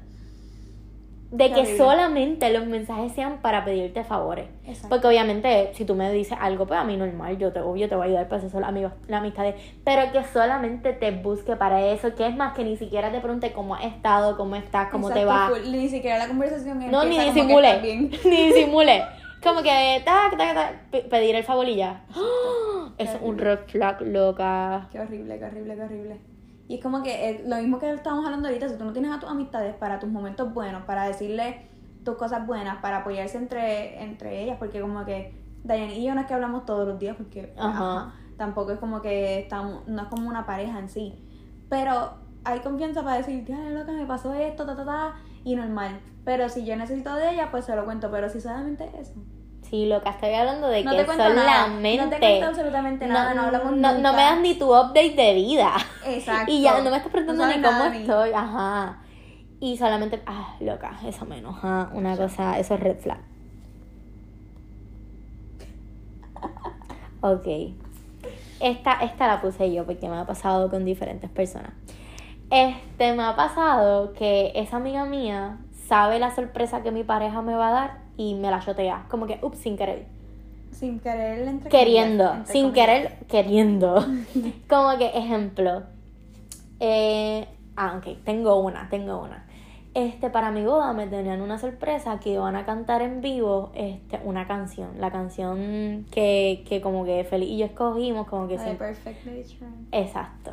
De 1.31 1.53
que 1.53 1.77
solamente 1.77 2.51
los 2.53 2.64
mensajes 2.67 3.12
sean 3.12 3.38
para 3.43 3.62
pedirte 3.64 4.03
favores. 4.03 4.47
Exacto. 4.64 4.88
Porque 4.88 5.09
obviamente 5.09 5.71
si 5.75 5.85
tú 5.85 5.95
me 5.95 6.11
dices 6.11 6.38
algo, 6.41 6.67
pues 6.67 6.81
a 6.81 6.85
mí 6.85 6.97
normal, 6.97 7.37
yo 7.37 7.53
te, 7.53 7.61
obvio 7.61 7.87
te 7.88 7.95
voy 7.97 8.05
a 8.05 8.07
ayudar 8.07 8.29
para 8.29 8.43
eso, 8.47 8.59
amigos, 8.64 8.93
la 9.09 9.19
amistad. 9.19 9.43
de- 9.45 9.55
Pero 9.85 10.11
que 10.11 10.25
solamente 10.25 10.95
te 10.95 11.11
busque 11.11 11.55
para 11.57 11.85
eso, 11.85 12.14
que 12.14 12.27
es 12.27 12.35
más 12.35 12.55
que 12.55 12.64
ni 12.64 12.77
siquiera 12.79 13.12
te 13.12 13.21
pregunte 13.21 13.53
cómo 13.53 13.75
has 13.75 13.85
estado, 13.85 14.38
cómo 14.38 14.57
estás, 14.57 14.88
cómo 14.91 15.11
te 15.11 15.25
va. 15.27 15.51
full. 15.51 15.71
Ni 15.71 15.88
siquiera 15.91 16.17
la 16.17 16.29
conversación 16.29 16.79
No, 16.91 17.05
ni 17.05 17.19
disimule. 17.21 17.81
Ni 18.25 18.47
disimule. 18.47 19.03
Como 19.43 19.62
que 19.62 20.03
tac, 20.05 20.37
tac, 20.37 20.55
tac, 20.55 20.91
pe- 20.91 21.03
pedir 21.03 21.35
el 21.37 21.45
favor 21.45 21.69
y 21.69 21.77
ya. 21.77 22.05
Es 22.99 23.17
un 23.21 23.38
red 23.38 23.59
flag, 23.69 24.01
loca. 24.01 24.88
Qué 24.91 24.99
horrible, 24.99 25.38
qué 25.38 25.45
horrible, 25.45 25.75
qué 25.77 25.83
horrible. 25.83 26.17
Y 26.69 26.77
es 26.77 26.83
como 26.83 27.03
que 27.03 27.31
eh, 27.31 27.45
lo 27.47 27.57
mismo 27.57 27.79
que 27.79 27.91
estábamos 27.91 28.27
hablando 28.27 28.49
ahorita, 28.49 28.69
si 28.69 28.77
tú 28.77 28.85
no 28.85 28.93
tienes 28.93 29.11
a 29.11 29.19
tus 29.19 29.29
amistades 29.31 29.75
para 29.75 29.99
tus 29.99 30.11
momentos 30.11 30.53
buenos, 30.53 30.83
para 30.85 31.05
decirle 31.07 31.67
tus 32.05 32.17
cosas 32.17 32.47
buenas, 32.47 32.77
para 32.83 32.99
apoyarse 32.99 33.39
entre, 33.39 34.03
entre 34.03 34.43
ellas, 34.43 34.57
porque 34.59 34.81
como 34.81 35.05
que 35.05 35.35
Diane 35.65 35.99
y 35.99 36.05
yo 36.05 36.15
no 36.15 36.21
es 36.21 36.27
que 36.27 36.35
hablamos 36.35 36.67
todos 36.67 36.87
los 36.87 36.99
días, 36.99 37.17
porque 37.17 37.53
Ajá. 37.59 37.71
ajá, 38.01 38.15
tampoco 38.37 38.73
es 38.73 38.79
como 38.79 39.01
que 39.01 39.41
estamos, 39.41 39.87
no 39.89 40.03
es 40.03 40.09
como 40.09 40.29
una 40.29 40.45
pareja 40.47 40.79
en 40.79 40.89
sí. 40.89 41.15
Pero 41.71 42.15
hay 42.45 42.61
confianza 42.61 43.03
para 43.03 43.17
decir, 43.17 43.45
tía, 43.45 43.57
loca, 43.71 43.93
me 43.93 44.07
pasó 44.07 44.33
esto, 44.35 44.65
ta, 44.67 44.77
ta, 44.77 44.85
ta, 44.85 45.15
y 45.45 45.57
normal. 45.57 46.01
Pero 46.25 46.49
si 46.51 46.65
yo 46.67 46.77
necesito 46.77 47.15
de 47.15 47.31
ella, 47.33 47.51
pues 47.51 47.65
se 47.65 47.75
lo 47.75 47.85
cuento, 47.87 48.11
pero 48.11 48.29
si 48.29 48.41
solamente 48.41 48.91
eso. 49.01 49.15
Sí, 49.63 49.87
loca, 49.87 50.11
estoy 50.11 50.33
hablando 50.35 50.69
de 50.69 50.85
No 50.85 50.93
que 50.93 50.99
te 50.99 51.05
cuento 51.07 51.29
nada, 51.35 51.65
solamente. 51.67 52.05
no 52.05 52.11
te 52.11 52.19
cuento 52.19 52.47
absolutamente 52.47 53.07
nada, 53.07 53.35
no 53.35 53.43
hablamos 53.43 53.73
no, 53.73 53.77
no 53.77 53.95
nunca. 53.95 54.13
me 54.13 54.23
das 54.23 54.41
ni 54.41 54.55
tu 54.55 54.67
update 54.75 55.15
de 55.15 55.35
vida. 55.35 55.73
Exacto. 56.07 56.53
Y 56.53 56.63
ya 56.63 56.81
no 56.81 56.91
me 56.91 56.97
estás 56.97 57.13
preguntando 57.13 57.47
No 57.47 57.57
ni 57.57 57.63
cómo 57.63 57.85
estoy. 57.85 58.33
Ajá. 58.33 58.99
Y 59.61 59.77
solamente. 59.77 60.23
Ah, 60.27 60.57
loca, 60.61 60.99
eso 61.05 61.27
me 61.27 61.39
enoja. 61.39 61.91
Una 61.93 62.17
cosa, 62.17 62.59
eso 62.59 62.75
es 62.75 62.81
red 62.81 62.99
flag. 62.99 63.21
Ok. 67.21 67.47
Esta, 68.61 68.93
esta 69.03 69.27
la 69.27 69.41
puse 69.41 69.73
yo 69.73 69.85
porque 69.85 70.09
me 70.09 70.17
ha 70.17 70.27
pasado 70.27 70.71
con 70.71 70.85
diferentes 70.85 71.31
personas. 71.31 71.73
Este, 72.51 73.13
me 73.13 73.25
ha 73.25 73.37
pasado 73.37 74.13
que 74.15 74.53
esa 74.55 74.77
amiga 74.77 75.05
mía 75.05 75.59
sabe 75.87 76.19
la 76.19 76.35
sorpresa 76.35 76.83
que 76.83 76.91
mi 76.91 77.05
pareja 77.05 77.43
me 77.43 77.55
va 77.55 77.69
a 77.69 77.73
dar 77.73 77.99
y 78.17 78.35
me 78.35 78.51
la 78.51 78.61
chotea. 78.61 79.07
Como 79.09 79.27
que, 79.27 79.39
ups, 79.43 79.59
sin 79.59 79.77
querer. 79.77 80.07
Sin 80.79 81.01
querer, 81.01 81.47
entre 81.49 81.71
Queriendo, 81.71 82.33
entre 82.35 82.53
sin 82.53 82.67
comillas. 82.71 82.87
querer, 82.87 83.19
queriendo. 83.29 83.95
Como 84.69 84.97
que, 84.99 85.07
ejemplo. 85.09 85.83
Eh, 86.81 87.47
ah, 87.77 87.97
ok, 87.99 88.19
tengo 88.25 88.57
una, 88.61 88.88
tengo 88.88 89.21
una. 89.23 89.45
Este, 89.95 90.31
para 90.31 90.53
mi 90.53 90.62
boda 90.64 90.93
me 90.93 91.07
tenían 91.09 91.41
una 91.41 91.59
sorpresa 91.59 92.21
que 92.21 92.31
iban 92.35 92.55
a 92.55 92.64
cantar 92.64 93.03
en 93.03 93.21
vivo 93.21 93.73
este, 93.75 94.21
una 94.23 94.47
canción. 94.47 94.91
La 95.01 95.11
canción 95.11 96.07
que, 96.12 96.62
que 96.69 96.81
como 96.81 97.05
que 97.05 97.25
Feliz 97.25 97.49
y 97.49 97.57
yo 97.59 97.67
escogimos, 97.67 98.29
como 98.29 98.47
que 98.47 98.59
siempre- 98.59 98.88
Perfectly. 98.88 99.45
Exacto. 99.91 100.53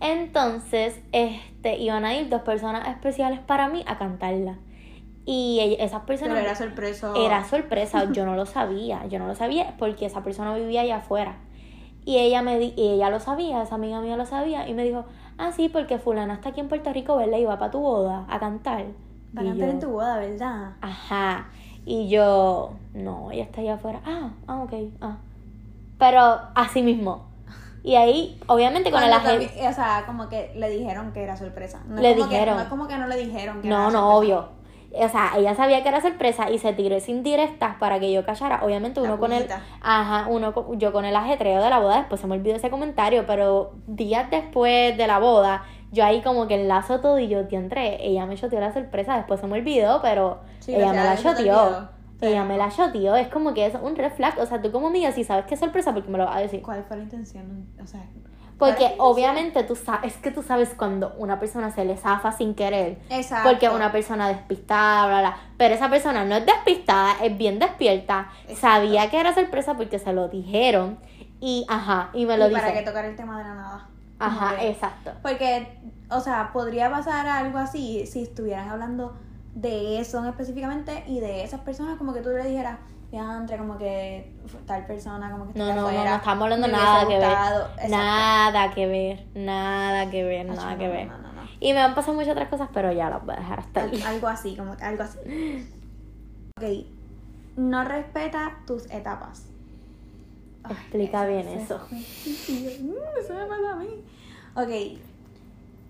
Entonces, 0.00 1.00
este, 1.10 1.78
iban 1.78 2.04
a 2.04 2.14
ir 2.16 2.28
dos 2.28 2.42
personas 2.42 2.86
especiales 2.88 3.40
para 3.40 3.68
mí 3.68 3.82
a 3.88 3.98
cantarla. 3.98 4.58
Y 5.30 5.76
esas 5.78 6.02
personas... 6.04 6.36
Pero 6.36 6.46
era 6.46 6.56
sorpresa. 6.56 7.12
Era 7.14 7.44
sorpresa, 7.44 8.10
yo 8.12 8.24
no 8.24 8.34
lo 8.34 8.46
sabía, 8.46 9.04
yo 9.08 9.18
no 9.18 9.26
lo 9.26 9.34
sabía 9.34 9.74
porque 9.78 10.06
esa 10.06 10.22
persona 10.22 10.54
vivía 10.54 10.80
allá 10.80 10.96
afuera. 10.96 11.36
Y 12.06 12.16
ella 12.16 12.40
me 12.40 12.58
di- 12.58 12.72
y 12.78 12.88
ella 12.94 13.10
lo 13.10 13.20
sabía, 13.20 13.62
esa 13.62 13.74
amiga 13.74 14.00
mía 14.00 14.16
lo 14.16 14.24
sabía 14.24 14.66
y 14.66 14.72
me 14.72 14.84
dijo, 14.84 15.04
"Ah, 15.36 15.52
sí, 15.52 15.68
porque 15.68 15.98
fulana 15.98 16.32
está 16.32 16.48
aquí 16.48 16.60
en 16.60 16.68
Puerto 16.70 16.90
Rico, 16.94 17.14
¿verdad? 17.18 17.36
Y 17.36 17.44
va 17.44 17.58
para 17.58 17.70
tu 17.70 17.78
boda 17.80 18.24
a 18.30 18.38
cantar." 18.40 18.86
Van 19.34 19.44
Y 19.44 19.48
a 19.48 19.50
cantar 19.52 19.66
yo, 19.68 19.72
en 19.74 19.80
tu 19.80 19.88
boda, 19.90 20.16
¿verdad? 20.16 20.70
Ajá. 20.80 21.48
Y 21.84 22.08
yo, 22.08 22.70
"No, 22.94 23.30
ella 23.30 23.42
está 23.44 23.60
allá 23.60 23.74
afuera." 23.74 24.00
Ah, 24.06 24.30
ah, 24.46 24.62
ok. 24.62 24.72
Ah. 25.02 25.18
Pero 25.98 26.40
así 26.54 26.80
mismo. 26.80 27.26
Y 27.82 27.96
ahí, 27.96 28.40
obviamente 28.46 28.90
con 28.90 29.02
el 29.02 29.12
agente 29.12 29.50
O 29.68 29.72
sea, 29.72 30.04
como 30.06 30.28
que 30.30 30.52
le 30.56 30.70
dijeron 30.70 31.12
que 31.12 31.22
era 31.22 31.36
sorpresa. 31.36 31.80
No 31.86 31.96
es 31.96 32.02
Le 32.02 32.14
como 32.16 32.28
que- 32.28 32.34
dijeron. 32.34 32.56
no 32.56 32.62
es 32.62 32.68
como 32.68 32.88
que 32.88 32.96
no 32.96 33.06
le 33.06 33.16
dijeron 33.16 33.60
que 33.60 33.68
No, 33.68 33.74
era 33.76 33.84
no, 33.84 33.90
sorpresa. 33.90 34.16
obvio. 34.16 34.57
O 34.90 35.08
sea, 35.08 35.32
ella 35.36 35.54
sabía 35.54 35.82
que 35.82 35.88
era 35.88 36.00
sorpresa 36.00 36.50
y 36.50 36.58
se 36.58 36.72
tiró 36.72 36.98
sin 37.00 37.22
directas 37.22 37.76
para 37.76 38.00
que 38.00 38.10
yo 38.10 38.24
callara. 38.24 38.64
Obviamente 38.64 39.00
uno 39.00 39.18
con 39.18 39.32
el... 39.32 39.46
Ajá, 39.82 40.26
uno 40.28 40.54
yo 40.76 40.92
con 40.92 41.04
el 41.04 41.14
ajetreo 41.14 41.62
de 41.62 41.70
la 41.70 41.78
boda, 41.78 41.98
después 41.98 42.20
se 42.20 42.26
me 42.26 42.36
olvidó 42.36 42.56
ese 42.56 42.70
comentario, 42.70 43.26
pero 43.26 43.72
días 43.86 44.30
después 44.30 44.96
de 44.96 45.06
la 45.06 45.18
boda, 45.18 45.64
yo 45.92 46.04
ahí 46.04 46.22
como 46.22 46.46
que 46.46 46.54
enlazo 46.54 47.00
todo 47.00 47.18
y 47.18 47.28
yo, 47.28 47.40
entré 47.50 48.06
ella 48.06 48.26
me 48.26 48.36
choteó 48.36 48.60
la 48.60 48.72
sorpresa, 48.72 49.16
después 49.16 49.40
se 49.40 49.46
me 49.46 49.58
olvidó, 49.58 50.00
pero 50.02 50.38
Sí, 50.60 50.74
ella 50.74 50.92
me 50.92 51.04
la 51.04 51.16
te 51.16 51.22
choteó. 51.22 51.88
Ella 52.20 52.44
me 52.44 52.56
la 52.56 52.68
choteó, 52.68 53.14
es 53.14 53.28
como 53.28 53.54
que 53.54 53.66
es 53.66 53.74
un 53.80 53.94
red 53.94 54.10
flag. 54.12 54.38
O 54.40 54.46
sea, 54.46 54.60
tú 54.60 54.72
como 54.72 54.88
amiga, 54.88 55.12
si 55.12 55.22
sabes 55.22 55.44
que 55.46 55.54
es 55.54 55.60
sorpresa, 55.60 55.94
porque 55.94 56.10
me 56.10 56.18
lo 56.18 56.24
vas 56.24 56.36
a 56.36 56.40
decir. 56.40 56.62
¿Cuál 56.62 56.82
fue 56.82 56.96
la 56.96 57.04
intención? 57.04 57.68
O 57.80 57.86
sea, 57.86 58.00
¿cuál 58.00 58.32
es 58.34 58.37
Porque 58.58 58.94
obviamente 58.98 59.62
tú 59.62 59.76
sabes, 59.76 60.14
es 60.14 60.20
que 60.20 60.32
tú 60.32 60.42
sabes 60.42 60.70
cuando 60.76 61.14
una 61.16 61.38
persona 61.38 61.70
se 61.70 61.84
le 61.84 61.96
zafa 61.96 62.32
sin 62.32 62.54
querer. 62.54 62.98
Exacto. 63.08 63.48
Porque 63.48 63.68
una 63.68 63.92
persona 63.92 64.28
despistada, 64.28 65.06
bla, 65.06 65.20
bla. 65.20 65.36
Pero 65.56 65.74
esa 65.74 65.88
persona 65.88 66.24
no 66.24 66.36
es 66.36 66.46
despistada, 66.46 67.14
es 67.22 67.38
bien 67.38 67.60
despierta. 67.60 68.30
Exacto. 68.42 68.60
Sabía 68.60 69.10
que 69.10 69.20
era 69.20 69.32
sorpresa 69.32 69.74
porque 69.74 70.00
se 70.00 70.12
lo 70.12 70.28
dijeron. 70.28 70.98
Y, 71.40 71.66
ajá, 71.68 72.10
y 72.12 72.26
me 72.26 72.36
lo 72.36 72.50
Y 72.50 72.52
para 72.52 72.72
que 72.72 72.82
tocar 72.82 73.04
el 73.04 73.14
tema 73.14 73.38
de 73.38 73.44
la 73.44 73.54
nada. 73.54 73.88
Ajá, 74.18 74.54
exacto. 74.64 75.12
Porque, 75.22 75.78
o 76.10 76.18
sea, 76.18 76.50
podría 76.52 76.90
pasar 76.90 77.28
algo 77.28 77.58
así 77.58 78.06
si 78.06 78.22
estuvieran 78.22 78.68
hablando 78.68 79.16
de 79.54 80.00
eso 80.00 80.24
específicamente 80.24 81.04
y 81.06 81.20
de 81.20 81.44
esas 81.44 81.60
personas, 81.60 81.96
como 81.96 82.12
que 82.12 82.20
tú 82.20 82.30
le 82.30 82.44
dijeras, 82.44 82.78
ya 83.10 83.36
entre 83.38 83.56
como 83.58 83.78
que 83.78 84.32
tal 84.66 84.86
persona, 84.86 85.30
como 85.30 85.50
que 85.52 85.58
No, 85.58 85.66
no, 85.68 85.74
no, 85.74 85.80
afuera, 85.88 86.10
no 86.10 86.16
estamos 86.16 86.42
hablando 86.44 86.68
nada 86.68 87.06
que 87.08 87.18
ver. 87.18 87.28
gustado". 87.28 87.68
Nada 87.88 88.74
que 88.74 88.86
ver, 88.86 89.26
nada 89.34 90.10
que 90.10 90.24
ver, 90.24 90.46
nada 90.46 90.76
que 90.76 90.86
no, 90.86 90.92
ver. 90.92 91.06
no, 91.08 91.18
no, 91.18 91.32
no. 91.32 91.42
Y 91.60 91.72
me 91.72 91.80
han 91.80 91.94
pasado 91.94 92.14
muchas 92.14 92.32
otras 92.32 92.48
cosas, 92.48 92.68
pero 92.72 92.92
ya 92.92 93.08
las 93.10 93.24
voy 93.24 93.34
a 93.34 93.38
dejar 93.38 93.60
hasta 93.60 93.82
ahí. 93.82 94.00
Al- 94.02 94.14
Algo 94.14 94.28
así, 94.28 94.56
como 94.56 94.76
que 94.76 94.84
algo 94.84 95.02
así. 95.02 95.18
Ok. 96.60 96.86
No 97.56 97.84
respeta 97.84 98.58
tus 98.66 98.86
etapas. 98.90 99.44
Ay, 100.64 100.72
Explica 100.72 101.24
bien 101.24 101.46
eso. 101.48 101.80
Mm, 101.90 102.92
Eso 103.20 103.34
me 103.34 103.46
pasa 103.46 103.72
a 103.72 103.76
mí. 103.76 103.88
Ok. 104.56 104.98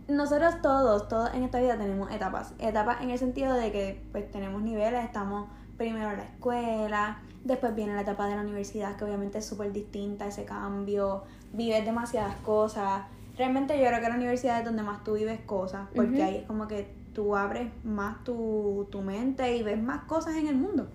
Nosotros 0.08 0.60
todos, 0.62 1.08
todos 1.08 1.32
en 1.34 1.42
esta 1.44 1.58
vida 1.60 1.76
tenemos 1.76 2.10
etapas. 2.10 2.52
Etapas 2.58 3.00
en 3.02 3.10
el 3.10 3.18
sentido 3.18 3.54
de 3.54 3.72
que 3.72 4.02
pues 4.12 4.30
tenemos 4.30 4.62
niveles, 4.62 5.04
estamos 5.04 5.48
primero 5.78 6.14
la 6.14 6.24
escuela, 6.24 7.22
después 7.44 7.74
viene 7.74 7.94
la 7.94 8.02
etapa 8.02 8.26
de 8.26 8.34
la 8.34 8.42
universidad, 8.42 8.96
que 8.96 9.04
obviamente 9.04 9.38
es 9.38 9.46
súper 9.46 9.72
distinta, 9.72 10.26
ese 10.26 10.44
cambio, 10.44 11.22
vives 11.54 11.84
demasiadas 11.84 12.34
cosas. 12.44 13.04
Realmente 13.38 13.78
yo 13.78 13.86
creo 13.86 14.00
que 14.00 14.08
la 14.08 14.16
universidad 14.16 14.58
es 14.58 14.64
donde 14.64 14.82
más 14.82 15.02
tú 15.04 15.14
vives 15.14 15.40
cosas, 15.40 15.88
porque 15.94 16.22
ahí 16.22 16.36
es 16.38 16.42
como 16.44 16.68
que 16.68 16.88
tú 17.14 17.36
abres 17.36 17.68
más 17.84 18.22
tu, 18.24 18.86
tu 18.90 19.00
mente 19.00 19.56
y 19.56 19.62
ves 19.62 19.80
más 19.80 20.04
cosas 20.04 20.36
en 20.36 20.48
el 20.48 20.56
mundo. 20.56 20.88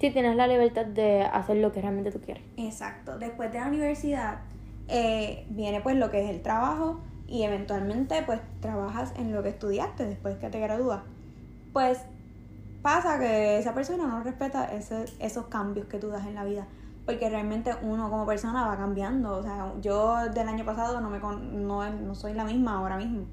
Sí, 0.00 0.10
tienes 0.10 0.36
la 0.36 0.46
libertad 0.46 0.86
de 0.86 1.22
hacer 1.22 1.56
lo 1.56 1.72
que 1.72 1.80
realmente 1.80 2.12
tú 2.12 2.20
quieres. 2.20 2.44
Exacto. 2.56 3.18
Después 3.18 3.52
de 3.52 3.58
la 3.58 3.66
universidad 3.66 4.40
eh, 4.86 5.44
viene 5.50 5.80
pues 5.80 5.96
lo 5.96 6.10
que 6.10 6.22
es 6.22 6.30
el 6.30 6.40
trabajo 6.40 7.00
y 7.26 7.42
eventualmente 7.42 8.22
pues 8.24 8.40
trabajas 8.60 9.12
en 9.18 9.32
lo 9.32 9.42
que 9.42 9.48
estudiaste 9.48 10.06
después 10.06 10.36
que 10.36 10.50
te 10.50 10.60
gradúas. 10.60 11.00
Pues 11.72 11.98
pasa 12.88 13.18
que 13.18 13.58
esa 13.58 13.74
persona 13.74 14.06
no 14.06 14.22
respeta 14.22 14.64
ese- 14.72 15.04
esos 15.18 15.46
cambios 15.48 15.86
que 15.88 15.98
tú 15.98 16.08
das 16.08 16.26
en 16.26 16.34
la 16.34 16.44
vida. 16.44 16.66
Porque 17.04 17.28
realmente 17.28 17.70
uno 17.82 18.08
como 18.10 18.24
persona 18.24 18.66
va 18.66 18.76
cambiando. 18.78 19.36
O 19.36 19.42
sea, 19.42 19.72
yo 19.82 20.16
del 20.30 20.48
año 20.48 20.64
pasado 20.64 20.98
no, 21.02 21.10
me 21.10 21.20
con- 21.20 21.66
no, 21.66 21.86
no 21.90 22.14
soy 22.14 22.32
la 22.32 22.44
misma 22.44 22.78
ahora 22.78 22.96
mismo. 22.96 23.24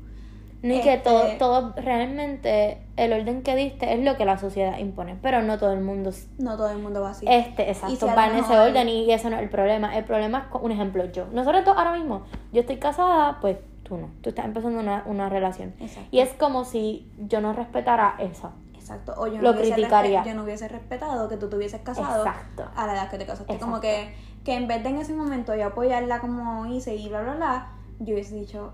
Ni 0.61 0.81
que 0.81 0.95
Este- 0.95 1.09
todo, 1.09 1.23
todo 1.37 1.73
realmente 1.77 2.81
el 2.97 3.13
orden 3.13 3.43
que 3.43 3.55
diste 3.55 3.93
es 3.93 4.03
lo 4.03 4.17
que 4.17 4.25
la 4.25 4.37
sociedad 4.37 4.77
impone, 4.79 5.15
pero 5.21 5.41
no 5.41 5.57
todo 5.57 5.71
el 5.73 5.81
mundo 5.81 6.11
No 6.37 6.57
todo 6.57 6.69
el 6.71 6.79
mundo 6.79 7.01
va 7.01 7.11
así. 7.11 7.25
este, 7.29 7.69
exacto, 7.69 8.07
si 8.09 8.15
va 8.15 8.27
en 8.27 8.35
ese 8.37 8.57
orden 8.59 8.89
y 8.89 9.11
eso 9.11 9.29
no 9.29 9.37
es 9.37 9.43
el 9.43 9.49
problema. 9.49 9.95
El 9.95 10.03
problema 10.05 10.39
es, 10.39 10.45
con- 10.47 10.63
un 10.65 10.71
ejemplo, 10.71 11.05
yo. 11.11 11.27
Nosotros 11.31 11.63
dos 11.63 11.77
ahora 11.77 11.93
mismo, 11.93 12.23
yo 12.51 12.61
estoy 12.61 12.77
casada, 12.77 13.39
pues 13.41 13.57
tú 13.83 13.95
no. 13.97 14.09
Tú 14.21 14.29
estás 14.29 14.45
empezando 14.45 14.79
una, 14.79 15.03
una 15.05 15.29
relación. 15.29 15.73
Exacto. 15.79 16.09
Y 16.11 16.19
es 16.19 16.33
como 16.33 16.65
si 16.65 17.09
yo 17.29 17.39
no 17.41 17.53
respetara 17.53 18.15
eso. 18.19 18.51
Exacto. 18.85 19.15
O 19.17 19.25
yo 19.25 19.41
Lo 19.41 19.51
no, 19.51 19.57
hubiese 19.57 19.73
criticaría. 19.73 20.23
yo 20.23 20.35
no 20.35 20.43
hubiese 20.43 20.67
respetado 20.67 21.27
que 21.27 21.37
tú 21.37 21.49
te 21.49 21.55
hubieses 21.55 21.81
casado 21.81 22.23
Exacto. 22.23 22.69
a 22.75 22.85
la 22.85 22.93
edad 22.93 23.09
que 23.09 23.17
te 23.17 23.25
casaste. 23.25 23.51
Exacto. 23.51 23.65
Como 23.65 23.81
que, 23.81 24.15
que 24.43 24.53
en 24.53 24.67
vez 24.67 24.83
de 24.83 24.89
en 24.89 24.97
ese 24.99 25.13
momento 25.13 25.55
yo 25.55 25.65
apoyarla 25.65 26.19
como 26.19 26.67
hice 26.67 26.93
y 26.95 27.09
bla, 27.09 27.21
bla, 27.23 27.33
bla, 27.33 27.67
yo 27.97 28.13
hubiese 28.13 28.35
dicho, 28.35 28.73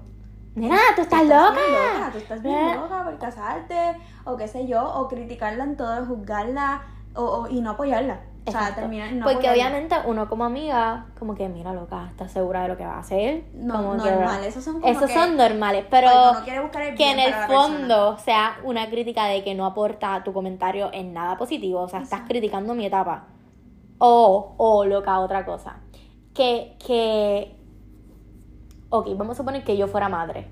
Mira, 0.53 0.75
tú 0.97 1.03
estás 1.03 1.21
bien 1.21 1.29
loca. 1.39 1.51
loca, 1.53 2.09
tú 2.11 2.17
estás 2.17 2.43
bien 2.43 2.55
Eh, 2.57 2.75
loca 2.75 3.03
por 3.05 3.17
casarte, 3.19 3.97
o 4.25 4.35
qué 4.35 4.49
sé 4.49 4.67
yo, 4.67 4.83
o 4.83 5.07
criticarla 5.07 5.63
en 5.63 5.77
todo, 5.77 6.05
juzgarla, 6.05 6.81
o, 7.15 7.23
o- 7.23 7.47
y 7.47 7.61
no 7.61 7.69
apoyarla. 7.71 8.19
O 8.43 8.51
sea, 8.51 8.73
terminar 8.73 9.13
no 9.13 9.23
Porque 9.25 9.49
obviamente 9.51 9.95
uno 10.05 10.27
como 10.27 10.45
amiga, 10.45 11.05
como 11.19 11.35
que 11.35 11.47
mira 11.47 11.73
loca, 11.73 12.07
¿estás 12.09 12.31
segura 12.31 12.63
de 12.63 12.69
lo 12.69 12.77
que 12.77 12.83
va 12.83 12.95
a 12.95 12.99
hacer? 12.99 13.43
No, 13.53 13.75
Como 13.75 14.03
que, 14.03 14.09
normal, 14.11 14.43
esos 14.43 14.63
son 14.63 14.81
como 14.81 14.87
Esos 14.87 15.05
que- 15.05 15.13
son 15.13 15.37
normales, 15.37 15.85
pero 15.91 16.09
que 16.97 17.11
en 17.11 17.19
el 17.19 17.31
persona. 17.33 17.47
fondo 17.47 18.17
sea 18.17 18.57
una 18.63 18.89
crítica 18.89 19.25
de 19.25 19.43
que 19.43 19.53
no 19.53 19.65
aporta 19.67 20.23
tu 20.23 20.33
comentario 20.33 20.89
en 20.91 21.13
nada 21.13 21.37
positivo, 21.37 21.81
o 21.81 21.87
sea, 21.87 22.01
estás 22.01 22.21
criticando 22.27 22.73
mi 22.73 22.87
etapa. 22.87 23.27
O, 23.99 24.55
o 24.57 24.85
loca, 24.85 25.19
otra 25.19 25.45
cosa. 25.45 25.75
Que, 26.33 26.75
que, 26.83 27.55
ok, 28.89 29.07
vamos 29.17 29.37
a 29.37 29.41
suponer 29.41 29.63
que 29.63 29.77
yo 29.77 29.87
fuera 29.87 30.09
madre. 30.09 30.47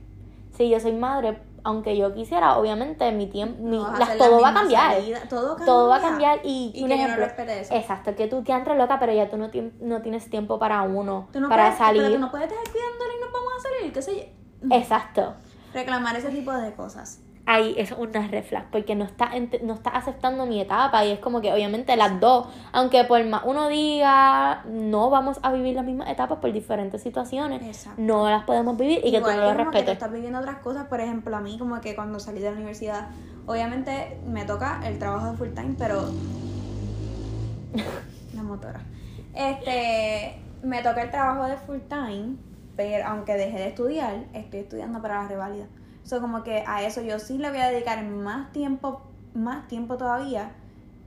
Si 0.51 0.69
yo 0.69 0.79
soy 0.79 0.91
madre, 0.93 1.39
aunque 1.63 1.95
yo 1.97 2.13
quisiera, 2.13 2.57
obviamente 2.57 3.11
mi 3.11 3.27
tiempo, 3.27 3.57
No 3.61 3.83
vas 3.83 3.95
a 3.95 3.99
las, 3.99 4.09
hacer 4.09 4.19
la 4.19 4.25
todo 4.27 4.41
va 4.41 4.49
a 4.49 4.53
cambiar. 4.53 4.93
salida, 4.95 5.19
todo 5.29 5.55
Todo 5.65 5.87
va 5.89 5.95
a 5.97 6.01
cambia. 6.01 6.29
cambiar 6.29 6.45
y, 6.45 6.71
Y 6.75 6.83
un 6.83 6.89
que 6.89 6.97
yo 6.97 7.07
no 7.07 7.13
ejemplo, 7.23 7.43
eso. 7.53 7.73
Exacto, 7.75 8.15
que 8.15 8.27
tú 8.27 8.43
te 8.43 8.51
entres 8.51 8.77
loca, 8.77 8.99
pero 8.99 9.13
ya 9.13 9.29
tú 9.29 9.37
no, 9.37 9.49
no 9.81 10.01
tienes 10.01 10.29
tiempo 10.29 10.59
para 10.59 10.81
uno, 10.83 11.27
Tú 11.31 11.39
no 11.39 11.49
para 11.49 11.63
puedes, 11.65 11.77
salir. 11.77 12.01
Pero 12.03 12.13
tú 12.15 12.19
no 12.21 12.31
puedes 12.31 12.49
dejar 12.49 12.63
cuidándole 12.71 13.13
y 13.17 13.21
nos 13.21 13.31
vamos 13.33 13.53
a 13.57 13.61
salir, 13.61 13.93
qué 13.93 14.01
sé 14.01 14.31
yo. 14.61 14.75
Exacto. 14.75 15.33
Reclamar 15.73 16.15
ese 16.15 16.29
tipo 16.29 16.51
de 16.51 16.73
cosas. 16.73 17.21
Ahí 17.51 17.73
es 17.79 17.91
una 17.93 18.27
red 18.27 18.43
flag, 18.43 18.69
porque 18.69 18.93
no 18.93 19.05
está, 19.05 19.31
no 19.63 19.73
está 19.73 19.89
aceptando 19.89 20.45
mi 20.45 20.61
etapa 20.61 21.03
y 21.03 21.13
es 21.13 21.19
como 21.19 21.41
que 21.41 21.51
obviamente 21.51 21.95
las 21.95 22.19
dos, 22.19 22.47
aunque 22.71 23.05
por 23.05 23.25
más 23.25 23.41
uno 23.43 23.69
diga, 23.69 24.61
no 24.65 25.09
vamos 25.09 25.39
a 25.41 25.51
vivir 25.51 25.73
las 25.73 25.83
mismas 25.83 26.09
etapas 26.09 26.37
por 26.37 26.53
diferentes 26.53 27.01
situaciones, 27.01 27.63
Exacto. 27.63 27.99
no 27.99 28.29
las 28.29 28.43
podemos 28.43 28.77
vivir 28.77 28.99
y 29.03 29.09
que 29.09 29.19
tú 29.19 29.25
lo 29.25 29.31
como 29.31 29.47
que 29.49 29.63
respetes. 29.63 29.93
estás 29.93 30.11
viviendo 30.11 30.37
otras 30.37 30.59
cosas, 30.59 30.85
por 30.85 31.01
ejemplo, 31.01 31.35
a 31.35 31.41
mí 31.41 31.57
como 31.57 31.81
que 31.81 31.95
cuando 31.95 32.19
salí 32.19 32.39
de 32.39 32.51
la 32.51 32.55
universidad, 32.55 33.07
obviamente 33.47 34.19
me 34.27 34.45
toca 34.45 34.81
el 34.85 34.99
trabajo 34.99 35.31
de 35.31 35.37
full 35.37 35.49
time, 35.55 35.73
pero 35.75 36.03
la 38.35 38.43
motora. 38.43 38.81
Este, 39.33 40.39
me 40.61 40.83
toca 40.83 41.01
el 41.01 41.09
trabajo 41.09 41.45
de 41.45 41.57
full 41.57 41.79
time, 41.89 42.35
pero 42.75 43.07
aunque 43.07 43.33
dejé 43.33 43.57
de 43.57 43.67
estudiar, 43.69 44.25
estoy 44.33 44.59
estudiando 44.59 45.01
para 45.01 45.23
la 45.23 45.27
revalida. 45.27 45.65
So, 46.09 46.19
como 46.21 46.41
que 46.41 46.63
a 46.65 46.81
eso 46.81 47.03
yo 47.03 47.19
sí 47.19 47.37
le 47.37 47.51
voy 47.51 47.59
a 47.59 47.69
dedicar 47.69 48.03
más 48.03 48.51
tiempo, 48.51 49.03
más 49.35 49.67
tiempo 49.67 49.95
todavía, 49.95 50.53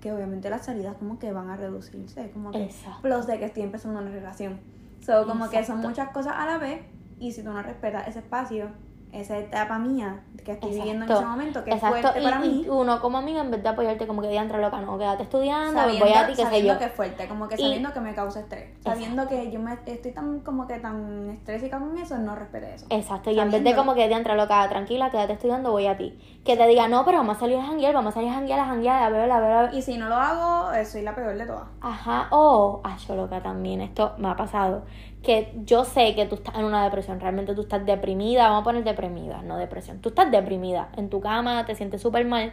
que 0.01 0.12
obviamente 0.12 0.49
las 0.49 0.65
salidas 0.67 0.95
como 0.97 1.19
que 1.19 1.33
van 1.33 1.51
a 1.51 1.57
reducirse, 1.57 2.31
como 2.31 2.53
que 2.53 2.67
Exacto. 2.67 3.03
plus 3.03 3.27
de 3.27 3.41
que 3.41 3.47
estoy 3.47 3.65
empezando 3.65 3.99
una 3.99 4.12
relación. 4.12 4.61
So, 5.05 5.27
como 5.27 5.51
que 5.51 5.65
son 5.65 5.81
muchas 5.81 6.11
cosas 6.11 6.35
a 6.37 6.47
la 6.47 6.59
vez 6.59 6.83
y 7.19 7.33
si 7.33 7.43
tú 7.43 7.53
no 7.53 7.61
respetas 7.65 8.07
ese 8.07 8.21
espacio, 8.21 8.69
esa 9.12 9.38
etapa 9.38 9.79
mía 9.79 10.21
que 10.44 10.52
estoy 10.52 10.71
viviendo 10.71 11.04
en 11.04 11.13
ese 11.13 11.25
momento, 11.25 11.63
que 11.65 11.71
es 11.73 11.81
fuerte 11.81 12.21
y, 12.21 12.25
para 12.25 12.44
y 12.44 12.48
mí, 12.48 12.67
uno 12.69 13.00
como 13.00 13.19
amiga 13.19 13.42
en 13.42 13.50
vez 13.50 13.63
de 13.63 13.69
apoyarte 13.69 14.06
como 14.06 14.23
que 14.23 14.29
diantre 14.29 14.60
loca, 14.60 14.81
no, 14.81 14.98
quédate 14.98 15.25
estudiando, 15.25 15.79
sabiendo, 15.81 16.04
voy 16.06 16.15
a 16.15 16.27
ti, 16.27 16.33
qué 16.33 16.37
sé 16.37 16.42
sabiendo 16.44 16.73
yo. 16.73 16.79
que 16.79 16.85
es 16.87 16.92
fuerte, 16.92 17.29
como 17.29 17.48
que 17.48 17.54
Y- 17.56 17.58
sabiendo 17.58 17.92
que 17.92 18.00
me 18.00 18.15
causa 18.15 18.40
estrés, 18.40 18.71
sabiendo 18.83 19.29
que 19.29 19.50
yo 19.50 19.60
me 19.60 19.79
estoy 19.87 20.13
tan 20.13 20.40
como 20.40 20.67
que 20.67 20.79
tan 20.79 21.31
estrésica 21.31 21.79
con 21.79 21.96
eso, 21.98 22.17
no 22.19 22.35
respete 22.35 22.75
eso. 22.75 22.87
Exacto, 22.88 23.31
y 23.31 23.38
en 23.38 23.50
vez 23.50 23.63
de 23.63 23.75
como 23.77 23.94
que 23.94 24.08
diantre 24.08 24.35
loca, 24.35 24.67
tranquila, 24.69 25.10
quédate 25.10 25.35
estudiando, 25.35 25.71
voy 25.71 25.87
a 25.87 25.96
ti. 25.96 26.19
Que 26.45 26.57
te 26.57 26.67
diga, 26.67 26.88
no, 26.88 27.05
pero 27.05 27.19
vamos 27.19 27.37
a 27.37 27.40
salir 27.40 27.57
a 27.57 27.63
janguear, 27.63 27.95
vamos 27.95 28.13
a 28.13 28.15
salir 28.15 28.31
a 28.31 28.35
janguear, 28.35 28.59
a 28.59 28.65
janguear, 28.65 29.03
a 29.03 29.11
ver, 29.11 29.31
a 29.31 29.40
ver, 29.40 29.53
a 29.53 29.63
ver. 29.63 29.75
Y 29.75 29.83
si 29.83 29.97
no 29.97 30.09
lo 30.09 30.17
hago, 30.17 30.73
eh, 30.73 30.85
soy 30.85 31.03
la 31.03 31.15
peor 31.15 31.37
de 31.37 31.47
todas. 31.47 31.69
Ajá, 31.81 32.27
o, 32.31 32.83
oh, 32.85 32.97
yo 33.07 33.15
loca 33.15 33.40
también, 33.40 33.81
esto 33.81 34.15
me 34.19 34.29
ha 34.29 34.37
pasado, 34.37 34.83
que 35.23 35.55
yo 35.65 35.85
sé 35.85 36.17
que 36.17 36.27
tú 36.27 36.35
estás 36.35 36.57
en 36.57 36.65
una 36.65 36.83
depresión, 36.83 37.21
realmente 37.21 37.55
tú 37.55 37.63
estás 37.63 37.87
deprimida, 37.87 38.49
vamos 38.49 38.63
a 38.63 38.65
poner 38.65 38.83
deprimida, 38.83 39.43
no 39.43 39.57
depresión, 39.57 40.01
tú 40.01 40.09
estás 40.09 40.33
deprimida 40.33 40.88
en 40.97 41.11
tu 41.11 41.21
cama, 41.21 41.65
te 41.65 41.77
sientes 41.77 42.03
súper 42.03 42.27
mal 42.27 42.53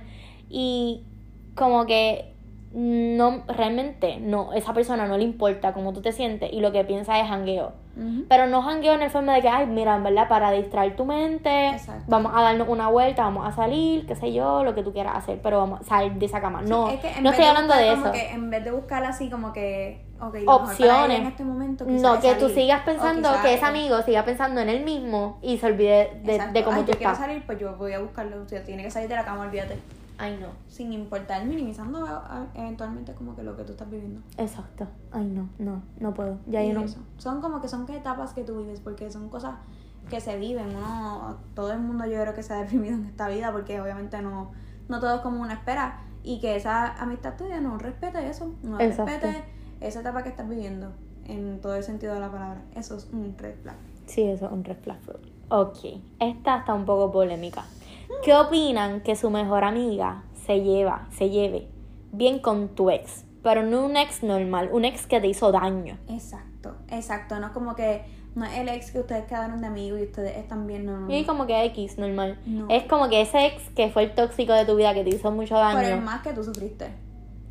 y 0.50 1.04
como 1.56 1.86
que 1.88 2.36
no, 2.72 3.44
realmente, 3.48 4.18
no, 4.20 4.54
esa 4.54 4.74
persona 4.74 5.08
no 5.08 5.18
le 5.18 5.24
importa 5.24 5.74
cómo 5.74 5.92
tú 5.92 6.02
te 6.02 6.12
sientes 6.12 6.52
y 6.54 6.60
lo 6.62 6.72
que 6.72 6.84
piensa 6.84 7.20
es 7.20 7.28
jangueo. 7.28 7.72
Ujú. 7.98 8.26
Pero 8.30 8.46
no 8.48 8.62
jangueo 8.62 8.94
en 8.94 9.02
el 9.02 9.10
forma 9.10 9.34
de 9.34 9.42
que, 9.42 9.50
ay, 9.50 9.66
mira, 9.66 9.96
en 9.96 10.04
verdad, 10.04 10.28
para 10.30 10.52
distraer 10.52 10.96
tu 10.96 11.04
mente, 11.06 11.70
Exacto. 11.70 12.04
vamos 12.08 12.32
a 12.36 12.42
darnos 12.44 12.70
una 12.70 12.88
vuelta, 12.88 13.24
vamos 13.24 13.48
a 13.48 13.52
salir, 13.52 14.06
qué 14.06 14.16
sé 14.16 14.32
yo, 14.32 14.64
lo 14.64 14.76
que 14.76 14.84
tú 14.84 14.94
quieras 14.94 15.18
hacer, 15.18 15.40
pero 15.42 15.58
vamos 15.58 15.82
a 15.82 15.84
salir 15.84 16.14
de 16.14 16.26
esa 16.28 16.40
cama. 16.42 16.62
No, 16.62 16.90
Es 16.90 17.00
que 17.00 17.22
no 17.22 17.32
estoy 17.32 17.46
hablando 17.46 17.74
de 17.76 17.90
como 17.90 18.04
eso. 18.06 18.12
que 18.12 18.30
en 18.32 18.50
vez 18.52 18.64
de 18.64 18.72
buscar 18.72 19.04
así 19.04 19.30
como 19.32 19.52
que, 19.52 20.06
ok, 20.22 20.22
lo 20.22 20.40
mejor 20.40 20.46
para 20.46 20.46
él 20.46 20.62
Opciones. 20.64 21.20
en 21.22 21.26
este 21.26 21.44
momento 21.44 21.86
No, 21.88 22.20
que 22.22 22.36
tú 22.36 22.50
sigas 22.50 22.82
pensando 22.84 23.30
que 23.42 23.48
ese 23.48 23.56
es- 23.56 23.64
amigo 23.64 24.02
siga 24.04 24.24
pensando 24.24 24.62
en 24.62 24.70
él 24.70 24.84
mismo 24.86 25.40
y 25.42 25.58
se 25.58 25.66
olvide 25.66 26.22
de, 26.24 26.40
de 26.54 26.64
cómo 26.64 26.78
Ay, 26.78 26.84
tú 26.84 26.92
yo 26.92 26.98
quiero 27.00 27.14
estás. 27.14 27.26
salir, 27.28 27.44
pues 27.46 27.60
yo 27.60 27.76
voy 27.76 27.94
a 27.94 28.00
buscarlo. 28.00 28.44
O 28.44 28.48
sea, 28.48 28.64
tiene 28.64 28.84
que 28.84 28.92
salir 28.92 29.10
de 29.10 29.16
la 29.16 29.26
cama, 29.26 29.42
olvídate. 29.46 29.78
Ay, 30.22 30.38
no. 30.42 30.48
Sin 30.68 30.92
importar, 30.92 31.46
minimizando 31.46 32.06
a- 32.06 32.18
a- 32.42 32.48
eventualmente 32.54 33.14
como 33.14 33.36
que 33.36 33.44
lo 33.44 33.56
que 33.56 33.64
tú 33.64 33.72
estás 33.72 33.90
viviendo. 33.90 34.22
Exacto. 34.38 34.86
Ay, 35.12 35.26
no, 35.26 35.50
no, 35.58 35.82
no 36.00 36.14
puedo. 36.14 36.38
Ya 36.46 36.62
yo 36.64 36.74
no. 36.74 36.82
eso. 36.82 37.00
Son 37.18 37.40
como 37.42 37.62
que 37.62 37.70
son 37.70 37.86
que 37.86 37.96
etapas 37.96 38.34
que 38.34 38.44
tú 38.44 38.58
vives, 38.60 38.82
porque 38.82 39.10
son 39.12 39.30
cosas 39.30 39.56
que 40.10 40.20
se 40.20 40.38
viven. 40.38 40.76
Uno, 40.76 41.38
todo 41.56 41.72
el 41.72 41.80
mundo 41.80 42.06
yo 42.06 42.20
creo 42.22 42.34
que 42.34 42.44
se 42.44 42.54
ha 42.54 42.58
deprimido 42.58 42.96
en 42.96 43.06
esta 43.06 43.30
vida, 43.30 43.52
porque 43.54 43.80
obviamente 43.80 44.22
no, 44.22 44.52
no 44.90 45.00
todo 45.00 45.16
es 45.16 45.22
como 45.22 45.42
una 45.42 45.54
espera. 45.54 46.02
Y 46.22 46.42
que 46.42 46.58
esa 46.58 47.02
amistad 47.02 47.38
tuya 47.38 47.62
no 47.62 47.78
respete 47.78 48.28
eso, 48.28 48.54
no 48.62 48.78
respete 48.78 49.46
esa 49.80 50.02
etapa 50.02 50.22
que 50.24 50.30
estás 50.30 50.50
viviendo, 50.50 50.92
en 51.26 51.62
todo 51.62 51.76
el 51.76 51.84
sentido 51.84 52.14
de 52.14 52.20
la 52.20 52.30
palabra. 52.30 52.62
Eso 52.76 52.98
es 52.98 53.08
un 53.14 53.36
red 53.38 53.56
flag. 53.62 53.78
Sí, 54.06 54.24
eso 54.24 54.48
es 54.48 54.52
un 54.52 54.66
red 54.66 54.76
flag. 54.82 54.98
Ok, 55.48 55.78
esta 56.20 56.58
está 56.58 56.74
un 56.74 56.84
poco 56.86 57.10
polémica. 57.10 57.64
¿Qué 58.24 58.34
opinan 58.36 59.02
que 59.02 59.16
su 59.16 59.30
mejor 59.30 59.64
amiga 59.64 60.24
se 60.46 60.62
lleva, 60.62 61.08
se 61.12 61.30
lleve 61.30 61.68
bien 62.12 62.40
con 62.40 62.70
tu 62.70 62.90
ex? 62.90 63.26
Pero 63.44 63.64
no 63.64 63.86
un 63.86 63.96
ex 63.96 64.24
normal, 64.24 64.70
un 64.72 64.84
ex 64.86 65.08
que 65.08 65.22
te 65.22 65.28
hizo 65.28 65.52
daño. 65.52 65.98
Exacto, 66.10 66.76
exacto. 66.90 67.40
No 67.40 67.48
es 67.48 67.54
como 67.54 67.76
que 67.76 68.04
no 68.36 68.46
es 68.46 68.58
el 68.58 68.68
ex 68.70 68.92
que 68.92 69.00
ustedes 69.00 69.26
quedaron 69.26 69.62
de 69.62 69.68
amigos 69.68 70.00
y 70.00 70.04
ustedes 70.04 70.38
están 70.38 70.68
bien, 70.68 70.86
no, 70.86 71.00
no. 71.00 71.14
Y 71.14 71.24
como 71.24 71.48
que 71.48 71.64
X, 71.66 71.98
normal. 71.98 72.38
No. 72.46 72.68
Es 72.70 72.84
como 72.84 73.10
que 73.10 73.22
ese 73.22 73.46
ex 73.46 73.70
que 73.70 73.90
fue 73.90 74.04
el 74.04 74.16
tóxico 74.16 74.54
de 74.54 74.66
tu 74.66 74.76
vida, 74.76 74.94
que 74.94 75.04
te 75.04 75.10
hizo 75.10 75.32
mucho 75.32 75.56
Por 75.56 75.82
el 75.84 75.90
daño. 75.90 76.02
más 76.02 76.22
que 76.22 76.34
tú 76.34 76.44
sufriste. 76.44 76.92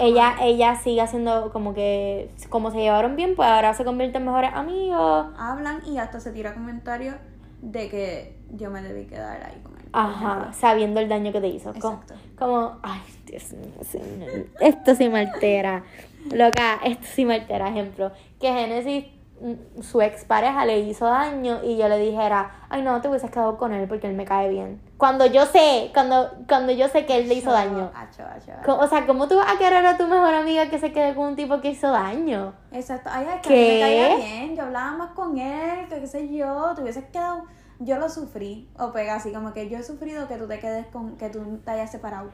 Ella, 0.01 0.37
ella 0.41 0.77
sigue 0.77 1.01
haciendo 1.01 1.51
como 1.53 1.75
que, 1.75 2.31
como 2.51 2.71
se 2.71 2.79
llevaron 2.79 3.17
bien, 3.17 3.35
pues 3.35 3.49
ahora 3.49 3.75
se 3.75 3.85
convierten 3.85 4.23
en 4.23 4.27
mejores 4.27 4.51
amigos. 4.55 5.27
Hablan 5.37 5.81
y 5.87 5.99
hasta 5.99 6.21
se 6.21 6.31
tira 6.31 6.55
comentarios 6.55 7.17
de 7.61 7.89
que 7.89 8.37
yo 8.53 8.71
me 8.71 8.83
debí 8.83 9.07
quedar 9.07 9.43
ahí 9.43 9.61
con 9.63 9.77
él. 9.79 9.87
Ajá, 9.93 10.53
sabiendo 10.53 11.01
el 11.01 11.09
daño 11.09 11.33
que 11.33 11.41
te 11.41 11.49
hizo. 11.49 11.71
Exacto. 11.71 12.15
Como, 12.39 12.79
ay, 12.83 13.01
Dios 13.27 13.53
mío, 13.53 13.83
señor. 13.83 14.47
Esto 14.61 14.95
sí 14.95 15.09
me 15.09 15.21
altera. 15.21 15.85
Loca, 16.33 16.81
esto 16.85 17.07
sí 17.07 17.25
me 17.25 17.35
altera. 17.35 17.69
Ejemplo, 17.69 18.13
que 18.41 18.53
Genesis, 18.53 19.07
mm, 19.41 19.83
su 19.83 20.01
expareja 20.03 20.65
le 20.65 20.81
hizo 20.81 21.07
daño 21.07 21.61
y 21.65 21.77
yo 21.77 21.89
le 21.89 21.99
dijera, 21.99 22.67
ay, 22.69 22.83
no, 22.83 23.01
te 23.01 23.09
hubieses 23.09 23.31
quedado 23.31 23.57
con 23.57 23.73
él 23.73 23.89
porque 23.89 24.07
él 24.07 24.15
me 24.15 24.25
cae 24.25 24.49
bien. 24.49 24.81
Cuando 24.99 25.25
yo 25.27 25.47
sé, 25.47 25.91
cuando, 25.95 26.31
cuando 26.49 26.73
yo 26.73 26.89
sé 26.89 27.07
que 27.07 27.17
él 27.19 27.29
le 27.29 27.37
hizo 27.37 27.53
daño. 27.53 27.91
Acho, 27.95 28.23
acho, 28.25 28.51
acho. 28.53 28.63
Co- 28.67 28.79
O 28.79 28.87
sea, 28.89 29.07
¿cómo 29.07 29.29
tú 29.29 29.37
vas 29.37 29.51
a 29.55 29.57
querer 29.57 29.87
a 29.87 29.97
tu 29.97 30.07
mejor 30.09 30.35
amiga 30.35 30.69
que 30.69 30.79
se 30.81 30.93
quede 30.93 31.15
con 31.15 31.29
un 31.29 31.37
tipo 31.37 31.61
que 31.61 31.71
hizo 31.71 31.89
daño? 31.91 32.53
Exacto. 32.73 33.09
Ay, 33.13 33.27
es 33.37 33.41
que 33.43 33.49
¿Qué? 33.49 33.55
a 33.55 33.59
mí 33.59 33.75
me 33.75 33.81
caía 33.81 34.17
bien. 34.17 34.57
Yo 34.57 34.63
hablaba 34.65 34.97
más 34.97 35.11
con 35.13 35.39
él, 35.39 35.89
que 35.89 36.01
qué 36.01 36.07
sé 36.09 36.29
yo. 36.35 36.73
Te 36.75 36.83
hubieses 36.83 37.05
quedado. 37.13 37.45
Yo 37.81 37.97
lo 38.01 38.09
sufrí. 38.09 38.69
O 38.77 38.91
pega 38.93 39.15
así, 39.15 39.31
como 39.33 39.53
que 39.53 39.69
yo 39.69 39.79
he 39.79 39.85
sufrido 39.85 40.27
que 40.27 40.35
tú 40.37 40.49
te 40.49 40.59
quedes 40.59 40.87
con. 40.89 41.17
que 41.17 41.29
tú 41.31 41.61
te 41.65 41.71
hayas 41.71 41.93
separado. 41.93 42.31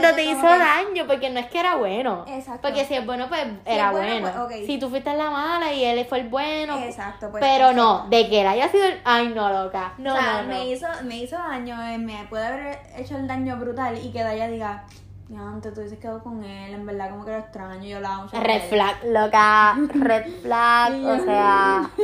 Cuando 0.00 0.16
te 0.16 0.24
hizo 0.24 0.40
que- 0.40 0.58
daño, 0.58 1.06
porque 1.06 1.30
no 1.30 1.40
es 1.40 1.46
que 1.46 1.60
era 1.60 1.76
bueno. 1.76 2.24
Exacto. 2.28 2.60
Porque 2.62 2.84
si 2.84 2.94
es 2.94 3.04
bueno, 3.06 3.28
pues 3.28 3.46
era 3.64 3.90
bueno, 3.92 4.20
bueno. 4.20 4.46
pues. 4.46 4.66
Si 4.66 4.78
tú 4.78 4.88
fuiste 4.90 5.12
la 5.14 5.30
mala 5.30 5.72
y 5.72 5.84
él 5.84 6.04
fue 6.06 6.20
el 6.20 6.28
bueno. 6.28 6.78
Exacto, 6.78 7.30
pues. 7.30 7.42
pero 7.42 7.72
no, 7.72 8.06
de 8.08 8.28
que 8.28 8.40
él 8.40 8.46
haya 8.46 8.68
sido 8.68 8.84
el. 8.84 9.00
Ay, 9.04 9.28
no, 9.28 9.48
loca. 9.50 9.94
No, 9.98 10.14
o 10.14 10.16
sea, 10.16 10.42
no, 10.42 10.42
no. 10.42 10.48
Me, 10.48 10.66
hizo, 10.70 10.86
me 11.04 11.16
hizo 11.18 11.36
daño, 11.36 11.80
eh, 11.90 11.98
me 11.98 12.24
puede 12.28 12.46
haber 12.46 12.78
hecho 12.96 13.16
el 13.16 13.26
daño 13.26 13.56
brutal 13.56 13.98
y 14.02 14.10
que 14.10 14.22
Daya 14.22 14.48
diga, 14.48 14.84
ya 15.28 15.40
antes 15.40 15.74
tú 15.74 15.80
hubieses 15.80 15.98
quedado 15.98 16.22
con 16.22 16.42
él, 16.42 16.72
en 16.74 16.86
verdad 16.86 17.10
como 17.10 17.24
que 17.24 17.32
lo 17.32 17.38
extraño, 17.38 17.84
yo 17.84 17.96
hablaba 17.96 18.22
mucho 18.24 18.40
Red 18.40 18.54
él". 18.56 18.62
flag, 18.62 18.96
loca. 19.04 19.76
Red 19.94 20.26
flag. 20.42 20.92
O 21.04 21.18
sea. 21.24 21.90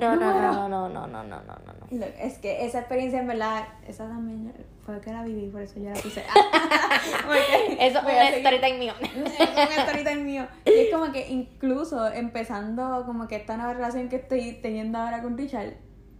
No, 0.00 0.16
no, 0.16 0.32
no, 0.32 0.66
no, 0.66 0.88
no, 0.88 0.88
no, 0.88 1.06
no, 1.08 1.42
no, 1.42 1.42
no, 1.42 2.06
Es 2.18 2.38
que 2.38 2.64
esa 2.64 2.78
experiencia 2.78 3.20
en 3.20 3.26
verdad, 3.26 3.64
esa 3.86 4.08
también 4.08 4.54
fue 4.86 4.98
que 5.02 5.12
la 5.12 5.22
viví, 5.24 5.48
por 5.48 5.60
eso 5.60 5.78
yo 5.78 5.90
la 5.90 6.00
puse. 6.00 6.24
Eso 7.78 7.98
es 7.98 8.04
voy 8.04 8.12
un 8.14 8.18
a 8.18 8.30
seguir- 8.30 8.46
story 8.46 8.60
time 8.60 8.78
mío. 8.78 8.92
es 9.02 9.14
un 9.14 9.78
story 9.78 10.04
time 10.04 10.22
mío. 10.24 10.46
Y 10.64 10.70
es 10.70 10.90
como 10.94 11.12
que 11.12 11.28
incluso 11.28 12.06
empezando 12.10 13.02
como 13.04 13.28
que 13.28 13.36
esta 13.36 13.56
nueva 13.58 13.74
relación 13.74 14.08
que 14.08 14.16
estoy 14.16 14.58
teniendo 14.62 14.96
ahora 14.98 15.20
con 15.20 15.36
Richard, 15.36 15.74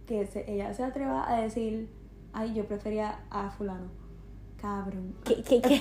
que 0.05 0.27
se- 0.27 0.45
ella 0.51 0.71
se 0.75 0.83
atreva 0.83 1.27
a 1.27 1.41
decir, 1.41 1.89
ay, 2.33 2.53
yo 2.53 2.65
prefería 2.67 3.19
a 3.31 3.49
fulano. 3.49 3.89
Cabrón. 4.61 5.15
que, 5.25 5.41
que, 5.41 5.59
que, 5.61 5.79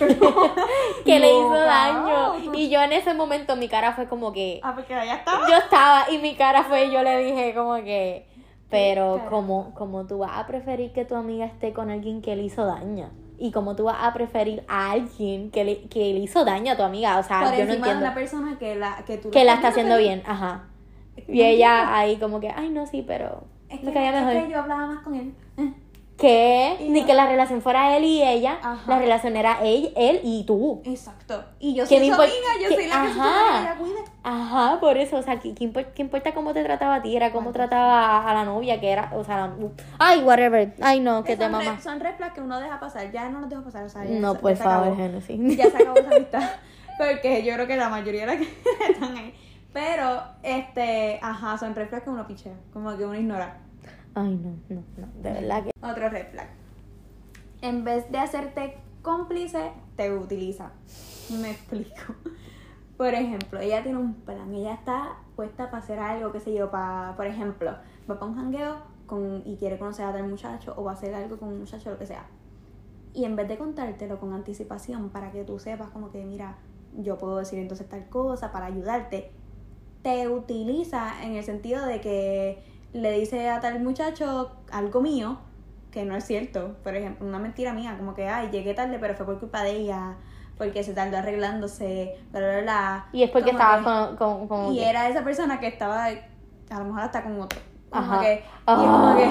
que 1.05 1.18
le 1.18 1.31
hizo 1.31 1.55
daño. 1.55 2.55
Y 2.55 2.70
yo 2.70 2.81
en 2.81 2.93
ese 2.93 3.12
momento 3.14 3.55
mi 3.57 3.68
cara 3.68 3.93
fue 3.93 4.07
como 4.09 4.33
que. 4.33 4.61
Ah, 4.62 4.72
porque 4.74 4.95
ya 4.95 5.16
estaba. 5.16 5.49
Yo 5.49 5.57
estaba 5.57 6.11
y 6.11 6.18
mi 6.18 6.35
cara 6.35 6.64
fue, 6.64 6.91
yo 6.91 7.03
le 7.03 7.18
dije 7.18 7.55
como 7.55 7.74
que. 7.76 8.26
Pero 8.70 9.22
como, 9.28 9.74
como 9.74 10.07
tú 10.07 10.18
vas 10.18 10.33
a 10.39 10.47
preferir 10.47 10.93
que 10.93 11.05
tu 11.05 11.16
amiga 11.16 11.45
esté 11.45 11.72
con 11.72 11.91
alguien 11.91 12.22
que 12.22 12.37
le 12.37 12.45
hizo 12.45 12.64
daño. 12.64 13.11
Y 13.37 13.51
como 13.53 13.74
tú 13.74 13.85
vas 13.85 13.97
a 14.01 14.12
preferir 14.12 14.64
a 14.68 14.93
alguien 14.93 15.51
que 15.51 15.64
le, 15.64 15.83
que 15.89 15.99
le 16.14 16.20
hizo 16.20 16.45
daño 16.45 16.72
a 16.72 16.76
tu 16.76 16.83
amiga. 16.83 17.18
O 17.18 17.22
sea, 17.22 17.41
Por 17.41 17.53
yo 17.53 17.64
no 17.64 17.66
de 17.70 17.76
entiendo. 17.76 18.01
una 18.01 18.14
persona 18.14 18.59
que 18.59 18.76
la 18.76 19.03
que 19.07 19.18
tú 19.18 19.31
Que 19.31 19.45
la 19.45 19.55
está 19.55 19.68
haciendo 19.68 19.97
bien, 19.99 20.22
ajá. 20.26 20.64
Y 21.26 21.43
ella 21.43 21.97
ahí 21.97 22.16
como 22.16 22.39
que, 22.41 22.49
ay 22.51 22.68
no, 22.70 22.87
sí, 22.87 23.03
pero 23.07 23.45
Es 23.68 23.81
que, 23.81 23.89
es 23.89 23.93
que 23.93 24.51
yo 24.51 24.59
hablaba 24.61 24.87
más 24.87 25.03
con 25.03 25.14
él. 25.14 25.35
Y 26.28 26.88
Ni 26.88 27.00
no- 27.00 27.06
que 27.06 27.14
la 27.14 27.26
relación 27.26 27.62
fuera 27.62 27.96
él 27.96 28.04
y 28.04 28.22
ella. 28.22 28.58
Ajá. 28.62 28.82
La 28.86 28.98
relación 28.98 29.36
era 29.36 29.58
él, 29.62 29.92
él 29.96 30.20
y 30.22 30.44
tú. 30.44 30.82
Exacto. 30.84 31.44
Y 31.58 31.74
yo 31.74 31.84
¿Qué 31.86 31.98
soy 31.98 32.08
su 32.08 32.14
amiga, 32.14 32.28
yo 32.62 32.68
soy 32.68 32.86
la 32.86 33.02
que 33.02 33.08
ajá. 33.08 33.52
que 33.52 33.58
ella 33.62 33.76
cuide. 33.78 34.04
Ajá, 34.22 34.80
por 34.80 34.96
eso, 34.98 35.16
o 35.16 35.22
sea, 35.22 35.38
¿qué, 35.40 35.54
qué 35.54 35.64
impor- 35.72 35.92
qué 35.94 36.02
importa 36.02 36.34
cómo 36.34 36.52
te 36.52 36.62
trataba 36.62 36.96
a 36.96 37.02
ti? 37.02 37.16
Era 37.16 37.32
cómo 37.32 37.52
trataba 37.52 38.18
a, 38.18 38.30
a 38.30 38.34
la 38.34 38.44
novia, 38.44 38.78
que 38.80 38.90
era, 38.90 39.10
o 39.14 39.24
sea, 39.24 39.36
la- 39.38 39.54
ay, 39.98 40.20
whatever, 40.22 40.74
ay 40.82 41.00
no, 41.00 41.22
tema 41.24 41.58
red, 41.60 41.66
más. 41.68 41.82
son 41.82 42.00
red 42.00 42.14
flags 42.16 42.34
que 42.34 42.40
uno 42.40 42.60
deja 42.60 42.78
pasar, 42.78 43.10
ya 43.10 43.28
no 43.30 43.40
los 43.40 43.48
dejo 43.48 43.62
pasar, 43.62 43.84
o 43.84 43.88
sea, 43.88 44.04
No, 44.04 44.34
por 44.34 44.54
favor, 44.56 44.96
Genesis. 44.96 45.56
Ya 45.56 45.70
se 45.70 45.76
acabó 45.78 45.96
esa 45.98 46.08
amistad. 46.16 46.50
Porque 46.98 47.42
yo 47.42 47.54
creo 47.54 47.66
que 47.66 47.76
la 47.78 47.88
mayoría 47.88 48.20
de 48.22 48.26
las 48.26 48.36
que 48.36 48.48
están 48.92 49.16
ahí. 49.16 49.34
Pero, 49.72 50.20
este, 50.42 51.18
ajá, 51.22 51.56
son 51.56 51.74
red 51.74 51.88
flags 51.88 52.04
que 52.04 52.10
uno 52.10 52.26
pichea, 52.26 52.52
como 52.72 52.94
que 52.96 53.04
uno 53.04 53.14
ignora. 53.14 53.56
Ay, 54.14 54.36
no, 54.36 54.56
no, 54.68 54.82
no, 54.96 55.22
de 55.22 55.32
verdad 55.32 55.64
que. 55.64 55.70
Otro 55.80 56.08
red 56.08 56.26
flag. 56.30 56.48
En 57.62 57.84
vez 57.84 58.11
de 58.11 58.18
hacerte 58.18 58.78
cómplice, 59.02 59.72
te 59.96 60.16
utiliza. 60.16 60.72
Me 61.30 61.50
explico. 61.52 62.14
Por 62.96 63.14
ejemplo, 63.14 63.61
ella 63.61 63.82
tiene 63.82 63.98
un 63.98 64.14
plan, 64.14 64.52
ella 64.52 64.74
está 64.74 65.16
puesta 65.34 65.70
para 65.70 65.82
hacer 65.82 65.98
algo, 65.98 66.32
qué 66.32 66.40
sé 66.40 66.52
yo, 66.52 66.70
para, 66.70 67.14
por 67.16 67.26
ejemplo, 67.26 67.70
va 68.11 68.18
para 68.18 68.26
un 68.26 68.36
jangueo 68.36 68.76
con, 69.06 69.42
y 69.46 69.56
quiere 69.56 69.78
conocer 69.78 70.04
a 70.04 70.12
tal 70.12 70.28
muchacho 70.28 70.74
o 70.76 70.84
va 70.84 70.90
a 70.90 70.94
hacer 70.94 71.14
algo 71.14 71.38
con 71.38 71.48
un 71.48 71.61
muchacho, 71.61 71.90
lo 71.90 71.98
que 71.98 72.06
sea. 72.06 72.26
Y 73.14 73.24
en 73.24 73.36
vez 73.36 73.48
de 73.48 73.56
contártelo 73.56 74.20
con 74.20 74.34
anticipación 74.34 75.08
para 75.08 75.32
que 75.32 75.44
tú 75.44 75.58
sepas 75.58 75.88
como 75.90 76.11
que, 76.11 76.24
mira, 76.24 76.58
yo 76.94 77.16
puedo 77.16 77.38
decir 77.38 77.58
entonces 77.58 77.88
tal 77.88 78.06
cosa 78.08 78.52
para 78.52 78.66
ayudarte, 78.66 79.30
te 80.02 80.28
utiliza 80.28 81.24
en 81.24 81.36
el 81.36 81.44
sentido 81.44 81.86
de 81.86 82.00
que 82.00 82.62
le 82.93 83.12
dice 83.18 83.49
a 83.51 83.61
tal 83.61 83.80
muchacho 83.80 84.57
algo 84.72 85.01
mío 85.01 85.38
que 85.91 86.05
no 86.05 86.14
es 86.16 86.24
cierto. 86.24 86.76
Por 86.84 86.95
ejemplo, 86.97 87.26
una 87.26 87.38
mentira 87.38 87.72
mía, 87.72 87.97
como 87.99 88.14
que, 88.14 88.28
ay, 88.28 88.49
llegué 88.51 88.74
tarde, 88.74 88.99
pero 89.01 89.14
fue 89.16 89.26
por 89.26 89.41
culpa 89.41 89.62
de 89.64 89.72
ella, 89.72 90.16
porque 90.57 90.84
se 90.84 90.93
tardó 90.93 91.16
arreglándose, 91.18 92.16
bla, 92.30 92.41
bla, 92.41 92.61
bla. 92.62 93.07
Y 93.12 93.22
es 93.24 93.30
porque 93.30 93.51
Como 93.53 93.59
estabas 93.59 93.78
que- 94.11 94.16
con, 94.18 94.47
con, 94.47 94.49
con- 94.49 94.74
Y 94.74 94.80
era 94.84 95.09
esa 95.09 95.24
persona 95.24 95.59
que 95.59 95.66
estaba, 95.66 96.07
a 96.07 96.78
lo 96.78 96.84
mejor 96.84 97.01
hasta 97.01 97.22
con 97.24 97.41
otro. 97.41 97.59
Como 97.91 98.05
Ajá. 98.12 98.20
que, 98.20 98.34
y 98.34 98.43
Ah. 98.66 98.76
como 98.76 99.16
que, 99.16 99.26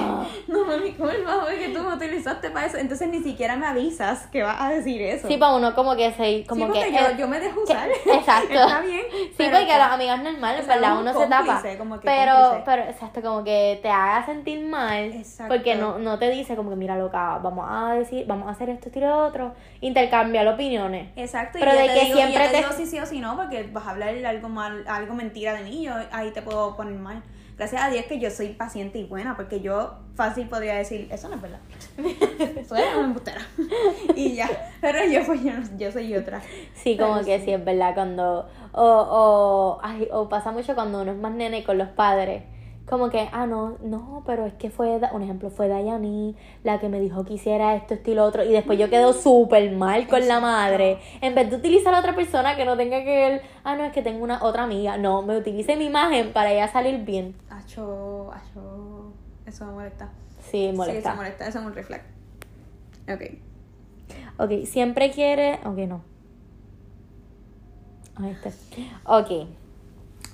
no 0.52 0.64
fue 0.66 0.80
mi 0.80 0.92
culpa, 0.92 1.40
fue 1.44 1.56
que 1.58 1.68
tú 1.70 1.82
me 1.82 1.94
utilizaste 1.94 2.50
para 2.50 2.66
eso. 2.66 2.76
Entonces 2.76 3.08
ni 3.08 3.20
siquiera 3.22 3.56
me 3.56 3.66
avisas 3.66 4.26
que 4.26 4.42
vas 4.42 4.60
a 4.60 4.68
decir 4.68 5.00
eso. 5.00 5.28
Sí, 5.28 5.38
para 5.38 5.54
uno 5.54 5.74
como 5.74 5.96
que 5.96 6.12
se, 6.12 6.44
como 6.46 6.66
Sí, 6.66 6.72
que. 6.72 6.78
porque 6.80 6.92
yo, 6.92 7.06
eh, 7.08 7.16
yo 7.18 7.26
me 7.28 7.40
dejo 7.40 7.56
que- 7.64 7.72
usar. 7.72 7.88
exacto. 8.06 8.52
Está 8.52 8.80
bien. 8.82 9.00
Sí, 9.10 9.32
porque 9.50 9.66
que- 9.66 9.78
las 9.78 9.92
amigas 9.92 10.22
normales, 10.22 10.66
¿verdad? 10.66 10.92
un 10.92 10.98
Uno 11.08 11.12
se 11.18 11.26
tapa. 11.26 11.46
cómplice, 11.46 11.78
como 11.78 12.00
que 12.00 12.04
Pero, 12.06 12.32
cómplice. 12.34 12.62
pero, 12.66 12.82
exacto, 12.82 13.22
como 13.22 13.44
que 13.44 13.78
te 13.82 13.88
haga 13.88 14.26
sentir 14.26 14.66
mal. 14.66 15.04
Exacto. 15.04 15.54
Porque 15.54 15.74
no, 15.74 15.98
no 15.98 16.18
te 16.18 16.28
dice 16.30 16.54
como 16.54 16.68
que, 16.68 16.76
mira, 16.76 16.98
loca, 16.98 17.38
vamos 17.42 17.66
a 17.66 17.94
decir, 17.94 18.26
vamos 18.26 18.46
a 18.46 18.50
hacer 18.50 18.68
esto, 18.68 18.90
y 18.94 19.00
lo 19.00 19.24
otro. 19.26 19.54
Intercambiar 19.80 20.46
opiniones. 20.48 21.08
Exacto, 21.16 21.58
Pero 21.58 21.72
y 21.74 21.78
de 21.78 21.88
te 21.88 21.94
que 21.94 22.04
digo, 22.04 22.16
siempre 22.18 22.44
yo 22.44 22.50
te 22.50 22.50
te- 22.50 22.56
digo 22.58 22.72
sí 22.76 22.84
sí 22.86 22.98
o 23.00 23.06
sí 23.06 23.20
no, 23.20 23.36
porque 23.36 23.68
vas 23.72 23.86
a 23.86 23.90
hablar 23.90 24.14
algo 24.26 24.48
mal, 24.50 24.84
algo 24.86 25.14
mentira 25.14 25.54
de 25.54 25.62
mí, 25.64 25.84
yo 25.84 25.94
ahí 26.12 26.30
te 26.32 26.42
puedo 26.42 26.76
poner 26.76 26.98
mal. 26.98 27.22
Gracias 27.60 27.82
a 27.82 27.90
Dios 27.90 28.06
que 28.06 28.18
yo 28.18 28.30
soy 28.30 28.54
paciente 28.54 28.98
y 28.98 29.04
buena, 29.04 29.36
porque 29.36 29.60
yo 29.60 29.90
fácil 30.14 30.48
podría 30.48 30.76
decir, 30.76 31.06
eso 31.12 31.28
no 31.28 31.34
es 31.34 31.42
verdad. 31.42 31.58
Soy 32.66 32.80
una 32.80 33.04
embustera. 33.04 33.42
y 34.16 34.34
ya. 34.34 34.48
Pero 34.80 35.04
yo, 35.04 35.26
pues, 35.26 35.44
yo, 35.44 35.52
yo 35.76 35.92
soy 35.92 36.16
otra. 36.16 36.40
Sí, 36.72 36.96
como 36.96 37.22
que 37.22 37.38
sí. 37.40 37.52
es 37.52 37.62
verdad 37.62 37.92
cuando... 37.92 38.48
O, 38.72 38.82
o, 38.82 39.78
ay, 39.82 40.08
o 40.10 40.30
pasa 40.30 40.52
mucho 40.52 40.74
cuando 40.74 41.02
uno 41.02 41.12
es 41.12 41.18
más 41.18 41.34
nene 41.34 41.62
con 41.62 41.76
los 41.76 41.88
padres. 41.88 42.44
Como 42.90 43.08
que, 43.08 43.28
ah, 43.30 43.46
no, 43.46 43.76
no, 43.82 44.24
pero 44.26 44.46
es 44.46 44.54
que 44.54 44.68
fue, 44.68 44.98
un 45.12 45.22
ejemplo, 45.22 45.48
fue 45.50 45.68
Dayani 45.68 46.34
la 46.64 46.80
que 46.80 46.88
me 46.88 46.98
dijo 46.98 47.24
que 47.24 47.34
hiciera 47.34 47.76
esto, 47.76 47.94
esto 47.94 48.10
y 48.10 48.14
lo 48.14 48.24
otro. 48.24 48.42
Y 48.42 48.48
después 48.48 48.78
yo 48.80 48.90
quedo 48.90 49.12
súper 49.12 49.70
mal 49.70 50.08
con 50.08 50.26
la 50.26 50.40
madre. 50.40 50.98
En 51.20 51.36
vez 51.36 51.50
de 51.50 51.56
utilizar 51.56 51.94
a 51.94 52.00
otra 52.00 52.16
persona 52.16 52.56
que 52.56 52.64
no 52.64 52.76
tenga 52.76 53.04
que 53.04 53.14
ver, 53.14 53.42
ah, 53.62 53.76
no, 53.76 53.84
es 53.84 53.92
que 53.92 54.02
tengo 54.02 54.24
una 54.24 54.42
otra 54.42 54.64
amiga. 54.64 54.96
No, 54.96 55.22
me 55.22 55.36
utilice 55.36 55.76
mi 55.76 55.84
imagen 55.84 56.32
para 56.32 56.52
ella 56.52 56.66
salir 56.66 57.04
bien. 57.04 57.36
Acho, 57.64 58.30
acho. 58.32 59.12
Eso 59.46 59.66
me 59.66 59.72
molesta. 59.72 60.08
Sí, 60.50 60.68
Sí, 60.70 60.72
molesta. 60.76 61.10
eso 61.10 61.16
molesta. 61.16 61.46
Eso 61.46 61.58
es 61.58 61.64
un 61.64 61.74
reflex. 61.74 62.04
Ok. 63.12 63.22
Ok, 64.38 64.64
siempre 64.66 65.10
quiere. 65.10 65.60
Ok, 65.64 65.76
no. 65.88 66.02
Ahí 68.16 68.30
está. 68.30 68.50
Ok, 69.04 69.48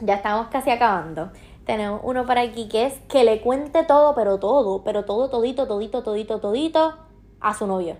ya 0.01 0.14
estamos 0.14 0.49
casi 0.49 0.70
acabando. 0.70 1.31
Tenemos 1.64 2.01
uno 2.05 2.27
para 2.27 2.43
aquí 2.43 2.68
que 2.68 2.87
es 2.87 2.95
que 3.09 3.24
le 3.24 3.41
cuente 3.41 3.85
todo, 3.85 4.14
pero 4.14 4.39
todo, 4.39 4.83
pero 4.85 5.05
todo, 5.05 5.29
todito, 5.31 5.66
todito, 5.66 6.03
todito, 6.03 6.41
todito 6.41 6.95
a 7.41 7.55
su 7.55 7.66
novio. 7.66 7.97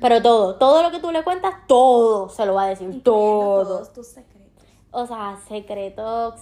Pero 0.00 0.20
todo, 0.22 0.56
todo 0.56 0.82
lo 0.82 0.90
que 0.90 0.98
tú 0.98 1.12
le 1.12 1.22
cuentas, 1.22 1.54
todo 1.66 2.28
se 2.28 2.44
lo 2.46 2.54
va 2.54 2.64
a 2.64 2.68
decir, 2.68 3.02
todo. 3.02 3.64
todos 3.64 3.92
tus 3.92 4.06
secretos. 4.08 4.64
O 4.90 5.06
sea, 5.06 5.38
secretos. 5.48 6.34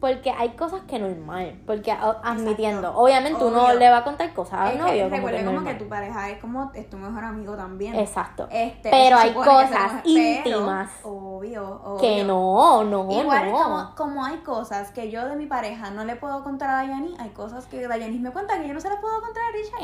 Porque 0.00 0.30
hay 0.30 0.50
cosas 0.50 0.80
que 0.88 0.98
normal. 0.98 1.60
Porque 1.66 1.92
o- 1.92 2.16
admitiendo, 2.24 2.78
Exacto. 2.80 2.98
obviamente 3.00 3.44
uno 3.44 3.74
le 3.74 3.90
va 3.90 3.98
a 3.98 4.04
contar 4.04 4.32
cosas 4.32 4.60
al 4.60 4.78
novio. 4.78 5.10
como 5.10 5.26
que 5.28 5.44
como 5.44 5.64
que 5.64 5.74
tu 5.74 5.88
pareja 5.88 6.30
es 6.30 6.38
como 6.40 6.70
es 6.74 6.88
tu 6.88 6.96
mejor 6.96 7.22
amigo 7.24 7.54
también. 7.54 7.94
Exacto. 7.94 8.48
Este, 8.50 8.90
Pero 8.90 9.16
hay 9.18 9.32
cosas 9.32 9.92
íntimas 10.04 10.90
obvio, 11.02 11.80
obvio. 11.84 11.96
Que 12.00 12.24
no, 12.24 12.82
no, 12.84 13.10
Igual 13.10 13.46
no. 13.50 13.52
como, 13.52 13.94
como 13.94 14.24
hay 14.24 14.38
cosas 14.38 14.90
que 14.90 15.10
yo 15.10 15.26
de 15.28 15.36
mi 15.36 15.46
pareja 15.46 15.90
no 15.90 16.04
le 16.04 16.16
puedo 16.16 16.42
contar 16.42 16.70
a 16.70 16.74
Dayani, 16.76 17.14
hay 17.18 17.30
cosas 17.30 17.66
que 17.66 17.86
Dayani 17.86 18.18
me 18.18 18.30
cuenta 18.30 18.58
que 18.58 18.66
yo 18.68 18.74
no 18.74 18.80
se 18.80 18.88
las 18.88 19.00
puedo 19.00 19.20
contar 19.20 19.42
a 19.42 19.52
Richard. 19.52 19.80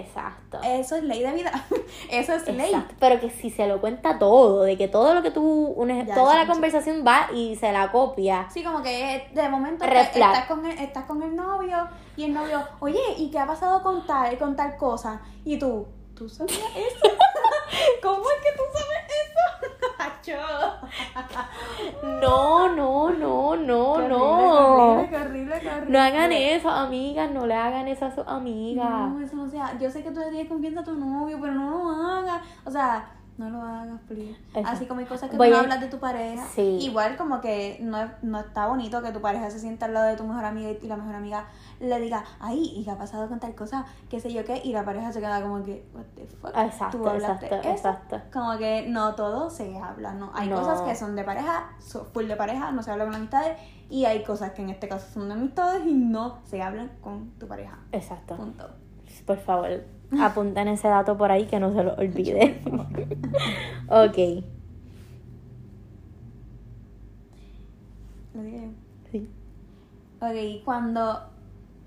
Exacto. 0.00 0.60
Eso 0.64 0.96
es 0.96 1.02
ley 1.04 1.22
de 1.22 1.32
vida. 1.32 1.52
Eso 2.10 2.32
es 2.34 2.46
ley. 2.46 2.72
Exacto. 2.72 2.94
Pero 2.98 3.20
que 3.20 3.30
si 3.30 3.50
se 3.50 3.66
lo 3.66 3.80
cuenta 3.80 4.18
todo, 4.18 4.62
de 4.62 4.76
que 4.76 4.88
todo 4.88 5.14
lo 5.14 5.22
que 5.22 5.30
tú, 5.30 5.42
un 5.76 5.90
ej- 5.90 6.06
Ya, 6.06 6.14
toda 6.14 6.34
la 6.34 6.40
mucho. 6.44 6.52
conversación 6.52 7.04
va 7.06 7.28
y 7.34 7.56
se 7.56 7.72
la 7.72 7.90
copia. 7.92 8.46
Sí, 8.50 8.62
como 8.64 8.82
que 8.82 9.28
de 9.34 9.48
momento 9.58 9.84
estás, 9.84 10.46
con 10.46 10.64
el, 10.66 10.78
estás 10.78 11.04
con 11.04 11.22
el 11.22 11.34
novio 11.36 11.88
y 12.16 12.24
el 12.24 12.34
novio, 12.34 12.62
oye, 12.80 13.00
¿y 13.18 13.30
qué 13.30 13.38
ha 13.38 13.46
pasado 13.46 13.82
con 13.82 14.06
tal, 14.06 14.36
con 14.38 14.56
tal 14.56 14.76
cosa? 14.76 15.20
Y 15.44 15.58
tú, 15.58 15.86
¿tú 16.14 16.28
sabías 16.28 16.58
eso? 16.76 17.06
¿Cómo 18.02 18.22
es 18.22 18.42
que 18.42 18.56
tú 18.56 18.62
sabes 18.72 19.04
eso? 19.08 19.28
No, 22.02 22.68
no, 22.74 23.10
no, 23.10 23.56
no, 23.56 23.94
Qué 23.96 24.08
no. 24.08 24.92
horrible, 24.92 25.08
qué 25.10 25.16
horrible, 25.16 25.60
qué 25.60 25.68
horrible. 25.68 25.90
No 25.90 26.00
hagan 26.00 26.32
eso, 26.32 26.68
amigas, 26.70 27.30
no 27.30 27.46
le 27.46 27.54
hagan 27.54 27.88
eso 27.88 28.06
a 28.06 28.14
sus 28.14 28.26
amigas. 28.26 28.88
No, 28.90 29.20
eso 29.20 29.36
no 29.36 29.48
sea. 29.48 29.78
Yo 29.78 29.90
sé 29.90 30.02
que 30.02 30.10
tú 30.10 30.20
le 30.20 30.30
tienes 30.30 30.48
confianza 30.48 30.80
a 30.80 30.84
tu 30.84 30.94
novio, 30.94 31.38
pero 31.40 31.54
no 31.54 31.70
lo 31.70 31.90
hagas. 31.90 32.42
O 32.64 32.70
sea, 32.70 33.06
no 33.38 33.48
lo 33.50 33.62
hagas, 33.62 34.00
please. 34.08 34.32
Exacto. 34.48 34.68
Así 34.68 34.86
como 34.86 35.00
hay 35.00 35.06
cosas 35.06 35.30
que 35.30 35.36
Voy 35.36 35.48
tú 35.48 35.52
no 35.54 35.58
a- 35.58 35.62
hablas 35.62 35.80
de 35.80 35.86
tu 35.86 35.98
pareja. 35.98 36.44
Sí. 36.54 36.78
Igual 36.82 37.16
como 37.16 37.40
que 37.40 37.78
no, 37.80 37.98
no 38.22 38.40
está 38.40 38.66
bonito 38.66 39.00
que 39.00 39.12
tu 39.12 39.20
pareja 39.20 39.48
se 39.50 39.60
sienta 39.60 39.86
al 39.86 39.94
lado 39.94 40.08
de 40.08 40.16
tu 40.16 40.24
mejor 40.24 40.44
amiga 40.44 40.70
y 40.70 40.86
la 40.86 40.96
mejor 40.96 41.14
amiga 41.14 41.46
le 41.80 42.00
diga, 42.00 42.24
ay, 42.40 42.72
¿y 42.76 42.84
qué 42.84 42.90
ha 42.90 42.98
pasado 42.98 43.28
con 43.28 43.38
tal 43.40 43.54
cosa? 43.54 43.86
¿Qué 44.10 44.18
sé 44.20 44.32
yo 44.32 44.44
qué? 44.44 44.60
Y 44.64 44.72
la 44.72 44.84
pareja 44.84 45.12
se 45.12 45.20
queda 45.20 45.40
como 45.40 45.62
que, 45.62 45.86
what 45.94 46.02
the 46.16 46.26
fuck. 46.26 46.50
Exacto, 46.56 46.98
¿Tú 46.98 47.08
hablaste 47.08 47.46
exacto, 47.46 47.68
eso?". 47.68 47.76
exacto. 47.88 48.20
Como 48.32 48.58
que 48.58 48.86
no 48.88 49.14
todo 49.14 49.50
se 49.50 49.78
habla, 49.78 50.12
¿no? 50.14 50.30
Hay 50.34 50.48
No. 50.48 50.56
cosas 50.56 50.80
que 50.82 50.94
son 50.96 51.14
de 51.14 51.22
pareja, 51.24 51.70
so- 51.78 52.04
full 52.12 52.26
de 52.26 52.36
pareja, 52.36 52.72
no 52.72 52.82
se 52.82 52.90
habla 52.90 53.04
con 53.04 53.14
amistades. 53.14 53.56
Y 53.90 54.04
hay 54.04 54.22
cosas 54.24 54.50
que 54.52 54.60
en 54.62 54.68
este 54.70 54.86
caso 54.88 55.06
son 55.14 55.28
de 55.28 55.34
amistades 55.34 55.86
y 55.86 55.94
no 55.94 56.40
se 56.44 56.60
hablan 56.60 56.90
con 57.00 57.30
tu 57.38 57.46
pareja. 57.48 57.78
Exacto. 57.92 58.36
Punto. 58.36 58.68
Por 59.26 59.38
favor, 59.38 59.84
apunten 60.20 60.68
ese 60.68 60.88
dato 60.88 61.16
por 61.16 61.30
ahí 61.30 61.46
que 61.46 61.60
no 61.60 61.72
se 61.72 61.82
lo 61.82 61.94
olvide. 61.94 62.60
ok. 63.88 64.44
Sí. 69.10 69.28
Ok, 70.20 70.64
cuando 70.64 71.20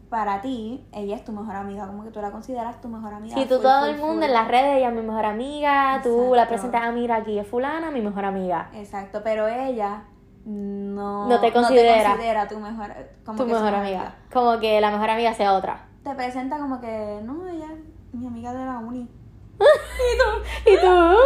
para 0.10 0.42
ti 0.42 0.86
ella 0.92 1.16
es 1.16 1.24
tu 1.24 1.32
mejor 1.32 1.56
amiga, 1.56 1.88
como 1.88 2.04
que 2.04 2.12
tú 2.12 2.20
la 2.22 2.32
consideras 2.32 2.82
tu 2.82 2.90
mejor 2.90 3.14
amiga. 3.14 3.36
Si 3.36 3.46
tú 3.46 3.56
full, 3.56 3.64
todo 3.64 3.80
full, 3.82 3.90
el 3.90 3.98
mundo 3.98 4.14
full. 4.16 4.24
en 4.24 4.34
las 4.34 4.48
redes, 4.48 4.78
ella 4.78 4.90
es 4.90 4.96
mi 4.96 5.02
mejor 5.02 5.26
amiga, 5.26 6.00
tú 6.04 6.10
Exacto. 6.10 6.36
la 6.36 6.48
presentas, 6.48 6.82
ah, 6.84 6.92
mira, 6.92 7.16
aquí 7.18 7.40
es 7.40 7.48
fulana, 7.48 7.92
mi 7.92 8.02
mejor 8.02 8.26
amiga. 8.26 8.70
Exacto, 8.74 9.22
pero 9.24 9.48
ella 9.48 10.04
no, 10.46 11.30
No 11.30 11.40
te 11.40 11.54
considera. 11.54 12.10
considera 12.12 12.48
tu 12.48 12.60
mejor, 12.60 12.94
como 13.26 13.38
tu 13.38 13.46
que 13.48 13.54
mejor 13.54 13.74
amiga. 13.74 14.16
Como 14.34 14.60
que 14.60 14.82
la 14.82 14.92
mejor 14.92 15.10
amiga 15.12 15.34
sea 15.34 15.54
otra. 15.54 15.88
Te 16.04 16.14
presenta 16.16 16.58
como 16.58 16.82
que, 16.82 17.22
no, 17.24 17.48
ella 17.48 17.68
mi 18.14 18.28
amiga 18.28 18.54
de 18.54 18.66
la 18.66 18.80
uni. 18.80 19.21
Y 20.66 20.78
tú, 20.78 21.18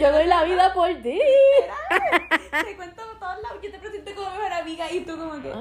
yo 0.00 0.12
doy 0.12 0.26
la 0.26 0.44
vida 0.44 0.72
por 0.72 0.88
ti. 1.02 1.20
te 2.64 2.76
cuento 2.76 3.02
por 3.02 3.18
todos 3.18 3.42
lados, 3.42 3.58
yo 3.62 3.70
te 3.70 3.78
presento 3.78 4.14
como 4.14 4.30
mejor 4.30 4.52
amiga 4.52 4.90
y 4.92 5.00
tú 5.00 5.18
como 5.18 5.42
que... 5.42 5.52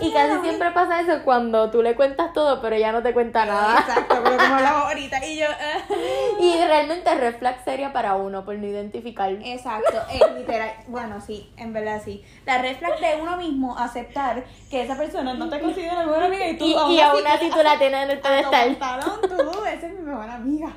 Y 0.00 0.12
casi 0.12 0.40
siempre 0.42 0.70
pasa 0.70 1.00
eso 1.00 1.22
cuando 1.24 1.70
tú 1.70 1.82
le 1.82 1.96
cuentas 1.96 2.32
todo, 2.32 2.60
pero 2.60 2.76
ella 2.76 2.92
no 2.92 3.02
te 3.02 3.12
cuenta 3.12 3.44
nada. 3.44 3.80
Exacto, 3.80 4.20
pero 4.22 4.36
como 4.36 4.54
hablamos 4.54 4.82
ahorita 4.86 5.26
y 5.26 5.38
yo... 5.38 5.46
ah. 5.48 5.94
Y 6.38 6.54
realmente 6.64 7.14
red 7.14 7.36
flag 7.36 7.64
seria 7.64 7.92
para 7.92 8.14
uno 8.14 8.44
por 8.44 8.54
no 8.56 8.66
identificar. 8.66 9.30
Exacto, 9.42 10.00
es 10.12 10.38
literal. 10.38 10.72
Bueno, 10.86 11.20
sí, 11.20 11.52
en 11.56 11.72
verdad 11.72 12.00
sí. 12.04 12.24
La 12.44 12.62
red 12.62 12.76
flag 12.76 13.00
de 13.00 13.20
uno 13.20 13.36
mismo 13.36 13.76
aceptar 13.76 14.44
que 14.70 14.82
esa 14.82 14.96
persona 14.96 15.34
no 15.34 15.48
te 15.48 15.60
considera 15.60 16.06
mejor 16.06 16.22
amiga 16.22 16.46
y 16.46 16.56
tú 16.56 16.64
Y, 16.64 16.94
y 16.94 17.00
aún 17.00 17.26
así 17.26 17.50
tú 17.50 17.62
la 17.62 17.76
tienes 17.76 18.04
en 18.04 18.10
el 18.10 18.20
pedestal. 18.20 18.78
tú, 19.22 19.64
esa 19.64 19.86
es 19.86 19.92
mi 19.92 20.02
mejor 20.02 20.30
amiga. 20.30 20.72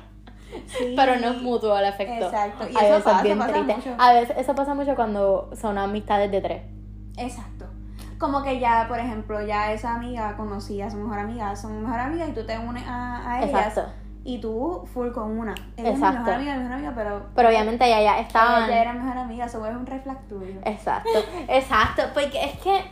Sí. 0.66 0.94
Pero 0.96 1.16
no 1.16 1.28
es 1.28 1.42
mutuo 1.42 1.76
el 1.78 1.84
efecto. 1.86 2.26
Exacto, 2.26 2.64
y 2.70 2.76
A 2.76 2.80
eso 2.80 2.88
veces 2.88 3.02
pasa, 3.04 3.22
bien 3.22 3.38
pasa 3.38 3.52
triste. 3.52 3.74
mucho. 3.76 3.94
A 3.98 4.12
veces 4.12 4.36
eso 4.38 4.54
pasa 4.54 4.74
mucho 4.74 4.94
cuando 4.96 5.50
son 5.60 5.78
amistades 5.78 6.30
de 6.30 6.40
tres. 6.40 6.62
Exacto. 7.16 7.66
Como 8.18 8.42
que 8.42 8.58
ya, 8.60 8.86
por 8.88 8.98
ejemplo, 8.98 9.40
ya 9.46 9.72
esa 9.72 9.94
amiga 9.94 10.36
conocía 10.36 10.86
a 10.86 10.90
su 10.90 10.96
mejor 10.98 11.18
amiga, 11.20 11.56
son 11.56 11.82
mejor 11.82 12.00
amiga 12.00 12.26
y 12.26 12.32
tú 12.32 12.44
te 12.44 12.58
unes 12.58 12.84
a, 12.86 13.30
a 13.32 13.38
ellas. 13.44 13.50
Exacto. 13.68 13.92
Y 14.24 14.38
tú 14.38 14.86
full 14.92 15.10
con 15.12 15.38
una. 15.38 15.54
Ella 15.78 15.88
es 15.88 15.94
Exacto. 15.94 16.18
mejor 16.18 16.34
amiga, 16.34 16.52
mi 16.54 16.58
mejor 16.64 16.74
amiga, 16.74 16.92
pero. 16.94 17.22
Pero 17.34 17.48
obviamente 17.48 17.86
ella 17.86 18.02
ya 18.02 18.12
ella 18.18 18.20
estaban. 18.20 18.68
ya 18.68 18.82
era 18.82 18.92
mejor 18.92 19.16
amiga, 19.16 19.46
eso 19.46 19.64
es 19.64 19.74
un 19.74 19.86
reflex 19.86 20.28
tuyo. 20.28 20.60
Exacto, 20.66 21.08
exacto. 21.48 22.02
Porque 22.12 22.44
es 22.44 22.58
que 22.58 22.82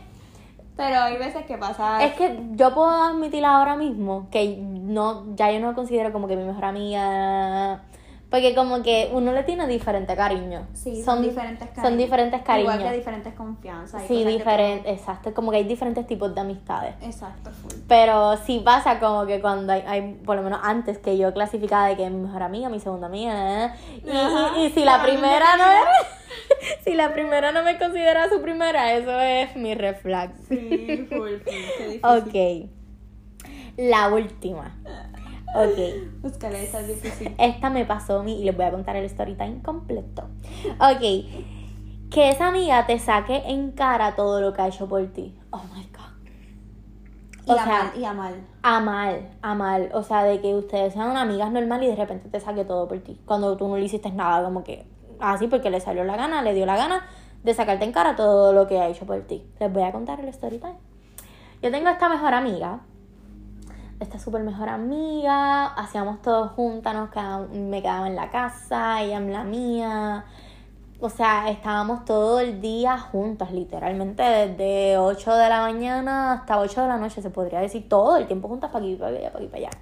Pero 0.79 0.97
hay 1.01 1.17
veces 1.17 1.45
que 1.45 1.57
pasa. 1.57 2.01
Es 2.01 2.13
que 2.13 2.39
yo 2.51 2.73
puedo 2.73 2.89
admitir 2.89 3.43
ahora 3.43 3.75
mismo 3.75 4.29
que 4.31 4.55
no, 4.61 5.35
ya 5.35 5.51
yo 5.51 5.59
no 5.59 5.75
considero 5.75 6.13
como 6.13 6.29
que 6.29 6.37
mi 6.37 6.45
mejor 6.45 6.63
amiga. 6.63 7.81
Porque 8.29 8.53
como 8.53 8.83
que 8.83 9.09
uno 9.11 9.33
le 9.33 9.43
tiene 9.43 9.65
diferente 9.67 10.15
cariño. 10.15 10.67
Sí, 10.73 11.01
son, 11.03 11.23
diferentes 11.23 11.67
cariños. 11.69 11.83
Son 11.83 11.97
diferentes 11.97 12.41
cariños. 12.43 12.75
Igual 12.75 12.91
que 12.91 12.97
diferentes 12.97 13.33
confianzas. 13.33 14.03
Sí, 14.07 14.23
que 14.23 14.29
diferente, 14.29 14.91
exacto. 14.91 15.33
Como 15.33 15.49
que 15.49 15.57
hay 15.57 15.63
diferentes 15.63 16.05
tipos 16.05 16.35
de 16.35 16.41
amistades. 16.41 16.93
Exacto, 17.01 17.49
full. 17.49 17.71
Pero 17.87 18.37
sí 18.45 18.61
pasa 18.63 18.99
como 18.99 19.25
que 19.25 19.41
cuando 19.41 19.73
hay, 19.73 19.83
hay, 19.87 20.13
por 20.23 20.35
lo 20.35 20.43
menos 20.43 20.59
antes 20.61 20.99
que 20.99 21.17
yo 21.17 21.33
clasificaba 21.33 21.87
de 21.87 21.97
que 21.97 22.05
es 22.05 22.11
mi 22.11 22.19
mejor 22.19 22.43
amiga, 22.43 22.69
mi 22.69 22.79
segunda 22.79 23.07
amiga, 23.07 23.65
¿eh? 23.65 23.71
y, 24.05 24.09
Ajá. 24.11 24.59
y, 24.59 24.65
y 24.65 24.69
si 24.69 24.85
la 24.85 25.01
primera 25.01 25.57
no 25.57 25.63
es, 25.63 25.87
si 26.83 26.93
la 26.93 27.11
primera 27.11 27.51
no 27.51 27.63
me 27.63 27.79
considera 27.79 28.29
su 28.29 28.41
primera, 28.43 28.93
eso 28.93 29.19
es 29.19 29.55
mi 29.55 29.73
red 29.73 29.95
flag. 29.95 30.33
Sí, 30.47 31.07
full, 31.09 31.17
full. 31.17 31.39
Qué 31.43 31.51
difícil. 32.01 32.01
Ok. 32.03 32.69
La 33.77 34.09
última. 34.09 34.75
Ok. 35.55 36.21
Búscale, 36.21 36.63
esa 36.63 36.81
es 36.81 36.87
difícil. 36.87 37.35
Esta 37.37 37.69
me 37.69 37.85
pasó 37.85 38.19
a 38.19 38.23
mí 38.23 38.39
y 38.39 38.43
les 38.43 38.55
voy 38.55 38.65
a 38.65 38.71
contar 38.71 38.95
el 38.95 39.05
story 39.05 39.35
time 39.35 39.61
completo. 39.61 40.23
Ok. 40.79 41.01
Que 42.11 42.29
esa 42.29 42.47
amiga 42.47 42.85
te 42.85 42.97
saque 42.99 43.43
en 43.45 43.71
cara 43.71 44.15
todo 44.15 44.41
lo 44.41 44.53
que 44.53 44.61
ha 44.61 44.67
hecho 44.67 44.87
por 44.87 45.05
ti. 45.07 45.37
Oh 45.51 45.61
my 45.75 45.83
god. 45.91 46.09
Y 47.45 47.57
a 47.57 47.65
mal, 47.65 47.91
y 47.95 48.05
a 48.05 48.13
mal. 48.13 48.47
A 48.61 48.79
mal, 48.79 49.29
a 49.41 49.55
mal. 49.55 49.89
O 49.93 50.03
sea, 50.03 50.23
de 50.23 50.39
que 50.39 50.53
ustedes 50.53 50.93
sean 50.93 51.17
amigas 51.17 51.51
normal 51.51 51.83
y 51.83 51.87
de 51.87 51.95
repente 51.95 52.29
te 52.29 52.39
saque 52.39 52.63
todo 52.63 52.87
por 52.87 52.99
ti. 52.99 53.19
Cuando 53.25 53.57
tú 53.57 53.67
no 53.67 53.77
le 53.77 53.85
hiciste 53.85 54.11
nada, 54.11 54.43
como 54.43 54.63
que 54.63 54.85
así 55.19 55.47
porque 55.47 55.69
le 55.71 55.79
salió 55.79 56.03
la 56.03 56.15
gana, 56.15 56.43
le 56.43 56.53
dio 56.53 56.65
la 56.65 56.77
gana 56.77 57.05
de 57.43 57.53
sacarte 57.53 57.85
en 57.85 57.91
cara 57.91 58.15
todo 58.15 58.53
lo 58.53 58.67
que 58.67 58.79
ha 58.79 58.87
hecho 58.87 59.05
por 59.05 59.21
ti. 59.21 59.43
Les 59.59 59.71
voy 59.71 59.83
a 59.83 59.91
contar 59.91 60.19
el 60.19 60.27
story 60.27 60.59
time. 60.59 60.77
Yo 61.61 61.71
tengo 61.71 61.89
esta 61.89 62.07
mejor 62.07 62.33
amiga. 62.33 62.81
Esta 63.99 64.17
súper 64.17 64.43
mejor 64.43 64.69
amiga. 64.69 65.67
Hacíamos 65.67 66.21
todo 66.21 66.47
juntas, 66.49 66.93
nos 66.93 67.09
me 67.51 67.81
quedaba 67.81 68.07
en 68.07 68.15
la 68.15 68.29
casa, 68.29 69.01
ella 69.01 69.17
en 69.17 69.33
la 69.33 69.43
mía. 69.43 70.25
o 71.01 71.09
sea, 71.09 71.49
estábamos 71.49 72.05
todo 72.05 72.39
el 72.39 72.61
día 72.61 72.97
juntas, 72.97 73.51
literalmente 73.51 74.23
desde 74.23 74.97
8 74.97 75.33
de 75.35 75.49
la 75.49 75.61
mañana 75.61 76.33
hasta 76.33 76.59
8 76.59 76.81
de 76.81 76.87
la 76.87 76.97
noche, 76.97 77.21
se 77.21 77.29
podría 77.29 77.59
decir, 77.59 77.87
todo 77.89 78.17
el 78.17 78.27
tiempo 78.27 78.47
juntas 78.47 78.71
para 78.71 78.85
aquí, 78.85 78.95
para 78.95 79.11
allá, 79.17 79.31
para 79.31 79.43
aquí, 79.43 79.47
para 79.47 79.67
allá. 79.67 79.77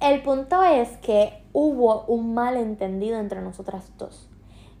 El 0.00 0.22
punto 0.22 0.62
es 0.62 0.96
que 0.98 1.42
hubo 1.52 2.04
un 2.06 2.34
malentendido 2.34 3.18
entre 3.18 3.40
nosotras 3.40 3.90
dos. 3.96 4.28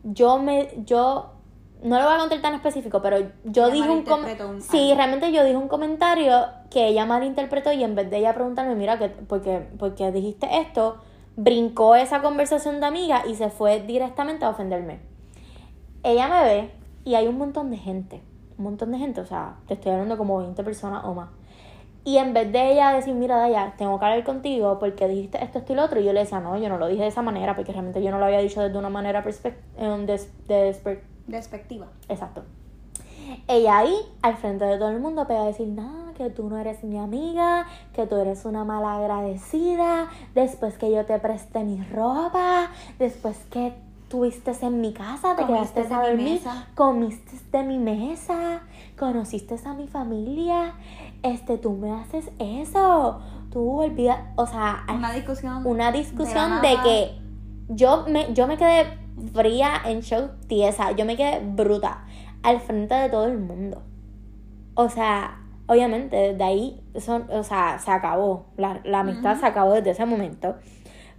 Yo 0.02 0.38
me, 0.38 0.68
yo, 0.84 1.33
no 1.84 1.98
lo 1.98 2.04
voy 2.06 2.14
a 2.14 2.18
contar 2.18 2.40
tan 2.42 2.54
específico, 2.54 3.00
pero 3.02 3.18
yo 3.44 3.70
dije 3.70 3.88
un 3.90 3.98
comentario. 4.10 4.48
un- 4.48 4.60
Sí, 4.62 4.92
realmente 4.94 5.30
yo 5.32 5.44
dije 5.44 5.56
un 5.56 5.68
comentario 5.68 6.46
que 6.70 6.88
ella 6.88 7.06
malinterpretó 7.06 7.72
y 7.72 7.84
en 7.84 7.94
vez 7.94 8.10
de 8.10 8.18
ella 8.18 8.34
preguntarme, 8.34 8.74
mira, 8.74 8.98
que, 8.98 9.08
porque, 9.08 9.68
porque 9.78 10.10
dijiste 10.10 10.48
esto, 10.58 10.96
brincó 11.36 11.94
esa 11.94 12.20
conversación 12.22 12.80
de 12.80 12.86
amiga 12.86 13.22
y 13.28 13.34
se 13.36 13.50
fue 13.50 13.80
directamente 13.80 14.44
a 14.44 14.50
ofenderme. 14.50 15.00
Ella 16.02 16.28
me 16.28 16.42
ve 16.44 16.70
y 17.04 17.14
hay 17.14 17.26
un 17.26 17.38
montón 17.38 17.70
de 17.70 17.76
gente, 17.76 18.22
un 18.58 18.64
montón 18.64 18.92
de 18.92 18.98
gente, 18.98 19.20
o 19.20 19.26
sea, 19.26 19.56
te 19.66 19.74
estoy 19.74 19.92
hablando 19.92 20.16
como 20.18 20.38
20 20.38 20.62
personas 20.64 21.04
o 21.04 21.14
más. 21.14 21.28
Y 22.06 22.18
en 22.18 22.34
vez 22.34 22.52
de 22.52 22.72
ella 22.72 22.92
decir, 22.92 23.14
mira, 23.14 23.36
Daya, 23.38 23.74
tengo 23.78 23.98
que 23.98 24.04
hablar 24.04 24.24
contigo 24.24 24.78
porque 24.78 25.08
dijiste 25.08 25.42
esto, 25.42 25.58
esto 25.58 25.72
y 25.72 25.76
lo 25.76 25.84
otro, 25.84 26.00
y 26.00 26.04
yo 26.04 26.12
le 26.12 26.20
decía, 26.20 26.38
no, 26.40 26.56
yo 26.58 26.68
no 26.68 26.76
lo 26.76 26.86
dije 26.86 27.02
de 27.02 27.08
esa 27.08 27.22
manera 27.22 27.56
porque 27.56 27.72
realmente 27.72 28.02
yo 28.02 28.10
no 28.10 28.18
lo 28.18 28.26
había 28.26 28.40
dicho 28.40 28.60
desde 28.60 28.76
una 28.78 28.90
manera 28.90 29.24
eh, 29.26 30.04
des- 30.06 30.30
desper- 30.46 31.00
Despectiva. 31.26 31.86
Exacto. 32.08 32.42
Ella 33.48 33.78
ahí, 33.78 33.94
al 34.22 34.36
frente 34.36 34.64
de 34.64 34.76
todo 34.76 34.90
el 34.90 35.00
mundo, 35.00 35.26
pega 35.26 35.42
a 35.42 35.46
decir, 35.46 35.66
no, 35.68 36.12
que 36.16 36.30
tú 36.30 36.48
no 36.48 36.58
eres 36.58 36.84
mi 36.84 36.98
amiga, 36.98 37.66
que 37.94 38.06
tú 38.06 38.16
eres 38.16 38.44
una 38.44 38.64
mala 38.64 38.96
agradecida, 38.96 40.08
después 40.34 40.76
que 40.76 40.90
yo 40.90 41.04
te 41.06 41.18
presté 41.18 41.64
mi 41.64 41.82
ropa, 41.82 42.68
después 42.98 43.36
que 43.50 43.72
tuviste 44.08 44.52
en 44.62 44.80
mi 44.80 44.92
casa, 44.92 45.34
te 45.34 45.44
Comiste 45.44 45.82
quedaste 45.82 45.94
a 45.94 46.00
mi 46.00 46.06
dormir, 46.08 46.40
comiste 46.74 47.58
de 47.58 47.64
mi 47.64 47.78
mesa, 47.78 48.60
conociste 48.98 49.56
a 49.64 49.72
mi 49.72 49.88
familia, 49.88 50.74
este, 51.22 51.58
tú 51.58 51.72
me 51.72 51.90
haces 51.90 52.30
eso, 52.38 53.20
tú 53.50 53.80
olvidas, 53.80 54.20
o 54.36 54.46
sea, 54.46 54.84
Una 54.94 55.12
discusión. 55.12 55.66
una 55.66 55.90
de 55.90 55.98
discusión 55.98 56.60
de, 56.60 56.74
nada. 56.74 56.82
que 56.84 57.23
yo 57.68 58.04
me, 58.08 58.32
yo 58.32 58.46
me 58.46 58.56
quedé 58.56 58.98
fría, 59.32 59.80
en 59.84 60.00
shock, 60.00 60.32
tiesa, 60.46 60.92
yo 60.92 61.04
me 61.04 61.16
quedé 61.16 61.40
bruta 61.40 62.04
al 62.42 62.60
frente 62.60 62.94
de 62.94 63.08
todo 63.08 63.26
el 63.26 63.38
mundo. 63.38 63.82
O 64.74 64.88
sea, 64.88 65.40
obviamente 65.66 66.16
desde 66.16 66.44
ahí, 66.44 66.84
son, 66.98 67.26
o 67.30 67.42
sea, 67.42 67.78
se 67.78 67.90
acabó, 67.90 68.46
la, 68.56 68.80
la 68.84 69.00
amistad 69.00 69.38
se 69.38 69.46
acabó 69.46 69.72
desde 69.72 69.90
ese 69.90 70.04
momento. 70.04 70.56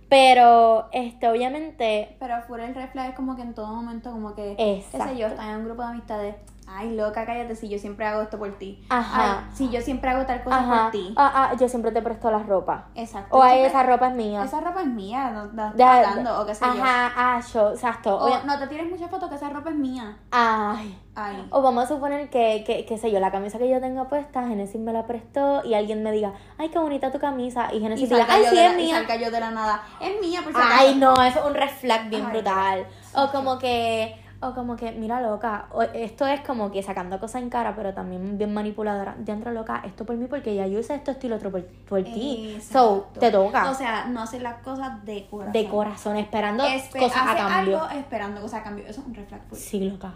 Pero, 0.07 0.87
este, 0.91 1.27
obviamente, 1.27 2.15
Pero 2.19 2.41
fuera 2.43 2.67
el 2.67 2.75
reflejo 2.75 3.09
es 3.09 3.15
como 3.15 3.35
que 3.35 3.41
en 3.41 3.53
todo 3.53 3.67
momento, 3.67 4.11
como 4.11 4.35
que. 4.35 4.55
Exacto. 4.57 5.09
Ese 5.09 5.17
yo 5.17 5.27
estaba 5.27 5.51
en 5.51 5.57
un 5.57 5.65
grupo 5.65 5.81
de 5.81 5.87
amistades. 5.87 6.35
Ay, 6.67 6.95
loca, 6.95 7.25
cállate 7.25 7.55
si 7.55 7.69
yo 7.69 7.77
siempre 7.77 8.05
hago 8.07 8.23
esto 8.23 8.39
por 8.39 8.51
ti. 8.57 8.83
Ajá. 8.89 9.39
Ay, 9.47 9.55
si 9.55 9.69
yo 9.69 9.79
siempre 9.81 10.09
hago 10.09 10.25
tal 10.25 10.43
cosa 10.43 10.57
ajá, 10.57 10.81
por 10.83 10.91
ti. 10.91 11.13
ah, 11.15 11.31
ah, 11.51 11.55
yo 11.59 11.69
siempre 11.69 11.91
te 11.91 12.01
presto 12.01 12.31
la 12.31 12.39
ropa. 12.39 12.87
Exacto. 12.95 13.37
O 13.37 13.41
ay, 13.41 13.59
Siempre- 13.59 13.67
esa 13.69 13.83
ropa 13.83 14.07
es 14.09 14.15
mía. 14.15 14.43
Esa 14.43 14.61
ropa 14.61 14.81
es 14.81 14.87
mía, 14.87 15.29
no 15.53 15.71
Deja- 15.73 16.39
o 16.41 16.45
qué 16.45 16.55
sé 16.55 16.65
yo. 16.65 16.71
Ajá, 16.71 17.13
ah, 17.15 17.41
yo, 17.53 17.69
exacto. 17.71 18.15
O 18.17 18.25
Oye, 18.25 18.35
no 18.45 18.57
te 18.59 18.67
tires 18.67 18.89
muchas 18.89 19.09
fotos 19.11 19.29
que 19.29 19.35
esa 19.35 19.49
ropa 19.49 19.69
es 19.69 19.75
mía. 19.75 20.17
ay, 20.31 20.99
Ay. 21.17 21.47
O 21.49 21.61
vamos 21.61 21.85
a 21.85 21.87
suponer 21.87 22.29
que, 22.29 22.63
que, 22.67 22.85
qué 22.85 22.97
sé 22.97 23.09
yo, 23.09 23.21
la 23.21 23.31
camisa 23.31 23.57
que 23.57 23.69
yo 23.69 23.79
tenga 23.79 24.09
puesta, 24.09 24.45
Genesis 24.47 24.81
me 24.81 24.91
la 24.91 25.05
prestó 25.07 25.63
y 25.63 25.73
alguien 25.75 26.03
me 26.03 26.11
diga, 26.11 26.33
ay, 26.57 26.67
qué 26.69 26.77
bonita 26.79 27.09
tu 27.11 27.19
camisa. 27.19 27.69
Y 27.71 27.77
Y 27.77 27.81
Genesis 27.81 28.09
diga, 28.09 28.25
ay, 28.27 28.43
yo 28.43 28.49
sí, 28.49 28.57
es 28.59 28.73
la, 28.73 28.79
y 28.79 28.83
mía. 28.85 28.95
salga 28.97 29.15
yo 29.15 29.31
de 29.31 29.39
la 29.39 29.51
nada. 29.51 29.81
Es 30.01 30.19
mía, 30.19 30.41
por 30.43 30.51
si 30.51 30.59
Ay, 30.61 30.95
no, 30.95 31.13
eso 31.23 31.39
es 31.39 31.45
un 31.45 31.53
red 31.53 31.69
flag 31.69 32.09
bien 32.09 32.25
Ay, 32.25 32.31
brutal. 32.33 32.85
O 33.13 33.31
como 33.31 33.57
que, 33.59 34.21
o 34.41 34.53
como 34.53 34.75
que, 34.75 34.91
mira, 34.91 35.21
loca, 35.21 35.67
o- 35.71 35.81
esto 35.81 36.25
es 36.27 36.41
como 36.41 36.71
que 36.71 36.83
sacando 36.83 37.19
cosas 37.19 37.41
en 37.41 37.49
cara, 37.49 37.75
pero 37.75 37.93
también 37.93 38.37
bien 38.37 38.53
manipuladora. 38.53 39.15
Dentro, 39.17 39.51
loca, 39.51 39.81
esto 39.85 40.05
por 40.05 40.15
mí 40.17 40.27
porque 40.27 40.53
ya 40.55 40.67
yo 40.67 40.79
hice 40.79 40.95
esto, 40.95 41.11
esto 41.11 41.25
y 41.27 41.29
lo 41.29 41.37
otro 41.37 41.51
por, 41.51 41.65
por 41.65 42.03
ti. 42.03 42.57
So, 42.61 43.07
te 43.19 43.31
toca. 43.31 43.69
O 43.69 43.73
sea, 43.73 44.05
no 44.07 44.21
hacer 44.21 44.41
las 44.41 44.61
cosas 44.61 45.03
de 45.05 45.27
corazón. 45.29 45.53
de 45.53 45.67
corazón, 45.69 46.17
esperando 46.17 46.63
Espe- 46.65 46.99
cosas 46.99 47.17
a 47.17 47.31
hace 47.31 47.37
cambio. 47.41 47.81
algo 47.81 47.99
esperando 47.99 48.41
cosas 48.41 48.59
a 48.61 48.63
cambio. 48.63 48.85
Eso 48.87 49.01
es 49.01 49.07
un 49.07 49.15
full. 49.15 49.57
Sí, 49.57 49.89
loca. 49.89 50.13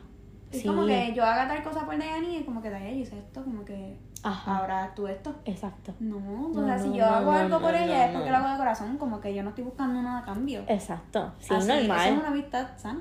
Es 0.51 0.61
Sí. 0.61 0.67
como 0.67 0.85
que 0.85 1.13
yo 1.13 1.23
haga 1.23 1.47
tal 1.47 1.61
cosa 1.63 1.85
por 1.85 1.95
Dayani 1.97 2.37
y 2.37 2.43
como 2.43 2.59
que 2.61 2.69
Dayani 2.71 3.01
hice 3.01 3.19
esto, 3.19 3.43
como 3.43 3.63
que 3.63 3.99
Ajá. 4.23 4.57
ahora 4.57 4.91
tú 4.95 5.07
esto. 5.07 5.35
Exacto. 5.45 5.93
No, 5.99 6.17
o 6.17 6.49
No, 6.55 6.65
sea, 6.65 6.75
no, 6.77 6.83
si 6.83 6.97
yo 6.97 7.05
no, 7.05 7.11
hago 7.15 7.31
algo 7.31 7.59
por 7.59 7.75
ella 7.75 8.07
es 8.07 8.11
porque 8.15 8.31
lo 8.31 8.37
hago 8.37 8.49
de 8.49 8.57
corazón, 8.57 8.97
como 8.97 9.21
que 9.21 9.33
yo 9.35 9.43
no 9.43 9.49
estoy 9.49 9.63
buscando 9.63 10.01
nada 10.01 10.19
a 10.19 10.25
cambio. 10.25 10.63
Exacto. 10.67 11.33
Sí, 11.39 11.53
Así, 11.53 11.67
normal. 11.67 11.99
Eso 12.07 12.13
es 12.15 12.19
una 12.19 12.27
amistad 12.29 12.67
sana. 12.77 12.99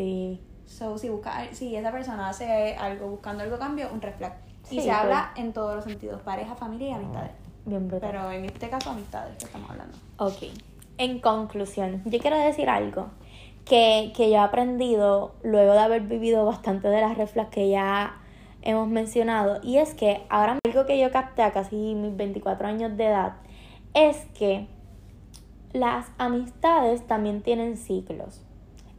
Sí. 0.00 0.40
So, 0.64 0.96
si, 0.96 1.08
busca, 1.10 1.52
si 1.52 1.76
esa 1.76 1.92
persona 1.92 2.28
hace 2.30 2.74
algo 2.76 3.08
buscando 3.08 3.42
algo 3.42 3.58
cambio, 3.58 3.88
un 3.92 4.00
red 4.00 4.14
flag. 4.14 4.32
Y 4.70 4.76
se 4.80 4.86
pero- 4.86 4.96
habla 4.96 5.32
en 5.36 5.52
todos 5.52 5.74
los 5.74 5.84
sentidos, 5.84 6.22
pareja, 6.22 6.54
familia 6.54 6.90
y 6.90 6.92
amistades. 6.92 7.32
Bien 7.66 7.86
brutal. 7.86 8.10
Pero 8.10 8.30
en 8.30 8.44
este 8.46 8.70
caso, 8.70 8.90
amistades 8.90 9.36
que 9.36 9.44
estamos 9.44 9.68
hablando. 9.70 9.96
Ok. 10.16 10.44
En 10.96 11.18
conclusión, 11.20 12.02
yo 12.06 12.18
quiero 12.18 12.38
decir 12.38 12.70
algo 12.70 13.08
que, 13.66 14.12
que 14.16 14.30
yo 14.30 14.36
he 14.36 14.38
aprendido 14.38 15.34
luego 15.42 15.72
de 15.72 15.80
haber 15.80 16.02
vivido 16.02 16.46
bastante 16.46 16.88
de 16.88 17.00
las 17.02 17.18
reflas 17.18 17.48
que 17.48 17.68
ya 17.68 18.18
hemos 18.62 18.88
mencionado. 18.88 19.60
Y 19.62 19.78
es 19.78 19.92
que 19.92 20.24
ahora 20.30 20.58
algo 20.64 20.86
que 20.86 20.98
yo 20.98 21.10
capté 21.10 21.42
a 21.42 21.52
casi 21.52 21.94
mis 21.94 22.16
24 22.16 22.68
años 22.68 22.96
de 22.96 23.06
edad 23.06 23.34
es 23.92 24.16
que 24.38 24.66
las 25.72 26.06
amistades 26.16 27.06
también 27.06 27.42
tienen 27.42 27.76
ciclos. 27.76 28.40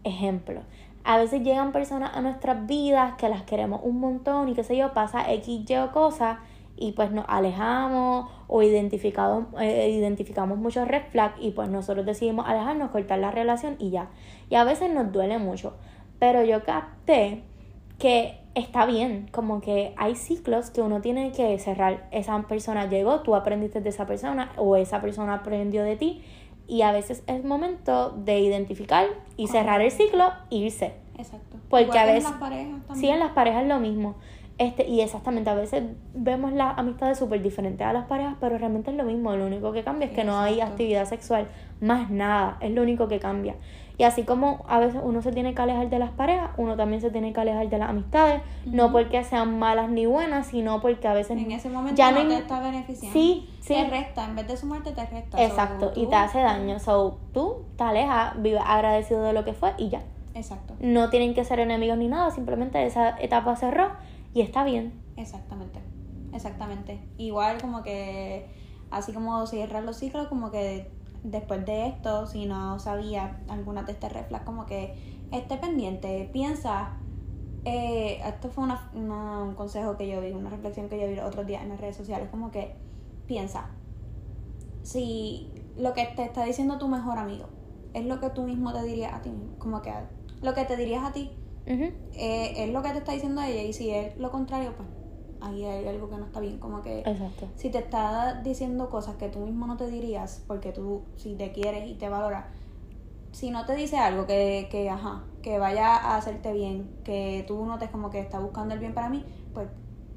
Ejemplo, 0.03 0.61
a 1.03 1.17
veces 1.17 1.43
llegan 1.43 1.71
personas 1.71 2.11
a 2.13 2.21
nuestras 2.21 2.65
vidas 2.67 3.15
que 3.15 3.29
las 3.29 3.43
queremos 3.43 3.81
un 3.83 3.99
montón 3.99 4.49
y 4.49 4.53
qué 4.53 4.63
sé 4.63 4.77
yo, 4.77 4.93
pasa 4.93 5.31
X, 5.31 5.69
Y 5.69 5.75
o 5.75 5.91
cosa 5.91 6.39
y 6.81 6.93
pues 6.93 7.11
nos 7.11 7.25
alejamos 7.27 8.29
o 8.47 8.63
identificado, 8.63 9.45
eh, 9.59 9.91
identificamos 9.91 10.57
muchos 10.57 10.87
red 10.87 11.03
flags 11.11 11.35
y 11.39 11.51
pues 11.51 11.69
nosotros 11.69 12.05
decidimos 12.05 12.47
alejarnos, 12.47 12.89
cortar 12.89 13.19
la 13.19 13.29
relación 13.29 13.75
y 13.77 13.91
ya. 13.91 14.09
Y 14.49 14.55
a 14.55 14.63
veces 14.63 14.91
nos 14.91 15.11
duele 15.11 15.37
mucho. 15.37 15.75
Pero 16.17 16.43
yo 16.43 16.63
capté 16.63 17.43
que 17.99 18.39
está 18.55 18.87
bien, 18.87 19.27
como 19.31 19.61
que 19.61 19.93
hay 19.95 20.15
ciclos 20.15 20.71
que 20.71 20.81
uno 20.81 21.01
tiene 21.01 21.31
que 21.31 21.57
cerrar. 21.59 22.07
Esa 22.11 22.41
persona 22.47 22.89
llegó, 22.89 23.19
tú 23.21 23.35
aprendiste 23.35 23.79
de 23.79 23.89
esa 23.89 24.07
persona 24.07 24.51
o 24.57 24.75
esa 24.75 25.01
persona 25.01 25.35
aprendió 25.35 25.83
de 25.83 25.95
ti 25.97 26.23
y 26.67 26.81
a 26.83 26.91
veces 26.91 27.23
es 27.27 27.43
momento 27.43 28.11
de 28.11 28.39
identificar 28.39 29.05
y 29.37 29.47
cerrar 29.47 29.81
el 29.81 29.91
ciclo 29.91 30.31
e 30.49 30.55
irse. 30.57 30.93
Exacto. 31.17 31.57
Porque 31.69 31.83
Igual 31.85 31.97
a 31.97 32.03
que 32.03 32.09
en 32.09 32.15
veces- 32.15 32.29
las 32.31 32.39
parejas 32.39 32.81
también. 32.87 32.95
Sí, 32.99 33.09
en 33.09 33.19
las 33.19 33.31
parejas 33.31 33.61
es 33.63 33.67
lo 33.69 33.79
mismo. 33.79 34.15
Este, 34.57 34.87
y 34.87 35.01
exactamente, 35.01 35.49
a 35.49 35.55
veces 35.55 35.83
vemos 36.13 36.53
las 36.53 36.77
amistades 36.77 37.17
súper 37.17 37.41
diferentes 37.41 37.85
a 37.85 37.93
las 37.93 38.05
parejas, 38.05 38.35
pero 38.39 38.57
realmente 38.59 38.91
es 38.91 38.97
lo 38.97 39.03
mismo. 39.03 39.35
Lo 39.35 39.45
único 39.47 39.71
que 39.71 39.83
cambia 39.83 40.07
es 40.07 40.13
que 40.13 40.23
no 40.23 40.37
hay 40.39 40.61
actividad 40.61 41.05
sexual, 41.05 41.47
más 41.79 42.11
nada, 42.11 42.57
es 42.61 42.69
lo 42.71 42.83
único 42.83 43.07
que 43.07 43.19
cambia. 43.19 43.55
Y 44.01 44.03
así 44.03 44.23
como 44.23 44.65
a 44.67 44.79
veces 44.79 44.99
uno 45.03 45.21
se 45.21 45.31
tiene 45.31 45.53
que 45.53 45.61
alejar 45.61 45.91
de 45.91 45.99
las 45.99 46.09
parejas, 46.09 46.49
uno 46.57 46.75
también 46.75 47.01
se 47.01 47.11
tiene 47.11 47.33
que 47.33 47.39
alejar 47.39 47.69
de 47.69 47.77
las 47.77 47.91
amistades, 47.91 48.41
no 48.65 48.91
porque 48.91 49.23
sean 49.23 49.59
malas 49.59 49.91
ni 49.91 50.07
buenas, 50.07 50.47
sino 50.47 50.81
porque 50.81 51.07
a 51.07 51.13
veces 51.13 51.37
En 51.37 51.51
ese 51.51 51.69
momento 51.69 51.95
ya 51.95 52.09
no, 52.11 52.27
te 52.27 52.35
está 52.35 52.59
beneficiando. 52.61 53.13
Sí, 53.13 53.47
sí. 53.59 53.75
Te 53.75 53.87
resta, 53.91 54.25
en 54.25 54.35
vez 54.35 54.47
de 54.47 54.57
sumarte, 54.57 54.91
te 54.93 55.05
resta. 55.05 55.37
So, 55.37 55.43
Exacto, 55.43 55.91
y 55.95 56.07
te 56.07 56.15
hace 56.15 56.39
daño. 56.39 56.79
So, 56.79 57.19
tú 57.31 57.65
te 57.77 57.83
alejas, 57.83 58.41
vives 58.41 58.63
agradecido 58.65 59.21
de 59.21 59.33
lo 59.33 59.45
que 59.45 59.53
fue 59.53 59.75
y 59.77 59.89
ya. 59.89 60.01
Exacto, 60.33 60.73
No 60.79 61.11
tienen 61.11 61.35
que 61.35 61.43
ser 61.43 61.59
enemigos 61.59 61.99
ni 61.99 62.07
nada, 62.07 62.31
simplemente 62.31 62.83
esa 62.83 63.19
etapa 63.19 63.55
cerró 63.55 63.91
y 64.33 64.41
está 64.41 64.63
bien. 64.63 64.99
exactamente. 65.15 65.79
Exactamente. 66.33 66.99
Igual 67.19 67.61
como 67.61 67.83
que, 67.83 68.49
así 68.89 69.13
como 69.13 69.45
cierrar 69.45 69.83
los 69.83 69.97
ciclos, 69.97 70.27
como 70.27 70.49
que 70.49 70.89
después 71.23 71.65
de 71.65 71.87
esto, 71.87 72.25
si 72.27 72.45
no 72.45 72.79
sabía 72.79 73.43
algunas 73.47 73.85
de 73.85 73.93
estas 73.93 74.11
reflex, 74.13 74.43
como 74.45 74.65
que 74.65 74.95
esté 75.31 75.57
pendiente, 75.57 76.29
piensa. 76.33 76.97
eh, 77.65 78.19
esto 78.25 78.49
fue 78.49 78.63
una, 78.63 78.89
una- 78.93 79.43
un 79.43 79.55
consejo 79.55 79.97
que 79.97 80.07
yo 80.07 80.19
vi, 80.21 80.31
una 80.31 80.49
reflexión 80.49 80.89
que 80.89 80.99
yo 80.99 81.07
vi 81.07 81.13
el 81.13 81.19
otro 81.25 81.43
día 81.45 81.61
en 81.61 81.69
las 81.69 81.79
redes 81.81 81.95
sociales, 81.97 82.29
como 82.31 82.51
que 82.51 82.75
piensa, 83.27 83.69
si 84.81 85.53
lo 85.75 85.93
que 85.93 86.05
te 86.15 86.23
está 86.23 86.43
diciendo 86.43 86.77
tu 86.77 86.87
mejor 86.87 87.17
amigo 87.17 87.49
es 87.93 88.05
lo 88.05 88.19
que 88.19 88.29
tú 88.29 88.43
mismo 88.43 88.73
te 88.73 88.83
dirías 88.83 89.13
a 89.13 89.21
ti 89.21 89.29
mismo, 89.29 89.53
como 89.59 89.81
que 89.81 89.93
lo 90.41 90.53
que 90.53 90.65
te 90.65 90.77
dirías 90.77 91.03
a 91.03 91.11
ti 91.13 91.31
eh, 92.13 92.53
es 92.63 92.69
lo 92.71 92.81
que 92.81 92.89
te 92.91 92.97
está 92.99 93.11
diciendo 93.13 93.41
ella 93.41 93.61
y 93.63 93.73
si 93.73 93.91
es 93.91 94.17
lo 94.17 94.31
contrario, 94.31 94.75
pues 94.75 94.89
ahí 95.41 95.65
hay 95.65 95.87
algo 95.87 96.09
que 96.09 96.17
no 96.17 96.25
está 96.25 96.39
bien, 96.39 96.59
como 96.59 96.81
que 96.81 96.99
Exacto. 96.99 97.47
si 97.57 97.69
te 97.69 97.79
está 97.79 98.41
diciendo 98.43 98.89
cosas 98.89 99.15
que 99.15 99.29
tú 99.29 99.39
mismo 99.39 99.67
no 99.67 99.77
te 99.77 99.87
dirías, 99.87 100.43
porque 100.47 100.71
tú 100.71 101.01
si 101.17 101.35
te 101.35 101.51
quieres 101.51 101.89
y 101.89 101.95
te 101.95 102.09
valoras, 102.09 102.45
si 103.31 103.49
no 103.49 103.65
te 103.65 103.75
dice 103.75 103.97
algo 103.97 104.27
que, 104.27 104.67
que 104.71 104.89
ajá, 104.89 105.23
que 105.41 105.57
vaya 105.57 105.95
a 105.95 106.17
hacerte 106.17 106.53
bien, 106.53 106.89
que 107.03 107.43
tú 107.47 107.65
notes 107.65 107.89
como 107.89 108.09
que 108.09 108.19
está 108.19 108.39
buscando 108.39 108.73
el 108.73 108.79
bien 108.79 108.93
para 108.93 109.09
mí, 109.09 109.25
pues 109.53 109.67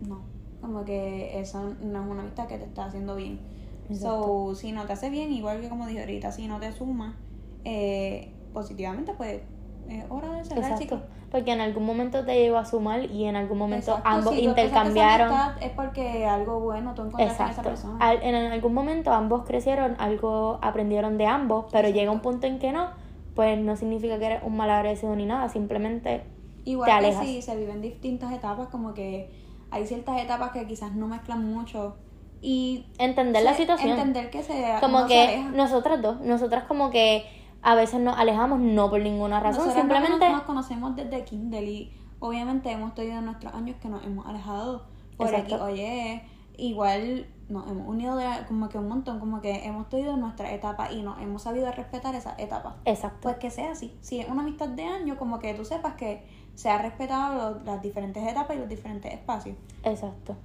no, 0.01 0.25
como 0.61 0.85
que 0.85 1.39
eso 1.41 1.63
no 1.81 2.03
es 2.03 2.11
una 2.11 2.23
amistad 2.23 2.49
que 2.49 2.59
te 2.59 2.65
está 2.65 2.87
haciendo 2.87 3.17
bien. 3.17 3.41
Exacto. 3.89 4.25
So, 4.25 4.55
si 4.55 4.73
no 4.73 4.87
te 4.87 4.95
hace 4.95 5.11
bien, 5.11 5.33
igual 5.33 5.61
que 5.61 5.69
como 5.69 5.87
dije 5.87 6.01
ahorita, 6.01 6.33
si 6.33 6.49
no 6.49 6.59
te 6.59 6.73
suma 6.73 7.17
eh, 7.65 8.33
positivamente, 8.53 9.15
pues 9.15 9.43
es 9.89 10.05
hora 10.09 10.33
de 10.33 10.45
cerrar, 10.45 10.63
Exacto. 10.65 10.83
chicos. 10.83 11.01
Porque 11.31 11.53
en 11.53 11.61
algún 11.61 11.85
momento 11.85 12.25
te 12.25 12.35
llegó 12.39 12.59
a 12.59 12.65
sumar 12.65 13.05
y 13.11 13.25
en 13.25 13.35
algún 13.35 13.59
momento 13.59 13.91
Exacto, 13.93 14.09
ambos 14.09 14.35
si 14.35 14.43
intercambiaron. 14.45 15.35
Es 15.61 15.71
porque 15.71 16.27
algo 16.27 16.61
bueno 16.61 16.95
tú 16.95 17.03
encontraste 17.03 17.25
en 17.43 17.51
esa 17.51 17.61
Exacto. 17.61 17.71
persona. 17.71 17.97
Al- 18.01 18.23
en 18.23 18.35
algún 18.35 18.73
momento 18.73 19.13
ambos 19.13 19.45
crecieron, 19.45 19.97
algo 19.99 20.59
aprendieron 20.63 21.19
de 21.19 21.27
ambos, 21.27 21.67
pero 21.73 21.89
llega 21.89 22.11
un 22.13 22.21
punto 22.21 22.47
en 22.47 22.59
que 22.61 22.71
no, 22.73 22.89
pues 23.35 23.59
no 23.59 23.75
significa 23.77 24.19
que 24.19 24.27
eres 24.27 24.43
un 24.45 24.57
mal 24.57 24.71
agradecido 24.71 25.17
ni 25.17 25.27
nada, 25.27 25.49
simplemente 25.49 26.23
Igual 26.65 26.87
te 26.89 26.93
que 27.01 27.07
alejas. 27.07 27.27
si 27.27 27.43
se 27.43 27.57
viven 27.57 27.81
distintas 27.83 28.33
etapas, 28.33 28.69
como 28.69 28.95
que 28.95 29.29
hay 29.73 29.87
ciertas 29.87 30.21
etapas 30.23 30.53
que 30.53 30.67
quizás 30.69 30.95
no 30.95 31.09
mezclan 31.09 31.45
mucho. 31.45 31.97
Y 32.41 32.87
entender 32.99 33.43
la 33.43 33.53
se- 33.55 33.63
situación. 33.63 33.91
Entender 33.99 34.31
que 34.31 34.43
se 34.43 34.75
como 34.81 35.03
se 35.03 35.09
que 35.09 35.23
aleja. 35.23 35.51
nosotras 35.51 36.01
dos, 36.01 36.21
nosotras 36.21 36.65
como 36.65 36.91
que 36.91 37.25
a 37.65 37.75
veces 37.75 37.99
nos 38.01 38.17
alejamos 38.19 38.61
no 38.61 38.91
por 38.91 39.01
ninguna 39.01 39.41
razón, 39.41 39.73
simplemente 39.73 40.19
nos, 40.29 40.33
nos 40.39 40.43
conocemos 40.43 40.95
desde 40.95 41.25
Kindle 41.25 41.65
y 41.65 41.93
obviamente 42.21 42.71
hemos 42.71 42.95
tenido 42.95 43.21
nuestros 43.23 43.53
años 43.55 43.77
que 43.81 43.89
nos 43.89 44.05
hemos 44.05 44.27
alejado 44.27 44.85
por 45.17 45.29
Exacto. 45.29 45.55
aquí, 45.57 45.65
oye, 45.65 46.23
igual 46.57 47.27
nos 47.49 47.67
hemos 47.71 47.87
unido 47.89 48.17
de, 48.17 48.27
como 48.49 48.69
que 48.69 48.79
un 48.79 48.89
montón, 48.89 49.19
como 49.19 49.41
que 49.41 49.65
hemos 49.67 49.89
tenido 49.89 50.17
nuestra 50.17 50.53
etapa 50.53 50.93
y 50.93 51.03
nos 51.03 51.21
hemos 51.21 51.43
sabido 51.43 51.71
respetar 51.73 52.15
esa 52.15 52.35
etapa. 52.39 52.77
exacto. 52.85 53.19
Pues 53.23 53.37
que 53.37 53.51
sea 53.51 53.73
así. 53.73 53.95
Si 54.01 54.21
es 54.21 54.29
una 54.29 54.43
amistad 54.43 54.69
de 54.69 54.85
años, 54.85 55.19
como 55.19 55.39
que 55.39 55.53
tú 55.55 55.65
sepas 55.65 55.95
que 55.95 56.25
se 56.55 56.71
ha 56.71 56.79
respetado 56.79 57.35
lo- 57.59 57.65
las 57.65 57.83
diferentes 57.83 58.23
etapas 58.27 58.57
y 58.57 58.61
los 58.61 58.69
diferentes 58.69 59.13
espacios. 59.13 59.57
Exacto. 59.83 60.37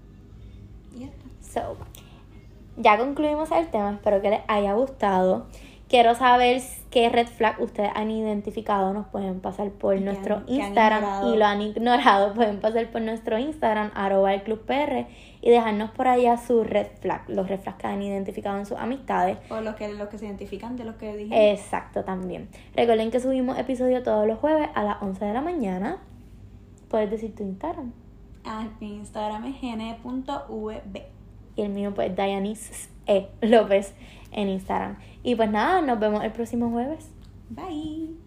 Y 0.95 0.99
ya 1.01 1.05
está. 1.07 1.26
So, 1.61 1.78
ya 2.78 2.97
concluimos 2.97 3.51
el 3.51 3.67
tema, 3.70 3.91
espero 3.93 4.22
que 4.22 4.30
les 4.32 4.41
haya 4.47 4.74
gustado. 4.74 5.47
Quiero 5.89 6.13
saber 6.13 6.61
qué 6.91 7.09
red 7.09 7.25
flag 7.27 7.59
ustedes 7.59 7.89
han 7.95 8.11
identificado, 8.11 8.93
nos 8.93 9.07
pueden 9.07 9.39
pasar 9.39 9.71
por 9.71 9.97
Y 9.97 10.01
nuestro 10.01 10.37
han- 10.37 10.43
Instagram 10.47 11.27
y 11.33 11.37
lo 11.37 11.45
han 11.45 11.61
ignorado, 11.61 12.33
pueden 12.35 12.59
pasar 12.59 12.91
por 12.91 13.01
nuestro 13.01 13.39
Instagram, 13.39 13.89
arroba 13.95 14.35
el 14.35 14.43
club 14.43 14.63
PR, 14.65 15.07
y 15.41 15.49
dejarnos 15.49 15.89
por 15.91 16.07
allá 16.07 16.37
su 16.37 16.63
red 16.63 16.85
flag, 17.01 17.27
los 17.27 17.47
red 17.49 17.59
flags 17.59 17.79
que 17.79 17.87
han 17.87 18.03
identificado 18.03 18.59
en 18.59 18.67
sus 18.67 18.77
amistades. 18.77 19.39
O 19.49 19.61
los 19.61 19.73
que, 19.75 19.91
los 19.91 20.09
que 20.09 20.19
se 20.19 20.25
identifican 20.25 20.75
de 20.77 20.83
los 20.83 20.95
que 20.95 21.15
dije. 21.17 21.51
Exacto, 21.51 22.03
también. 22.03 22.49
Recuerden 22.75 23.09
que 23.09 23.19
subimos 23.19 23.57
episodio 23.57 24.03
todos 24.03 24.27
los 24.27 24.37
jueves 24.37 24.69
a 24.75 24.83
las 24.83 25.01
11 25.01 25.25
de 25.25 25.33
la 25.33 25.41
mañana. 25.41 25.97
Puedes 26.87 27.09
decir 27.09 27.33
tu 27.35 27.41
Instagram. 27.43 27.93
Ah, 28.45 28.67
mi 28.79 28.95
Instagram 28.95 29.43
es 29.45 29.55
gene.vb. 29.59 31.01
Y 31.55 31.61
el 31.61 31.69
mío, 31.69 31.93
pues, 31.93 32.15
Dianis 32.15 32.89
E. 33.07 33.27
López 33.41 33.93
en 34.31 34.49
Instagram. 34.49 34.97
Y 35.24 35.36
pues 35.36 35.49
nada, 35.49 35.82
nos 35.82 35.99
vemos 35.99 36.24
el 36.24 36.32
próximo 36.32 36.70
jueves. 36.70 37.11
Bye. 37.49 38.18